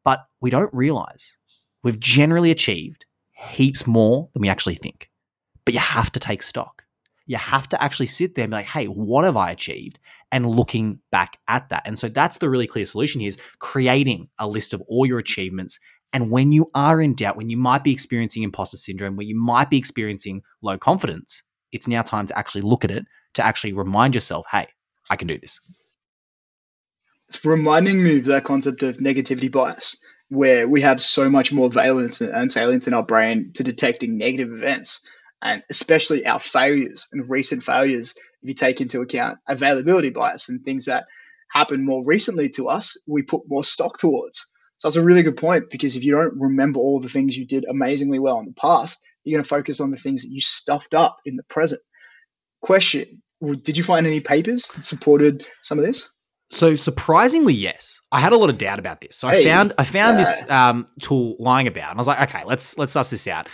but 0.08 0.20
we 0.41 0.50
don't 0.50 0.74
realize 0.74 1.38
we've 1.84 2.00
generally 2.00 2.52
achieved 2.52 3.06
heaps 3.50 3.86
more 3.86 4.30
than 4.34 4.41
we 4.41 4.50
actually 4.50 4.76
think 4.76 5.10
but 5.65 5.74
you 5.74 5.80
have 5.80 6.12
to 6.12 6.20
take 6.20 6.41
stock 6.41 6.84
you 7.28 7.36
have 7.36 7.67
to 7.70 7.84
actually 7.84 8.06
sit 8.06 8.34
there 8.34 8.46
and 8.46 8.52
be 8.52 8.56
like, 8.56 8.65
hey, 8.67 8.86
what 8.86 9.26
have 9.26 9.38
I 9.38 9.52
achieved? 9.52 10.00
And 10.32 10.50
looking 10.50 11.00
back 11.12 11.38
at 11.48 11.70
that. 11.70 11.84
And 11.86 12.00
so 12.00 12.08
that's 12.08 12.38
the 12.38 12.50
really 12.50 12.67
clear 12.67 12.86
solution 12.86 13.20
here 13.20 13.28
is 13.28 13.39
creating 13.60 14.30
a 14.39 14.48
list 14.48 14.74
of 14.74 14.82
all 14.88 15.06
your 15.06 15.20
achievements. 15.20 15.78
And 16.13 16.32
when 16.32 16.54
you 16.54 16.72
are 16.74 17.02
in 17.02 17.15
doubt, 17.15 17.36
when 17.36 17.50
you 17.50 17.58
might 17.58 17.84
be 17.84 17.91
experiencing 17.91 18.43
imposter 18.43 18.78
syndrome, 18.78 19.17
when 19.17 19.28
you 19.28 19.38
might 19.38 19.70
be 19.70 19.78
experiencing 19.78 20.41
low 20.62 20.78
confidence, 20.78 21.43
it's 21.74 21.88
now 21.88 22.02
time 22.02 22.26
to 22.28 22.38
actually 22.38 22.62
look 22.62 22.86
at 22.86 22.91
it, 22.91 23.06
to 23.34 23.46
actually 23.46 23.74
remind 23.74 24.15
yourself, 24.15 24.46
hey, 24.52 24.67
I 25.10 25.17
can 25.17 25.28
do 25.28 25.38
this. 25.38 25.60
It's 27.29 27.43
reminding 27.43 28.03
me 28.03 28.19
of 28.19 28.25
that 28.25 28.45
concept 28.45 28.83
of 28.83 28.97
negativity 28.97 29.51
bias, 29.51 29.99
where 30.29 30.67
we 30.67 30.81
have 30.81 31.01
so 31.01 31.29
much 31.29 31.51
more 31.51 31.69
valence 31.69 32.21
and 32.21 32.51
salience 32.51 32.87
in 32.87 32.93
our 32.93 33.03
brain 33.03 33.51
to 33.55 33.63
detecting 33.63 34.17
negative 34.17 34.51
events 34.51 35.05
and 35.41 35.63
especially 35.69 36.25
our 36.25 36.39
failures 36.39 37.07
and 37.11 37.29
recent 37.29 37.63
failures, 37.63 38.15
if 38.41 38.49
you 38.49 38.53
take 38.53 38.81
into 38.81 39.01
account 39.01 39.39
availability 39.47 40.09
bias 40.09 40.49
and 40.49 40.63
things 40.63 40.85
that 40.85 41.05
happen 41.51 41.85
more 41.85 42.03
recently 42.03 42.49
to 42.49 42.67
us, 42.67 42.97
we 43.07 43.21
put 43.21 43.43
more 43.47 43.63
stock 43.63 43.97
towards. 43.97 44.51
So 44.79 44.87
that's 44.87 44.95
a 44.95 45.03
really 45.03 45.23
good 45.23 45.37
point 45.37 45.69
because 45.69 45.95
if 45.95 46.03
you 46.03 46.13
don't 46.13 46.39
remember 46.39 46.79
all 46.79 46.99
the 46.99 47.09
things 47.09 47.37
you 47.37 47.45
did 47.45 47.65
amazingly 47.69 48.19
well 48.19 48.39
in 48.39 48.45
the 48.45 48.53
past, 48.53 49.05
you're 49.23 49.37
going 49.37 49.43
to 49.43 49.49
focus 49.49 49.79
on 49.79 49.91
the 49.91 49.97
things 49.97 50.23
that 50.23 50.31
you 50.31 50.41
stuffed 50.41 50.93
up 50.93 51.17
in 51.25 51.35
the 51.35 51.43
present. 51.43 51.81
Question 52.61 53.21
Did 53.41 53.77
you 53.77 53.83
find 53.83 54.05
any 54.05 54.21
papers 54.21 54.67
that 54.69 54.85
supported 54.85 55.45
some 55.61 55.79
of 55.79 55.85
this? 55.85 56.13
So 56.49 56.75
surprisingly, 56.75 57.53
yes. 57.53 57.99
I 58.12 58.19
had 58.19 58.31
a 58.31 58.38
lot 58.38 58.49
of 58.49 58.57
doubt 58.57 58.79
about 58.79 59.01
this. 59.01 59.17
So 59.17 59.27
hey, 59.27 59.41
I 59.41 59.43
found 59.43 59.73
I 59.77 59.83
found 59.83 60.15
uh, 60.15 60.19
this 60.19 60.49
um, 60.49 60.88
tool 61.01 61.36
lying 61.39 61.67
about, 61.67 61.89
and 61.89 61.97
I 61.97 61.99
was 61.99 62.07
like, 62.07 62.21
okay, 62.29 62.43
let's 62.45 62.77
let's 62.77 62.93
suss 62.93 63.10
this 63.10 63.27
out 63.27 63.47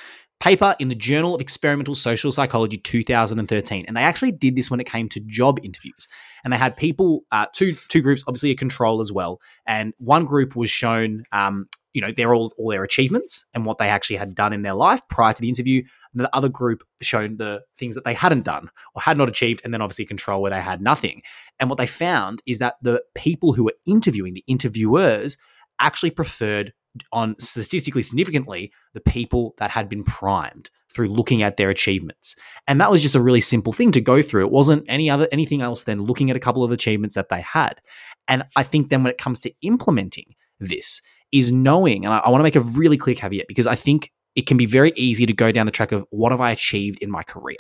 paper 0.43 0.75
in 0.77 0.89
the 0.89 0.95
Journal 0.95 1.35
of 1.35 1.39
Experimental 1.39 1.95
Social 1.95 2.29
Psychology 2.29 2.75
2013. 2.75 3.85
And 3.87 3.95
they 3.95 4.01
actually 4.01 4.33
did 4.33 4.57
this 4.57 4.69
when 4.69 4.81
it 4.81 4.83
came 4.83 5.07
to 5.07 5.21
job 5.21 5.57
interviews. 5.63 6.09
And 6.43 6.51
they 6.51 6.57
had 6.57 6.75
people, 6.75 7.21
uh, 7.31 7.45
two 7.53 7.77
two 7.87 8.01
groups, 8.01 8.25
obviously 8.27 8.51
a 8.51 8.55
control 8.55 8.99
as 8.99 9.09
well. 9.09 9.39
And 9.65 9.93
one 9.99 10.25
group 10.25 10.57
was 10.57 10.69
shown, 10.69 11.23
um, 11.31 11.69
you 11.93 12.01
know, 12.01 12.11
their 12.11 12.33
all, 12.33 12.51
all 12.57 12.69
their 12.69 12.83
achievements 12.83 13.45
and 13.53 13.65
what 13.65 13.77
they 13.77 13.87
actually 13.87 14.15
had 14.15 14.35
done 14.35 14.53
in 14.53 14.63
their 14.63 14.73
life 14.73 15.01
prior 15.09 15.33
to 15.33 15.41
the 15.41 15.49
interview. 15.49 15.83
And 16.13 16.23
the 16.23 16.35
other 16.35 16.49
group 16.49 16.83
shown 17.01 17.37
the 17.37 17.61
things 17.77 17.95
that 17.95 18.03
they 18.03 18.13
hadn't 18.13 18.43
done 18.45 18.69
or 18.95 19.01
had 19.01 19.17
not 19.17 19.29
achieved. 19.29 19.61
And 19.63 19.73
then 19.73 19.81
obviously 19.81 20.05
control 20.05 20.41
where 20.41 20.51
they 20.51 20.61
had 20.61 20.81
nothing. 20.81 21.21
And 21.59 21.69
what 21.69 21.77
they 21.77 21.85
found 21.85 22.41
is 22.45 22.59
that 22.59 22.75
the 22.81 23.03
people 23.15 23.53
who 23.53 23.63
were 23.63 23.75
interviewing, 23.85 24.33
the 24.33 24.43
interviewers, 24.47 25.37
actually 25.79 26.11
preferred 26.11 26.73
on 27.11 27.35
statistically 27.39 28.01
significantly 28.01 28.71
the 28.93 29.01
people 29.01 29.55
that 29.57 29.71
had 29.71 29.89
been 29.89 30.03
primed 30.03 30.69
through 30.93 31.07
looking 31.07 31.41
at 31.41 31.57
their 31.57 31.69
achievements. 31.69 32.35
And 32.67 32.79
that 32.79 32.91
was 32.91 33.01
just 33.01 33.15
a 33.15 33.21
really 33.21 33.41
simple 33.41 33.73
thing 33.73 33.91
to 33.93 34.01
go 34.01 34.21
through. 34.21 34.45
It 34.45 34.51
wasn't 34.51 34.85
any 34.87 35.09
other 35.09 35.27
anything 35.31 35.61
else 35.61 35.83
than 35.83 36.03
looking 36.03 36.29
at 36.29 36.35
a 36.35 36.39
couple 36.39 36.63
of 36.63 36.71
achievements 36.71 37.15
that 37.15 37.29
they 37.29 37.41
had. 37.41 37.81
And 38.27 38.43
I 38.55 38.63
think 38.63 38.89
then 38.89 39.03
when 39.03 39.11
it 39.11 39.17
comes 39.17 39.39
to 39.39 39.53
implementing 39.61 40.35
this 40.59 41.01
is 41.33 41.51
knowing, 41.51 42.05
and 42.05 42.13
I, 42.13 42.19
I 42.19 42.29
want 42.29 42.39
to 42.39 42.43
make 42.43 42.55
a 42.55 42.61
really 42.61 42.95
clear 42.95 43.15
caveat 43.15 43.47
because 43.47 43.67
I 43.67 43.75
think 43.75 44.11
it 44.35 44.47
can 44.47 44.55
be 44.55 44.65
very 44.65 44.93
easy 44.95 45.25
to 45.25 45.33
go 45.33 45.51
down 45.51 45.65
the 45.65 45.71
track 45.71 45.91
of 45.91 46.05
what 46.11 46.31
have 46.31 46.39
I 46.39 46.51
achieved 46.51 46.99
in 47.01 47.11
my 47.11 47.23
career, 47.23 47.57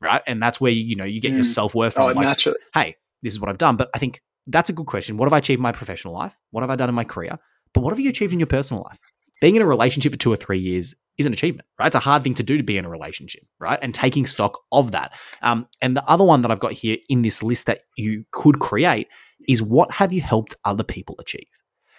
right? 0.00 0.22
And 0.26 0.40
that's 0.42 0.60
where 0.60 0.70
you 0.70 0.94
know 0.94 1.04
you 1.04 1.20
get 1.20 1.32
mm. 1.32 1.36
your 1.36 1.44
self 1.44 1.74
worth 1.74 1.94
from. 1.94 2.04
Oh, 2.04 2.06
like, 2.12 2.26
naturally. 2.26 2.58
Hey, 2.72 2.96
this 3.22 3.32
is 3.32 3.40
what 3.40 3.48
I've 3.48 3.58
done. 3.58 3.76
But 3.76 3.90
I 3.94 3.98
think 3.98 4.20
that's 4.46 4.70
a 4.70 4.72
good 4.72 4.86
question. 4.86 5.16
What 5.16 5.26
have 5.26 5.32
I 5.32 5.38
achieved 5.38 5.58
in 5.58 5.62
my 5.62 5.72
professional 5.72 6.14
life? 6.14 6.36
What 6.50 6.60
have 6.60 6.70
I 6.70 6.76
done 6.76 6.88
in 6.88 6.94
my 6.94 7.04
career? 7.04 7.38
But 7.72 7.80
what 7.80 7.90
have 7.90 7.98
you 7.98 8.10
achieved 8.10 8.32
in 8.32 8.38
your 8.38 8.46
personal 8.46 8.84
life? 8.84 8.98
Being 9.40 9.56
in 9.56 9.62
a 9.62 9.66
relationship 9.66 10.12
for 10.12 10.18
two 10.18 10.32
or 10.32 10.36
three 10.36 10.58
years 10.58 10.94
is 11.18 11.26
an 11.26 11.32
achievement, 11.32 11.66
right? 11.78 11.86
It's 11.86 11.96
a 11.96 12.00
hard 12.00 12.22
thing 12.22 12.34
to 12.34 12.42
do 12.42 12.56
to 12.56 12.62
be 12.62 12.78
in 12.78 12.84
a 12.84 12.88
relationship, 12.88 13.42
right? 13.58 13.78
And 13.82 13.94
taking 13.94 14.26
stock 14.26 14.60
of 14.70 14.92
that. 14.92 15.12
Um, 15.42 15.66
and 15.82 15.96
the 15.96 16.04
other 16.04 16.24
one 16.24 16.42
that 16.42 16.50
I've 16.50 16.60
got 16.60 16.72
here 16.72 16.98
in 17.08 17.22
this 17.22 17.42
list 17.42 17.66
that 17.66 17.80
you 17.96 18.24
could 18.32 18.58
create 18.58 19.08
is 19.48 19.60
what 19.60 19.90
have 19.92 20.12
you 20.12 20.20
helped 20.20 20.54
other 20.64 20.84
people 20.84 21.16
achieve? 21.18 21.46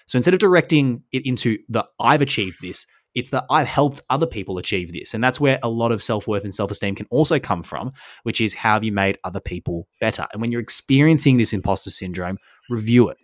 So 0.07 0.17
instead 0.17 0.33
of 0.33 0.39
directing 0.39 1.03
it 1.11 1.25
into 1.25 1.57
the 1.69 1.85
I've 1.99 2.21
achieved 2.21 2.57
this, 2.61 2.85
it's 3.15 3.29
that 3.29 3.45
I've 3.49 3.67
helped 3.67 4.01
other 4.09 4.27
people 4.27 4.57
achieve 4.57 4.91
this. 4.91 5.13
And 5.13 5.23
that's 5.23 5.39
where 5.39 5.57
a 5.63 5.69
lot 5.69 5.91
of 5.91 6.03
self 6.03 6.27
worth 6.27 6.43
and 6.43 6.53
self 6.53 6.69
esteem 6.69 6.95
can 6.95 7.07
also 7.09 7.39
come 7.39 7.63
from, 7.63 7.93
which 8.23 8.41
is 8.41 8.53
how 8.53 8.73
have 8.73 8.83
you 8.83 8.91
made 8.91 9.17
other 9.23 9.39
people 9.39 9.87
better? 10.01 10.27
And 10.33 10.41
when 10.41 10.51
you're 10.51 10.61
experiencing 10.61 11.37
this 11.37 11.53
imposter 11.53 11.89
syndrome, 11.89 12.37
review 12.69 13.09
it, 13.09 13.17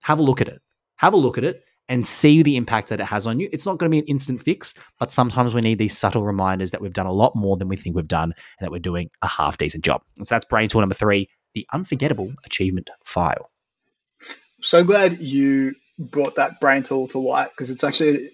have 0.00 0.18
a 0.18 0.22
look 0.22 0.40
at 0.40 0.48
it, 0.48 0.62
have 0.96 1.12
a 1.12 1.18
look 1.18 1.38
at 1.38 1.44
it, 1.44 1.62
and 1.88 2.06
see 2.06 2.42
the 2.42 2.56
impact 2.56 2.88
that 2.88 3.00
it 3.00 3.04
has 3.04 3.26
on 3.26 3.38
you. 3.38 3.48
It's 3.52 3.66
not 3.66 3.78
going 3.78 3.90
to 3.90 3.94
be 3.94 3.98
an 3.98 4.06
instant 4.06 4.42
fix, 4.42 4.74
but 4.98 5.12
sometimes 5.12 5.54
we 5.54 5.60
need 5.60 5.78
these 5.78 5.96
subtle 5.96 6.24
reminders 6.24 6.70
that 6.70 6.80
we've 6.80 6.94
done 6.94 7.06
a 7.06 7.12
lot 7.12 7.36
more 7.36 7.58
than 7.58 7.68
we 7.68 7.76
think 7.76 7.94
we've 7.94 8.08
done 8.08 8.32
and 8.58 8.66
that 8.66 8.70
we're 8.70 8.78
doing 8.78 9.10
a 9.20 9.28
half 9.28 9.58
decent 9.58 9.84
job. 9.84 10.02
And 10.16 10.26
so 10.26 10.34
that's 10.34 10.46
brain 10.46 10.70
tool 10.70 10.80
number 10.80 10.94
three, 10.94 11.28
the 11.54 11.66
unforgettable 11.74 12.32
achievement 12.44 12.88
file. 13.04 13.50
So 14.62 14.82
glad 14.82 15.18
you 15.18 15.74
brought 15.98 16.36
that 16.36 16.60
brain 16.60 16.82
tool 16.82 17.08
to 17.08 17.18
light 17.18 17.50
because 17.50 17.70
it's 17.70 17.84
actually 17.84 18.30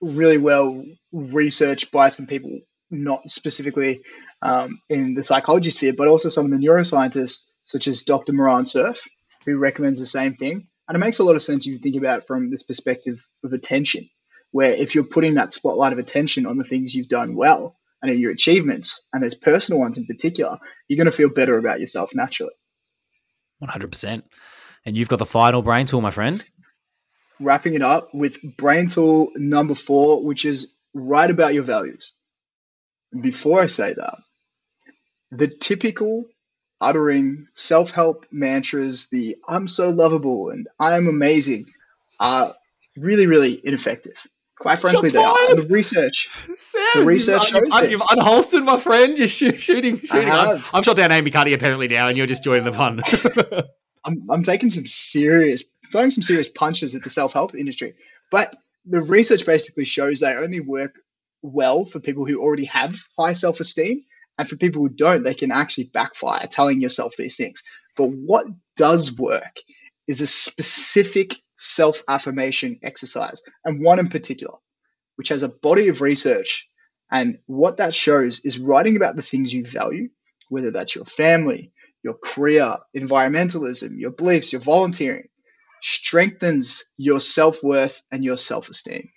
really 0.00 0.38
well 0.38 0.84
researched 1.12 1.90
by 1.90 2.08
some 2.08 2.26
people, 2.26 2.60
not 2.90 3.28
specifically 3.28 4.00
um, 4.42 4.80
in 4.88 5.14
the 5.14 5.22
psychology 5.22 5.70
sphere, 5.70 5.94
but 5.96 6.08
also 6.08 6.28
some 6.28 6.44
of 6.44 6.50
the 6.50 6.64
neuroscientists, 6.64 7.44
such 7.64 7.88
as 7.88 8.02
Dr. 8.02 8.32
Moran 8.32 8.66
Cerf, 8.66 9.02
who 9.46 9.56
recommends 9.58 9.98
the 9.98 10.06
same 10.06 10.34
thing. 10.34 10.68
And 10.86 10.96
it 10.96 11.00
makes 11.00 11.18
a 11.18 11.24
lot 11.24 11.36
of 11.36 11.42
sense 11.42 11.66
if 11.66 11.72
you 11.72 11.78
think 11.78 11.96
about 11.96 12.20
it 12.20 12.26
from 12.26 12.50
this 12.50 12.62
perspective 12.62 13.24
of 13.42 13.52
attention, 13.52 14.08
where 14.50 14.72
if 14.72 14.94
you're 14.94 15.04
putting 15.04 15.34
that 15.34 15.52
spotlight 15.52 15.92
of 15.92 15.98
attention 15.98 16.46
on 16.46 16.58
the 16.58 16.64
things 16.64 16.94
you've 16.94 17.08
done 17.08 17.36
well 17.36 17.76
and 18.02 18.20
your 18.20 18.32
achievements, 18.32 19.06
and 19.14 19.22
those 19.22 19.34
personal 19.34 19.80
ones 19.80 19.96
in 19.96 20.04
particular, 20.04 20.58
you're 20.86 20.98
going 20.98 21.10
to 21.10 21.16
feel 21.16 21.30
better 21.30 21.56
about 21.56 21.80
yourself 21.80 22.14
naturally. 22.14 22.52
100%. 23.62 24.22
And 24.84 24.96
you've 24.96 25.08
got 25.08 25.18
the 25.18 25.24
final 25.24 25.62
brain 25.62 25.86
tool, 25.86 26.02
my 26.02 26.10
friend. 26.10 26.44
Wrapping 27.40 27.74
it 27.74 27.82
up 27.82 28.14
with 28.14 28.38
brain 28.56 28.86
tool 28.86 29.30
number 29.34 29.74
four, 29.74 30.24
which 30.24 30.44
is 30.44 30.74
write 30.94 31.30
about 31.30 31.54
your 31.54 31.64
values. 31.64 32.12
Before 33.20 33.60
I 33.60 33.66
say 33.66 33.94
that, 33.94 34.16
the 35.30 35.48
typical 35.48 36.26
uttering 36.80 37.46
self 37.54 37.90
help 37.90 38.26
mantras, 38.30 39.08
the 39.10 39.36
I'm 39.48 39.68
so 39.68 39.90
lovable 39.90 40.50
and 40.50 40.68
I 40.78 40.96
am 40.96 41.08
amazing, 41.08 41.66
are 42.20 42.54
really, 42.96 43.26
really 43.26 43.60
ineffective. 43.64 44.14
Quite 44.56 44.78
frankly, 44.78 45.10
Shots 45.10 45.12
they 45.12 45.18
fired. 45.22 45.58
are. 45.58 45.62
the 45.62 45.68
research, 45.68 46.30
Sam, 46.54 46.82
the 46.94 47.04
research 47.04 47.52
you've, 47.52 47.64
shows 47.64 47.82
you've, 47.82 47.90
you've 47.90 48.00
unholstered 48.02 48.64
my 48.64 48.78
friend. 48.78 49.18
You're 49.18 49.26
shooting, 49.26 49.58
shooting. 49.58 50.00
I'm, 50.12 50.62
I'm, 50.72 50.82
shot 50.84 50.96
down 50.96 51.10
Amy 51.10 51.30
Cuddy 51.30 51.54
apparently 51.54 51.88
now, 51.88 52.08
and 52.08 52.16
you're 52.16 52.28
just 52.28 52.44
joining 52.44 52.64
the 52.64 52.72
fun. 52.72 53.02
I'm, 54.04 54.30
I'm 54.30 54.42
taking 54.44 54.70
some 54.70 54.86
serious, 54.86 55.64
throwing 55.90 56.10
some 56.10 56.22
serious 56.22 56.48
punches 56.48 56.94
at 56.94 57.02
the 57.02 57.10
self 57.10 57.32
help 57.32 57.54
industry. 57.54 57.94
But 58.30 58.56
the 58.86 59.02
research 59.02 59.46
basically 59.46 59.84
shows 59.84 60.20
they 60.20 60.34
only 60.34 60.60
work 60.60 60.94
well 61.42 61.84
for 61.84 62.00
people 62.00 62.24
who 62.24 62.40
already 62.40 62.64
have 62.66 62.96
high 63.18 63.34
self 63.34 63.60
esteem 63.60 64.04
and 64.38 64.48
for 64.48 64.56
people 64.56 64.82
who 64.82 64.88
don't, 64.88 65.22
they 65.22 65.34
can 65.34 65.52
actually 65.52 65.90
backfire 65.92 66.46
telling 66.48 66.80
yourself 66.80 67.14
these 67.16 67.36
things. 67.36 67.62
But 67.96 68.08
what 68.08 68.46
does 68.76 69.18
work 69.18 69.56
is 70.06 70.20
a 70.20 70.26
specific 70.26 71.34
self 71.56 72.02
affirmation 72.08 72.78
exercise, 72.82 73.42
and 73.64 73.84
one 73.84 73.98
in 73.98 74.08
particular, 74.08 74.54
which 75.16 75.28
has 75.28 75.42
a 75.42 75.48
body 75.48 75.88
of 75.88 76.00
research. 76.00 76.68
And 77.10 77.38
what 77.46 77.76
that 77.76 77.94
shows 77.94 78.44
is 78.44 78.58
writing 78.58 78.96
about 78.96 79.14
the 79.14 79.22
things 79.22 79.54
you 79.54 79.64
value, 79.64 80.08
whether 80.48 80.70
that's 80.70 80.96
your 80.96 81.04
family, 81.04 81.72
your 82.02 82.14
career, 82.14 82.76
environmentalism, 82.96 83.98
your 83.98 84.10
beliefs, 84.10 84.52
your 84.52 84.60
volunteering, 84.60 85.28
strengthens 85.84 86.82
your 86.96 87.20
self 87.20 87.62
worth 87.62 88.02
and 88.10 88.24
your 88.24 88.36
self 88.36 88.68
esteem. 88.68 89.10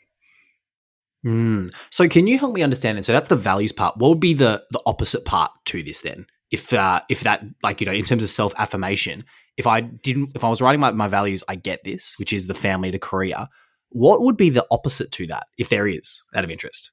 Mm. 1.26 1.70
So, 1.89 2.07
can 2.07 2.28
you 2.28 2.38
help 2.38 2.53
me 2.53 2.61
understand? 2.61 2.97
Then, 2.97 3.03
so 3.03 3.13
that's 3.13 3.30
the 3.30 3.36
values 3.36 3.72
part. 3.72 3.97
What 3.97 4.09
would 4.09 4.20
be 4.20 4.34
the 4.34 4.63
the 4.72 4.82
opposite 4.86 5.26
part 5.26 5.51
to 5.65 5.82
this 5.82 6.01
then? 6.01 6.28
If 6.51 6.74
uh, 6.74 7.01
if 7.09 7.22
that 7.22 7.43
like 7.63 7.82
you 7.82 7.86
know 7.86 7.93
in 7.93 8.05
terms 8.05 8.24
of 8.24 8.30
self 8.30 8.53
affirmation, 8.57 9.24
if 9.57 9.65
I 9.65 9.82
didn't, 9.82 10.32
if 10.36 10.43
I 10.43 10.49
was 10.49 10.61
writing 10.61 10.80
my, 10.80 10.91
my 10.91 11.07
values, 11.07 11.43
I 11.47 11.55
get 11.55 11.84
this, 11.84 12.15
which 12.20 12.32
is 12.32 12.47
the 12.47 12.53
family, 12.53 12.91
the 12.91 12.99
career. 12.99 13.47
What 13.89 14.22
would 14.22 14.38
be 14.38 14.49
the 14.49 14.65
opposite 14.70 15.11
to 15.13 15.28
that, 15.28 15.47
if 15.57 15.70
there 15.70 15.88
is, 15.88 16.22
out 16.36 16.43
of 16.43 16.51
interest? 16.51 16.91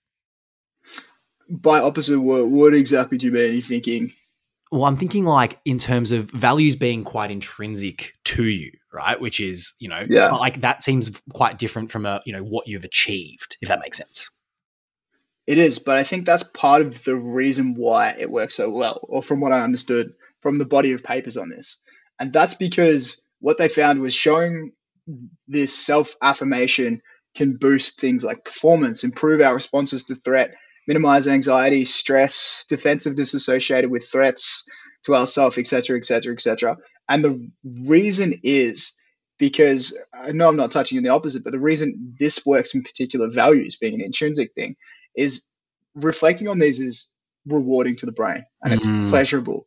By 1.51 1.81
opposite, 1.81 2.21
what, 2.21 2.49
what 2.49 2.73
exactly 2.73 3.19
do 3.19 3.27
you 3.27 3.33
mean? 3.33 3.43
Are 3.43 3.55
you 3.55 3.63
thinking? 3.63 4.13
Well, 4.73 4.85
I'm 4.85 4.97
thinking 4.97 5.25
like 5.25 5.61
in 5.65 5.79
terms 5.79 6.11
of 6.13 6.31
values 6.31 6.75
being 6.75 7.05
quite 7.05 7.31
intrinsic 7.31 8.15
to 8.25 8.45
you, 8.45 8.71
right? 8.95 9.21
Which 9.21 9.41
is, 9.41 9.75
you 9.79 9.89
know, 9.89 10.07
yeah. 10.09 10.31
but 10.31 10.41
like 10.41 10.61
that 10.61 10.83
seems 10.83 11.11
quite 11.33 11.59
different 11.59 11.91
from 11.91 12.07
a, 12.07 12.23
you 12.25 12.33
know, 12.33 12.43
what 12.43 12.67
you've 12.67 12.85
achieved, 12.85 13.57
if 13.61 13.69
that 13.69 13.81
makes 13.81 13.99
sense. 13.99 14.31
It 15.47 15.59
is, 15.59 15.79
but 15.79 15.99
I 15.99 16.05
think 16.05 16.25
that's 16.25 16.45
part 16.45 16.81
of 16.81 17.05
the 17.05 17.17
reason 17.17 17.75
why 17.77 18.15
it 18.19 18.31
works 18.31 18.55
so 18.55 18.71
well, 18.71 19.01
or 19.03 19.23
from 19.23 19.41
what 19.41 19.53
I 19.53 19.61
understood 19.61 20.13
from 20.41 20.57
the 20.57 20.65
body 20.65 20.93
of 20.93 21.03
papers 21.03 21.37
on 21.37 21.51
this. 21.51 21.83
And 22.19 22.33
that's 22.33 22.55
because 22.55 23.27
what 23.41 23.59
they 23.59 23.69
found 23.69 24.01
was 24.01 24.15
showing 24.15 24.73
this 25.49 25.75
self 25.75 26.15
affirmation 26.23 27.03
can 27.37 27.57
boost 27.57 28.01
things 28.01 28.25
like 28.25 28.45
performance, 28.45 29.05
improve 29.05 29.41
our 29.41 29.55
responses 29.55 30.05
to 30.05 30.15
threat, 30.15 30.55
minimize 30.87 31.27
anxiety, 31.27 31.85
stress, 31.85 32.65
defensiveness 32.69 33.35
associated 33.35 33.91
with 33.91 34.09
threats 34.11 34.67
to 35.05 35.15
ourselves, 35.15 35.59
etc., 35.59 35.99
etc., 35.99 36.33
etc. 36.33 36.77
And 37.09 37.25
the 37.25 37.51
reason 37.87 38.41
is 38.43 38.99
because 39.39 39.99
I 40.13 40.33
know 40.33 40.49
I'm 40.49 40.57
not 40.57 40.73
touching 40.73 40.99
on 40.99 41.05
the 41.05 41.11
opposite, 41.11 41.45
but 41.45 41.53
the 41.53 41.61
reason 41.61 42.17
this 42.19 42.47
works 42.47 42.75
in 42.75 42.83
particular, 42.83 43.29
values 43.29 43.77
being 43.77 43.95
an 43.95 44.01
intrinsic 44.01 44.55
thing, 44.55 44.77
is 45.17 45.51
reflecting 45.95 46.49
on 46.49 46.59
these 46.59 46.81
is 46.81 47.13
rewarding 47.47 47.97
to 47.97 48.07
the 48.07 48.13
brain 48.13 48.45
and 48.63 48.73
it's 48.73 48.87
mm. 48.87 49.09
pleasurable 49.11 49.67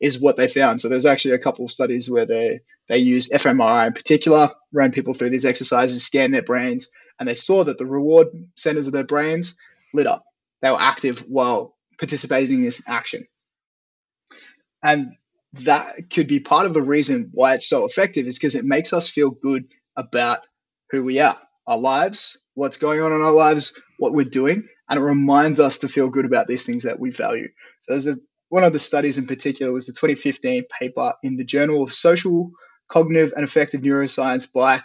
is 0.00 0.20
what 0.20 0.36
they 0.36 0.48
found. 0.48 0.80
So 0.80 0.88
there's 0.88 1.06
actually 1.06 1.34
a 1.34 1.38
couple 1.38 1.64
of 1.64 1.72
studies 1.72 2.10
where 2.10 2.26
they 2.26 2.60
they 2.88 2.98
used 2.98 3.32
fMRI 3.32 3.86
in 3.86 3.92
particular, 3.94 4.50
ran 4.72 4.92
people 4.92 5.14
through 5.14 5.30
these 5.30 5.46
exercises, 5.46 6.04
scanned 6.04 6.34
their 6.34 6.42
brains, 6.42 6.90
and 7.18 7.28
they 7.28 7.34
saw 7.34 7.64
that 7.64 7.78
the 7.78 7.86
reward 7.86 8.28
centers 8.56 8.86
of 8.86 8.92
their 8.92 9.04
brains 9.04 9.56
lit 9.94 10.06
up. 10.06 10.24
They 10.60 10.70
were 10.70 10.80
active 10.80 11.20
while 11.20 11.74
participating 11.98 12.58
in 12.58 12.64
this 12.64 12.82
action. 12.86 13.26
And 14.82 15.12
that 15.60 16.10
could 16.10 16.26
be 16.26 16.40
part 16.40 16.66
of 16.66 16.74
the 16.74 16.82
reason 16.82 17.30
why 17.32 17.54
it's 17.54 17.68
so 17.68 17.84
effective 17.84 18.26
is 18.26 18.38
because 18.38 18.54
it 18.54 18.64
makes 18.64 18.92
us 18.92 19.08
feel 19.08 19.30
good 19.30 19.64
about 19.96 20.40
who 20.90 21.04
we 21.04 21.20
are, 21.20 21.38
our 21.66 21.78
lives, 21.78 22.42
what's 22.54 22.76
going 22.76 23.00
on 23.00 23.12
in 23.12 23.22
our 23.22 23.32
lives, 23.32 23.78
what 23.98 24.12
we're 24.12 24.24
doing, 24.24 24.68
and 24.88 25.00
it 25.00 25.02
reminds 25.02 25.60
us 25.60 25.78
to 25.78 25.88
feel 25.88 26.08
good 26.08 26.24
about 26.24 26.46
these 26.46 26.66
things 26.66 26.84
that 26.84 26.98
we 26.98 27.10
value. 27.10 27.48
So 27.82 27.92
there's 27.92 28.06
a 28.06 28.16
one 28.48 28.62
of 28.62 28.72
the 28.72 28.78
studies 28.78 29.18
in 29.18 29.26
particular 29.26 29.72
was 29.72 29.86
the 29.86 29.92
2015 29.92 30.64
paper 30.78 31.14
in 31.24 31.36
the 31.36 31.44
Journal 31.44 31.82
of 31.82 31.92
Social, 31.92 32.52
Cognitive, 32.88 33.32
and 33.34 33.44
Affective 33.44 33.80
Neuroscience 33.80 34.46
by 34.52 34.82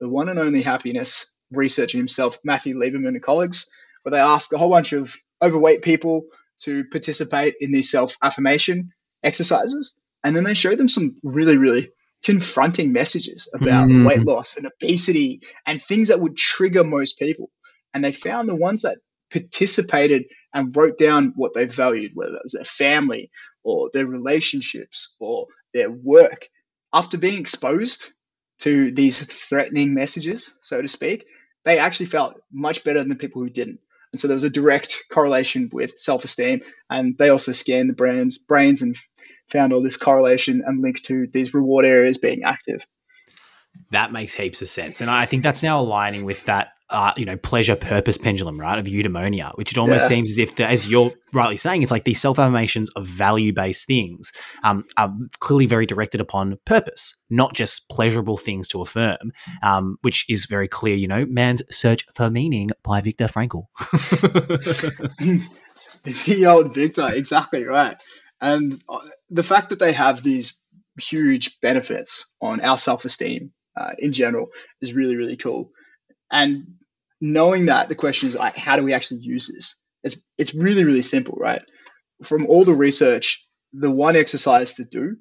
the 0.00 0.08
one 0.08 0.28
and 0.28 0.40
only 0.40 0.62
happiness 0.62 1.36
researcher 1.52 1.98
himself, 1.98 2.38
Matthew 2.42 2.74
Lieberman 2.74 3.08
and 3.08 3.22
colleagues, 3.22 3.70
where 4.02 4.10
they 4.10 4.18
asked 4.18 4.52
a 4.52 4.58
whole 4.58 4.70
bunch 4.70 4.92
of 4.92 5.14
overweight 5.40 5.82
people 5.82 6.24
to 6.62 6.84
participate 6.90 7.54
in 7.60 7.70
these 7.70 7.90
self 7.90 8.16
affirmation 8.22 8.90
exercises. 9.22 9.94
And 10.24 10.36
then 10.36 10.44
they 10.44 10.54
showed 10.54 10.78
them 10.78 10.88
some 10.88 11.16
really, 11.22 11.56
really 11.56 11.90
confronting 12.24 12.92
messages 12.92 13.50
about 13.54 13.88
mm. 13.88 14.06
weight 14.06 14.24
loss 14.24 14.56
and 14.56 14.66
obesity 14.66 15.40
and 15.66 15.82
things 15.82 16.08
that 16.08 16.20
would 16.20 16.36
trigger 16.36 16.84
most 16.84 17.18
people. 17.18 17.50
And 17.92 18.04
they 18.04 18.12
found 18.12 18.48
the 18.48 18.56
ones 18.56 18.82
that 18.82 18.98
participated 19.30 20.24
and 20.54 20.76
wrote 20.76 20.98
down 20.98 21.32
what 21.36 21.54
they 21.54 21.64
valued, 21.64 22.12
whether 22.14 22.34
it 22.34 22.42
was 22.44 22.52
their 22.52 22.64
family 22.64 23.30
or 23.64 23.90
their 23.92 24.06
relationships 24.06 25.16
or 25.20 25.46
their 25.74 25.90
work. 25.90 26.48
After 26.92 27.16
being 27.16 27.40
exposed 27.40 28.12
to 28.60 28.92
these 28.92 29.24
threatening 29.26 29.94
messages, 29.94 30.56
so 30.60 30.80
to 30.80 30.88
speak, 30.88 31.26
they 31.64 31.78
actually 31.78 32.06
felt 32.06 32.40
much 32.52 32.84
better 32.84 32.98
than 32.98 33.08
the 33.08 33.16
people 33.16 33.42
who 33.42 33.50
didn't. 33.50 33.80
And 34.12 34.20
so 34.20 34.28
there 34.28 34.34
was 34.34 34.44
a 34.44 34.50
direct 34.50 35.04
correlation 35.10 35.70
with 35.72 35.98
self 35.98 36.24
esteem. 36.24 36.60
And 36.90 37.16
they 37.16 37.30
also 37.30 37.52
scanned 37.52 37.88
the 37.88 37.94
brains, 37.94 38.38
brains 38.38 38.82
and 38.82 38.94
found 39.50 39.72
all 39.72 39.82
this 39.82 39.96
correlation 39.96 40.62
and 40.66 40.80
link 40.80 41.02
to 41.02 41.26
these 41.32 41.54
reward 41.54 41.84
areas 41.84 42.18
being 42.18 42.42
active. 42.44 42.86
That 43.90 44.12
makes 44.12 44.34
heaps 44.34 44.62
of 44.62 44.68
sense. 44.68 45.00
And 45.00 45.10
I 45.10 45.26
think 45.26 45.42
that's 45.42 45.62
now 45.62 45.80
aligning 45.80 46.24
with 46.24 46.44
that 46.46 46.72
uh, 46.92 47.12
you 47.16 47.24
know, 47.24 47.38
pleasure 47.38 47.74
purpose 47.74 48.18
pendulum, 48.18 48.60
right, 48.60 48.78
of 48.78 48.84
eudaimonia, 48.84 49.56
which 49.56 49.72
it 49.72 49.78
almost 49.78 50.02
yeah. 50.02 50.08
seems 50.08 50.30
as 50.30 50.38
if, 50.38 50.56
the, 50.56 50.66
as 50.66 50.90
you're 50.90 51.10
rightly 51.32 51.56
saying, 51.56 51.82
it's 51.82 51.90
like 51.90 52.04
these 52.04 52.20
self 52.20 52.38
affirmations 52.38 52.90
of 52.90 53.06
value 53.06 53.52
based 53.52 53.86
things 53.86 54.30
um, 54.62 54.84
are 54.98 55.12
clearly 55.40 55.64
very 55.64 55.86
directed 55.86 56.20
upon 56.20 56.58
purpose, 56.66 57.16
not 57.30 57.54
just 57.54 57.88
pleasurable 57.88 58.36
things 58.36 58.68
to 58.68 58.82
affirm, 58.82 59.32
um, 59.62 59.96
which 60.02 60.26
is 60.28 60.44
very 60.44 60.68
clear, 60.68 60.94
you 60.94 61.08
know, 61.08 61.24
Man's 61.26 61.62
Search 61.70 62.04
for 62.14 62.28
Meaning 62.28 62.68
by 62.82 63.00
Viktor 63.00 63.26
Frankl. 63.26 63.64
the 66.26 66.46
old 66.46 66.74
Viktor, 66.74 67.08
exactly 67.10 67.64
right. 67.64 68.02
And 68.42 68.82
uh, 68.88 68.98
the 69.30 69.44
fact 69.44 69.70
that 69.70 69.78
they 69.78 69.92
have 69.92 70.22
these 70.22 70.58
huge 71.00 71.60
benefits 71.60 72.26
on 72.40 72.60
our 72.60 72.76
self 72.76 73.04
esteem 73.04 73.52
uh, 73.76 73.92
in 73.98 74.12
general 74.12 74.48
is 74.82 74.92
really, 74.92 75.16
really 75.16 75.36
cool. 75.36 75.70
And 76.30 76.74
knowing 77.20 77.66
that, 77.66 77.88
the 77.88 77.94
question 77.94 78.28
is 78.28 78.34
like, 78.34 78.56
how 78.56 78.76
do 78.76 78.82
we 78.82 78.92
actually 78.92 79.20
use 79.20 79.46
this? 79.46 79.78
It's 80.02 80.18
it's 80.36 80.54
really 80.54 80.82
really 80.84 81.02
simple, 81.02 81.36
right? 81.40 81.62
From 82.24 82.46
all 82.46 82.64
the 82.64 82.74
research, 82.74 83.46
the 83.72 83.90
one 83.90 84.16
exercise 84.16 84.74
to 84.74 84.84
do 84.84 85.16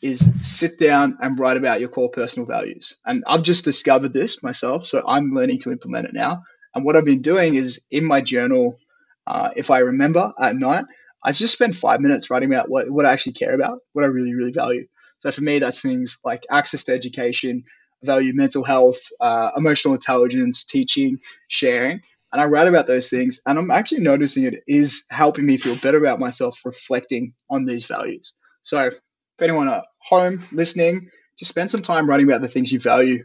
is 0.00 0.20
sit 0.46 0.78
down 0.78 1.18
and 1.20 1.38
write 1.38 1.56
about 1.56 1.80
your 1.80 1.88
core 1.88 2.10
personal 2.10 2.46
values. 2.46 2.98
And 3.04 3.24
I've 3.26 3.42
just 3.42 3.64
discovered 3.64 4.12
this 4.12 4.42
myself, 4.42 4.86
so 4.86 5.02
I'm 5.06 5.32
learning 5.34 5.60
to 5.62 5.72
implement 5.72 6.06
it 6.06 6.14
now. 6.14 6.44
And 6.74 6.84
what 6.84 6.94
I've 6.94 7.04
been 7.04 7.22
doing 7.22 7.56
is 7.56 7.86
in 7.90 8.04
my 8.04 8.20
journal, 8.20 8.78
uh, 9.26 9.50
if 9.56 9.70
I 9.72 9.78
remember 9.78 10.32
at 10.40 10.54
night, 10.54 10.84
I 11.24 11.32
just 11.32 11.54
spend 11.54 11.76
five 11.76 12.00
minutes 12.00 12.30
writing 12.30 12.52
about 12.52 12.68
what, 12.68 12.90
what 12.90 13.06
I 13.06 13.12
actually 13.12 13.34
care 13.34 13.54
about, 13.54 13.78
what 13.92 14.04
I 14.04 14.08
really, 14.08 14.34
really 14.34 14.52
value. 14.52 14.86
So 15.20 15.30
for 15.30 15.40
me, 15.42 15.58
that's 15.60 15.80
things 15.80 16.18
like 16.24 16.44
access 16.50 16.84
to 16.84 16.92
education, 16.92 17.64
value 18.02 18.32
mental 18.34 18.64
health, 18.64 19.00
uh, 19.20 19.52
emotional 19.56 19.94
intelligence, 19.94 20.64
teaching, 20.64 21.18
sharing. 21.48 22.02
And 22.32 22.40
I 22.40 22.46
write 22.46 22.66
about 22.66 22.86
those 22.86 23.08
things. 23.08 23.40
And 23.46 23.58
I'm 23.58 23.70
actually 23.70 24.00
noticing 24.00 24.44
it 24.44 24.64
is 24.66 25.06
helping 25.10 25.46
me 25.46 25.58
feel 25.58 25.76
better 25.76 25.98
about 25.98 26.18
myself, 26.18 26.60
reflecting 26.64 27.34
on 27.50 27.66
these 27.66 27.84
values. 27.84 28.34
So 28.62 28.86
if 28.86 28.94
anyone 29.40 29.68
at 29.68 29.84
home 29.98 30.46
listening, 30.50 31.08
just 31.38 31.50
spend 31.50 31.70
some 31.70 31.82
time 31.82 32.08
writing 32.08 32.26
about 32.26 32.40
the 32.40 32.48
things 32.48 32.72
you 32.72 32.80
value 32.80 33.24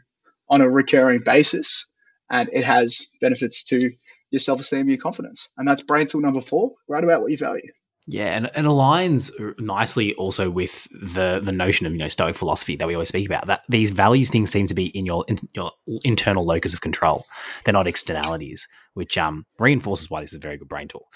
on 0.49 0.61
a 0.61 0.69
recurring 0.69 1.21
basis. 1.23 1.91
And 2.29 2.49
it 2.51 2.65
has 2.65 3.09
benefits 3.21 3.63
to 3.65 3.91
your 4.31 4.39
self 4.39 4.59
esteem, 4.59 4.89
your 4.89 4.97
confidence. 4.97 5.53
And 5.57 5.67
that's 5.67 5.81
brain 5.81 6.07
tool 6.07 6.21
number 6.21 6.41
four 6.41 6.73
write 6.87 7.03
about 7.03 7.21
what 7.21 7.31
you 7.31 7.37
value. 7.37 7.71
Yeah, 8.09 8.27
and 8.27 8.45
it 8.45 8.53
aligns 8.55 9.31
nicely 9.59 10.13
also 10.13 10.49
with 10.49 10.87
the 10.91 11.41
the 11.43 11.51
notion 11.51 11.85
of 11.85 11.91
you 11.91 11.97
know 11.97 12.07
Stoic 12.07 12.35
philosophy 12.35 12.77
that 12.77 12.87
we 12.87 12.93
always 12.95 13.09
speak 13.09 13.25
about. 13.25 13.47
That 13.47 13.63
these 13.67 13.91
values 13.91 14.29
things 14.29 14.49
seem 14.49 14.65
to 14.67 14.73
be 14.73 14.85
in 14.97 15.05
your 15.05 15.25
in 15.27 15.39
your 15.53 15.73
internal 16.03 16.45
locus 16.45 16.73
of 16.73 16.79
control; 16.79 17.25
they're 17.65 17.73
not 17.73 17.85
externalities, 17.85 18.65
which 18.93 19.17
um, 19.17 19.45
reinforces 19.59 20.09
why 20.09 20.21
this 20.21 20.31
is 20.31 20.37
a 20.37 20.39
very 20.39 20.57
good 20.57 20.69
brain 20.69 20.87
tool. 20.87 21.07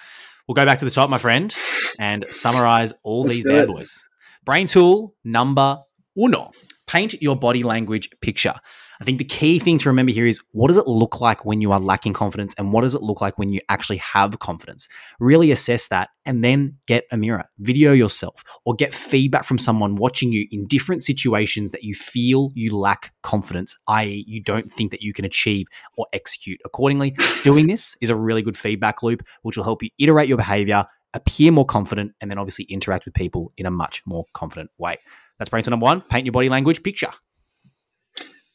We'll 0.48 0.56
go 0.56 0.66
back 0.66 0.80
to 0.80 0.86
the 0.86 0.92
top, 0.92 1.10
my 1.10 1.18
friend, 1.18 1.56
and 1.98 2.26
summarize 2.30 2.94
all 3.04 3.24
Let's 3.24 3.38
these 3.38 3.46
bad 3.46 3.68
boys. 3.68 4.04
Brain 4.44 4.68
tool 4.68 5.16
number 5.24 5.78
uno: 6.18 6.52
paint 6.88 7.22
your 7.22 7.38
body 7.38 7.64
language 7.64 8.10
picture. 8.20 8.56
I 9.02 9.04
think 9.04 9.18
the 9.18 9.24
key 9.24 9.58
thing 9.58 9.80
to 9.80 9.90
remember 9.90 10.12
here 10.12 10.28
is 10.28 10.44
what 10.52 10.68
does 10.68 10.78
it 10.78 10.86
look 10.88 11.20
like 11.20 11.44
when 11.44 11.60
you 11.60 11.72
are 11.72 11.80
lacking 11.80 12.14
confidence 12.14 12.54
and 12.60 12.72
what 12.72 12.82
does 12.82 12.94
it 12.94 13.02
look 13.02 13.20
like 13.20 13.40
when 13.40 13.52
you 13.52 13.60
actually 13.68 13.98
have 13.98 14.38
confidence? 14.38 14.88
Really 15.20 15.50
assess 15.50 15.88
that 15.88 16.10
and 16.24 16.44
then 16.44 16.78
get 16.86 17.06
a 17.12 17.18
mirror, 17.18 17.46
video 17.58 17.94
yourself, 17.94 18.44
or 18.64 18.76
get 18.76 18.94
feedback 18.94 19.44
from 19.44 19.58
someone 19.58 19.96
watching 19.96 20.32
you 20.32 20.48
in 20.52 20.68
different 20.68 21.04
situations 21.04 21.72
that 21.72 21.84
you 21.84 21.96
feel 21.96 22.52
you 22.54 22.78
lack 22.78 23.12
confidence, 23.24 23.76
i.e., 23.88 24.24
you 24.28 24.40
don't 24.40 24.72
think 24.72 24.92
that 24.92 25.02
you 25.02 25.14
can 25.14 25.26
achieve 25.26 25.66
or 25.98 26.06
execute 26.14 26.62
accordingly. 26.64 27.16
Doing 27.44 27.66
this 27.66 27.98
is 28.02 28.12
a 28.12 28.16
really 28.16 28.44
good 28.44 28.56
feedback 28.56 29.02
loop, 29.02 29.24
which 29.42 29.58
will 29.58 29.64
help 29.64 29.82
you 29.82 29.90
iterate 29.98 30.28
your 30.28 30.38
behavior 30.38 30.86
appear 31.14 31.52
more 31.52 31.66
confident, 31.66 32.14
and 32.22 32.32
then 32.32 32.38
obviously 32.38 32.66
interact 32.66 33.04
with 33.04 33.14
people 33.14 33.52
in 33.58 33.66
a 33.66 33.72
much 33.72 34.02
more 34.06 34.26
confident 34.34 34.70
way. 34.78 34.98
That's 35.40 35.50
brain 35.50 35.64
number 35.68 35.84
one 35.84 36.02
paint 36.02 36.26
your 36.26 36.32
body 36.32 36.48
language 36.50 36.84
picture. 36.84 37.10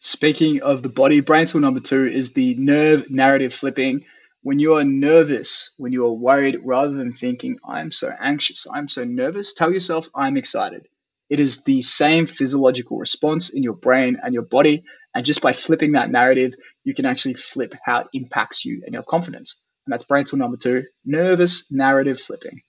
Speaking 0.00 0.62
of 0.62 0.82
the 0.82 0.88
body, 0.88 1.20
brain 1.20 1.46
tool 1.46 1.60
number 1.60 1.80
two 1.80 2.06
is 2.06 2.32
the 2.32 2.54
nerve 2.56 3.10
narrative 3.10 3.54
flipping. 3.54 4.04
When 4.42 4.58
you 4.58 4.74
are 4.74 4.84
nervous, 4.84 5.72
when 5.78 5.92
you 5.92 6.04
are 6.06 6.12
worried, 6.12 6.58
rather 6.62 6.92
than 6.92 7.12
thinking, 7.12 7.58
I'm 7.66 7.90
so 7.90 8.12
anxious, 8.20 8.66
I'm 8.72 8.88
so 8.88 9.04
nervous, 9.04 9.54
tell 9.54 9.72
yourself, 9.72 10.08
I'm 10.14 10.36
excited. 10.36 10.86
It 11.28 11.40
is 11.40 11.64
the 11.64 11.82
same 11.82 12.26
physiological 12.26 12.98
response 12.98 13.52
in 13.52 13.62
your 13.62 13.72
brain 13.74 14.18
and 14.22 14.32
your 14.32 14.44
body. 14.44 14.84
And 15.14 15.24
just 15.24 15.42
by 15.42 15.52
flipping 15.52 15.92
that 15.92 16.10
narrative, 16.10 16.54
you 16.84 16.94
can 16.94 17.04
actually 17.04 17.34
flip 17.34 17.74
how 17.84 18.02
it 18.02 18.08
impacts 18.12 18.64
you 18.64 18.82
and 18.84 18.94
your 18.94 19.02
confidence. 19.02 19.62
And 19.86 19.92
that's 19.92 20.04
brain 20.04 20.24
tool 20.24 20.38
number 20.38 20.56
two 20.56 20.84
nervous 21.04 21.70
narrative 21.72 22.20
flipping. 22.20 22.60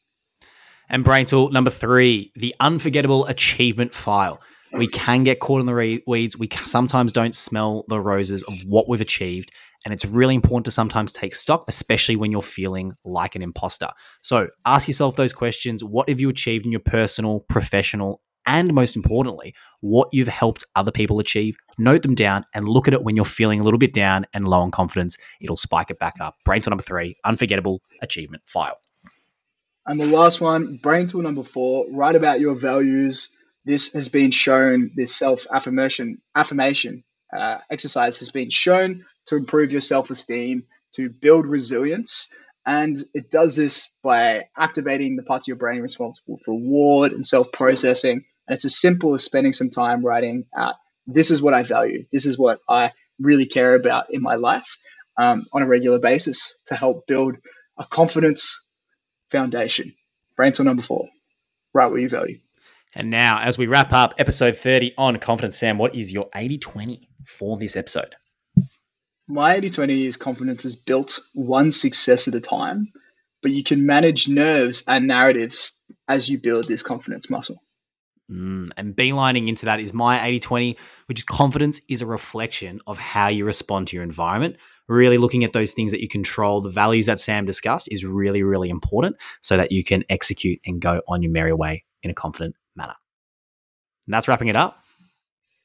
And 0.90 1.04
brain 1.04 1.26
tool 1.26 1.52
number 1.52 1.70
three 1.70 2.32
the 2.36 2.56
unforgettable 2.60 3.26
achievement 3.26 3.94
file. 3.94 4.40
We 4.74 4.88
can 4.88 5.24
get 5.24 5.40
caught 5.40 5.62
in 5.62 5.66
the 5.66 6.02
weeds. 6.08 6.38
We 6.38 6.50
sometimes 6.66 7.12
don't 7.12 7.36
smell 7.36 7.86
the 7.88 8.00
roses 8.00 8.44
of 8.44 8.56
what 8.66 8.90
we've 8.90 9.02
achieved. 9.02 9.52
And 9.86 9.94
it's 9.94 10.06
really 10.06 10.36
important 10.36 10.66
to 10.66 10.72
sometimes 10.72 11.14
take 11.14 11.34
stock, 11.34 11.64
especially 11.68 12.16
when 12.16 12.32
you're 12.32 12.42
feeling 12.42 12.94
like 13.06 13.36
an 13.36 13.42
imposter. 13.42 13.90
So 14.22 14.48
ask 14.66 14.88
yourself 14.88 15.16
those 15.16 15.34
questions. 15.34 15.84
What 15.84 16.10
have 16.10 16.20
you 16.20 16.30
achieved 16.30 16.66
in 16.66 16.72
your 16.72 16.82
personal, 16.82 17.42
professional, 17.42 18.22
and 18.48 18.74
most 18.74 18.96
importantly, 18.96 19.54
what 19.82 20.08
you've 20.14 20.30
helped 20.30 20.64
other 20.76 20.92
people 20.92 21.20
achieve. 21.20 21.58
Note 21.78 22.02
them 22.02 22.16
down 22.16 22.44
and 22.56 22.68
look 22.68 22.88
at 22.88 22.94
it 22.94 23.04
when 23.04 23.16
you're 23.16 23.26
feeling 23.26 23.60
a 23.60 23.64
little 23.64 23.78
bit 23.78 23.94
down 23.94 24.26
and 24.34 24.48
low 24.48 24.62
on 24.62 24.72
confidence. 24.72 25.18
It'll 25.42 25.58
spike 25.58 25.92
it 25.92 26.00
back 26.00 26.16
up. 26.22 26.36
Brain 26.46 26.62
tool 26.62 26.72
number 26.72 26.84
three, 26.84 27.18
unforgettable 27.26 27.82
achievement 28.02 28.44
file. 28.46 28.80
And 29.86 30.00
the 30.00 30.06
last 30.06 30.42
one, 30.42 30.78
brain 30.78 31.08
tool 31.08 31.22
number 31.22 31.44
four, 31.44 31.86
write 31.92 32.16
about 32.16 32.40
your 32.40 32.56
values. 32.56 33.37
This 33.68 33.94
has 33.94 34.08
been 34.08 34.32
shown, 34.32 34.92
this 34.96 35.14
self 35.16 35.46
affirmation 35.54 36.22
affirmation 36.34 37.04
uh, 37.36 37.58
exercise 37.70 38.20
has 38.20 38.32
been 38.32 38.50
shown 38.50 39.04
to 39.28 39.36
improve 39.36 39.74
your 39.74 39.82
self 39.82 40.10
esteem, 40.10 40.64
to 40.96 41.10
build 41.10 41.46
resilience. 41.46 42.34
And 42.66 42.98
it 43.14 43.30
does 43.30 43.56
this 43.56 43.94
by 44.02 44.46
activating 44.58 45.18
the 45.18 45.24
parts 45.24 45.46
of 45.46 45.50
your 45.50 45.58
brain 45.58 45.82
responsible 45.82 46.40
for 46.46 46.54
reward 46.54 47.12
and 47.12 47.26
self 47.26 47.52
processing 47.52 48.24
and 48.48 48.56
it's 48.56 48.66
as 48.66 48.80
simple 48.80 49.14
as 49.14 49.24
spending 49.24 49.54
some 49.54 49.70
time 49.70 50.06
writing 50.06 50.46
out 50.58 50.76
this 51.06 51.32
is 51.32 51.42
what 51.42 51.54
I 51.54 51.64
value, 51.64 52.06
this 52.12 52.26
is 52.26 52.38
what 52.38 52.60
I 52.70 52.92
really 53.20 53.46
care 53.46 53.76
about 53.76 54.06
in 54.12 54.22
my 54.22 54.36
life 54.36 54.78
um, 55.18 55.46
on 55.54 55.62
a 55.62 55.68
regular 55.68 56.00
basis 56.00 56.58
to 56.68 56.76
help 56.76 57.08
build 57.08 57.38
a 57.78 57.86
confidence 57.86 58.68
foundation. 59.32 59.94
Brain 60.36 60.52
tool 60.52 60.66
number 60.66 60.84
four, 60.84 61.08
write 61.74 61.92
what 61.92 62.02
you 62.02 62.10
value. 62.10 62.40
And 62.96 63.10
now, 63.10 63.40
as 63.40 63.58
we 63.58 63.68
wrap 63.68 63.94
up 63.94 64.14
episode 64.18 64.56
30 64.56 64.94
on 64.98 65.18
confidence, 65.18 65.58
Sam, 65.58 65.78
what 65.78 65.96
is 65.96 66.12
your 66.12 66.30
80 66.34 66.58
20 66.58 67.10
for 67.26 67.58
this 67.58 67.76
episode? 67.76 68.16
My 69.28 69.56
80 69.56 69.70
20 69.72 70.06
is 70.06 70.18
confidence 70.18 70.66
is 70.66 70.76
built 70.78 71.20
one 71.34 71.72
success 71.72 72.28
at 72.28 72.36
a 72.36 72.42
time, 72.42 72.88
but 73.42 73.52
you 73.52 73.64
can 73.64 73.86
manage 73.86 74.30
nerves 74.30 74.84
and 74.88 75.08
narratives 75.08 75.82
as 76.08 76.30
you 76.30 76.40
build 76.40 76.68
this 76.68 76.82
confidence 76.82 77.30
muscle. 77.30 77.62
Mm, 78.32 78.72
and 78.76 78.96
beelining 78.96 79.48
into 79.48 79.66
that 79.66 79.80
is 79.80 79.94
my 79.94 80.26
80 80.26 80.40
20, 80.40 80.78
which 81.08 81.20
is 81.20 81.26
confidence 81.26 81.82
is 81.90 82.02
a 82.02 82.06
reflection 82.06 82.82
of 82.88 82.98
how 82.98 83.28
you 83.28 83.46
respond 83.46 83.88
to 83.88 83.96
your 83.96 84.04
environment. 84.04 84.58
Really 84.88 85.18
looking 85.18 85.44
at 85.44 85.52
those 85.52 85.74
things 85.74 85.92
that 85.92 86.02
you 86.02 86.08
control, 86.08 86.62
the 86.62 86.70
values 86.70 87.08
that 87.08 87.20
Sam 87.20 87.46
discussed 87.46 87.90
is 87.92 88.06
really, 88.06 88.44
really 88.44 88.70
important 88.70 89.18
so 89.42 89.58
that 89.58 89.74
you 89.74 89.84
can 89.84 90.06
execute 90.10 90.60
and 90.66 90.82
go 90.82 91.02
on 91.10 91.22
your 91.22 91.32
merry 91.32 91.54
way 91.54 91.84
in 92.04 92.10
a 92.10 92.14
confident 92.14 92.56
manner. 92.78 92.96
And 94.06 94.14
that's 94.14 94.28
wrapping 94.28 94.48
it 94.48 94.56
up. 94.56 94.80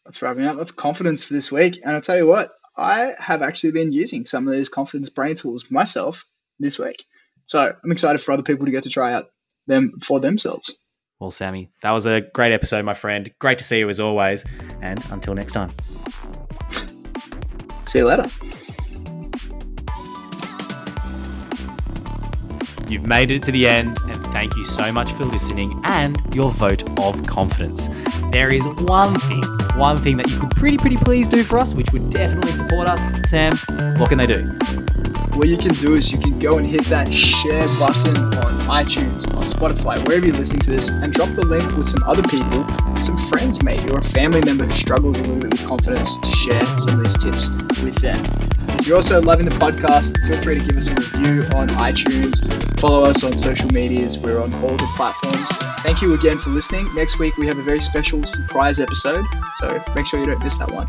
That's 0.05 0.21
wrapping 0.21 0.45
up. 0.45 0.57
That's 0.57 0.73
confidence 0.73 1.25
for 1.25 1.35
this 1.35 1.53
week. 1.53 1.81
And 1.83 1.93
I'll 1.95 2.01
tell 2.01 2.17
you 2.17 2.27
what, 2.27 2.49
I 2.77 3.13
have 3.19 3.43
actually 3.43 3.73
been 3.73 3.93
using 3.93 4.27
some 4.27 4.49
of 4.49 4.55
these 4.55 4.69
confidence 4.69 5.11
brain 5.11 5.37
tools 5.37 5.71
myself 5.71 6.27
this 6.59 6.79
week. 6.79 7.05
So 7.47 7.61
I'm 7.61 7.93
excited 7.93 8.21
for 8.21 8.33
other 8.33 8.43
people 8.43 8.65
to 8.67 8.73
get 8.73 8.85
to 8.85 8.91
try 8.91 9.13
out 9.13 9.27
them 9.67 9.93
for 10.03 10.19
themselves. 10.19 10.79
Well, 11.21 11.31
Sammy, 11.31 11.71
that 11.83 11.93
was 11.93 12.07
a 12.07 12.23
great 12.35 12.53
episode, 12.53 12.85
my 12.85 12.95
friend. 12.95 13.33
Great 13.39 13.59
to 13.59 13.65
see 13.65 13.79
you 13.79 13.89
as 13.89 14.01
always. 14.01 14.45
And 14.81 15.05
until 15.13 15.35
next 15.35 15.53
time. 15.53 15.71
See 17.87 17.99
you 17.99 18.07
later. 18.07 18.29
You've 22.93 23.07
made 23.07 23.31
it 23.31 23.43
to 23.45 23.53
the 23.53 23.67
end, 23.67 23.99
and 24.05 24.23
thank 24.27 24.55
you 24.55 24.65
so 24.65 24.93
much 24.93 25.13
for 25.13 25.25
listening 25.25 25.81
and 25.85 26.21
your 26.35 26.51
vote 26.51 26.87
of 27.01 27.27
confidence. 27.27 27.89
There 28.33 28.53
is 28.53 28.67
one 28.67 29.15
thing, 29.15 29.43
one 29.79 29.97
thing 29.97 30.19
that 30.19 30.31
you 30.31 30.39
could 30.39 30.51
pretty, 30.51 30.77
pretty 30.77 30.97
please 30.97 31.27
do 31.27 31.43
for 31.43 31.59
us, 31.59 31.73
which 31.73 31.91
would 31.95 32.11
definitely 32.11 32.53
support 32.53 32.89
us. 32.89 33.01
Sam, 33.31 33.57
what 33.97 34.11
can 34.11 34.19
they 34.19 34.27
do? 34.27 34.59
what 35.37 35.49
you 35.49 35.57
can 35.57 35.73
do 35.77 35.95
is 35.95 36.13
you 36.13 36.19
can 36.19 36.39
go 36.39 36.59
and 36.59 36.67
hit 36.67 36.85
that 36.85 37.13
share 37.13 37.67
button 37.79 38.15
on 38.15 38.53
iTunes, 38.69 39.27
on 39.35 39.45
Spotify, 39.45 39.97
wherever 40.07 40.27
you're 40.27 40.37
listening 40.37 40.61
to 40.61 40.71
this, 40.71 40.91
and 40.91 41.11
drop 41.15 41.31
the 41.31 41.47
link 41.47 41.75
with 41.75 41.89
some 41.89 42.03
other 42.03 42.23
people, 42.25 42.69
some 43.03 43.17
friends 43.29 43.63
maybe, 43.63 43.91
or 43.91 44.01
a 44.01 44.05
family 44.05 44.43
member 44.45 44.65
who 44.65 44.71
struggles 44.71 45.19
a 45.19 45.23
little 45.23 45.41
bit 45.41 45.53
with 45.53 45.67
confidence 45.67 46.19
to 46.19 46.31
share 46.33 46.65
some 46.65 47.01
of 47.01 47.05
these 47.05 47.17
tips 47.17 47.49
with 47.83 47.97
them. 48.03 48.23
If 48.83 48.89
you're 48.89 48.97
also 48.97 49.23
loving 49.23 49.47
the 49.47 49.53
podcast, 49.53 50.19
feel 50.27 50.43
free 50.43 50.59
to 50.59 50.67
give 50.67 50.77
us 50.77 50.89
a 50.89 50.95
review 50.97 51.45
on 51.55 51.69
iTunes. 51.69 52.43
Follow 52.81 53.05
us 53.05 53.23
on 53.23 53.39
social 53.39 53.69
medias. 53.69 54.19
We're 54.19 54.43
on 54.43 54.53
all 54.55 54.77
the 54.77 54.93
platforms. 54.97 55.49
Thank 55.85 56.03
you 56.03 56.19
again 56.19 56.37
for 56.37 56.51
listening. 56.51 56.93
Next 56.93 57.21
week, 57.21 57.37
we 57.37 57.47
have 57.47 57.59
a 57.59 57.63
very 57.63 57.81
special 57.81 58.27
surprise 58.27 58.81
episode, 58.81 59.25
so 59.59 59.81
make 59.95 60.09
sure 60.09 60.19
you 60.19 60.27
don't 60.27 60.43
miss 60.43 60.59
that 60.59 60.73
one. 60.73 60.89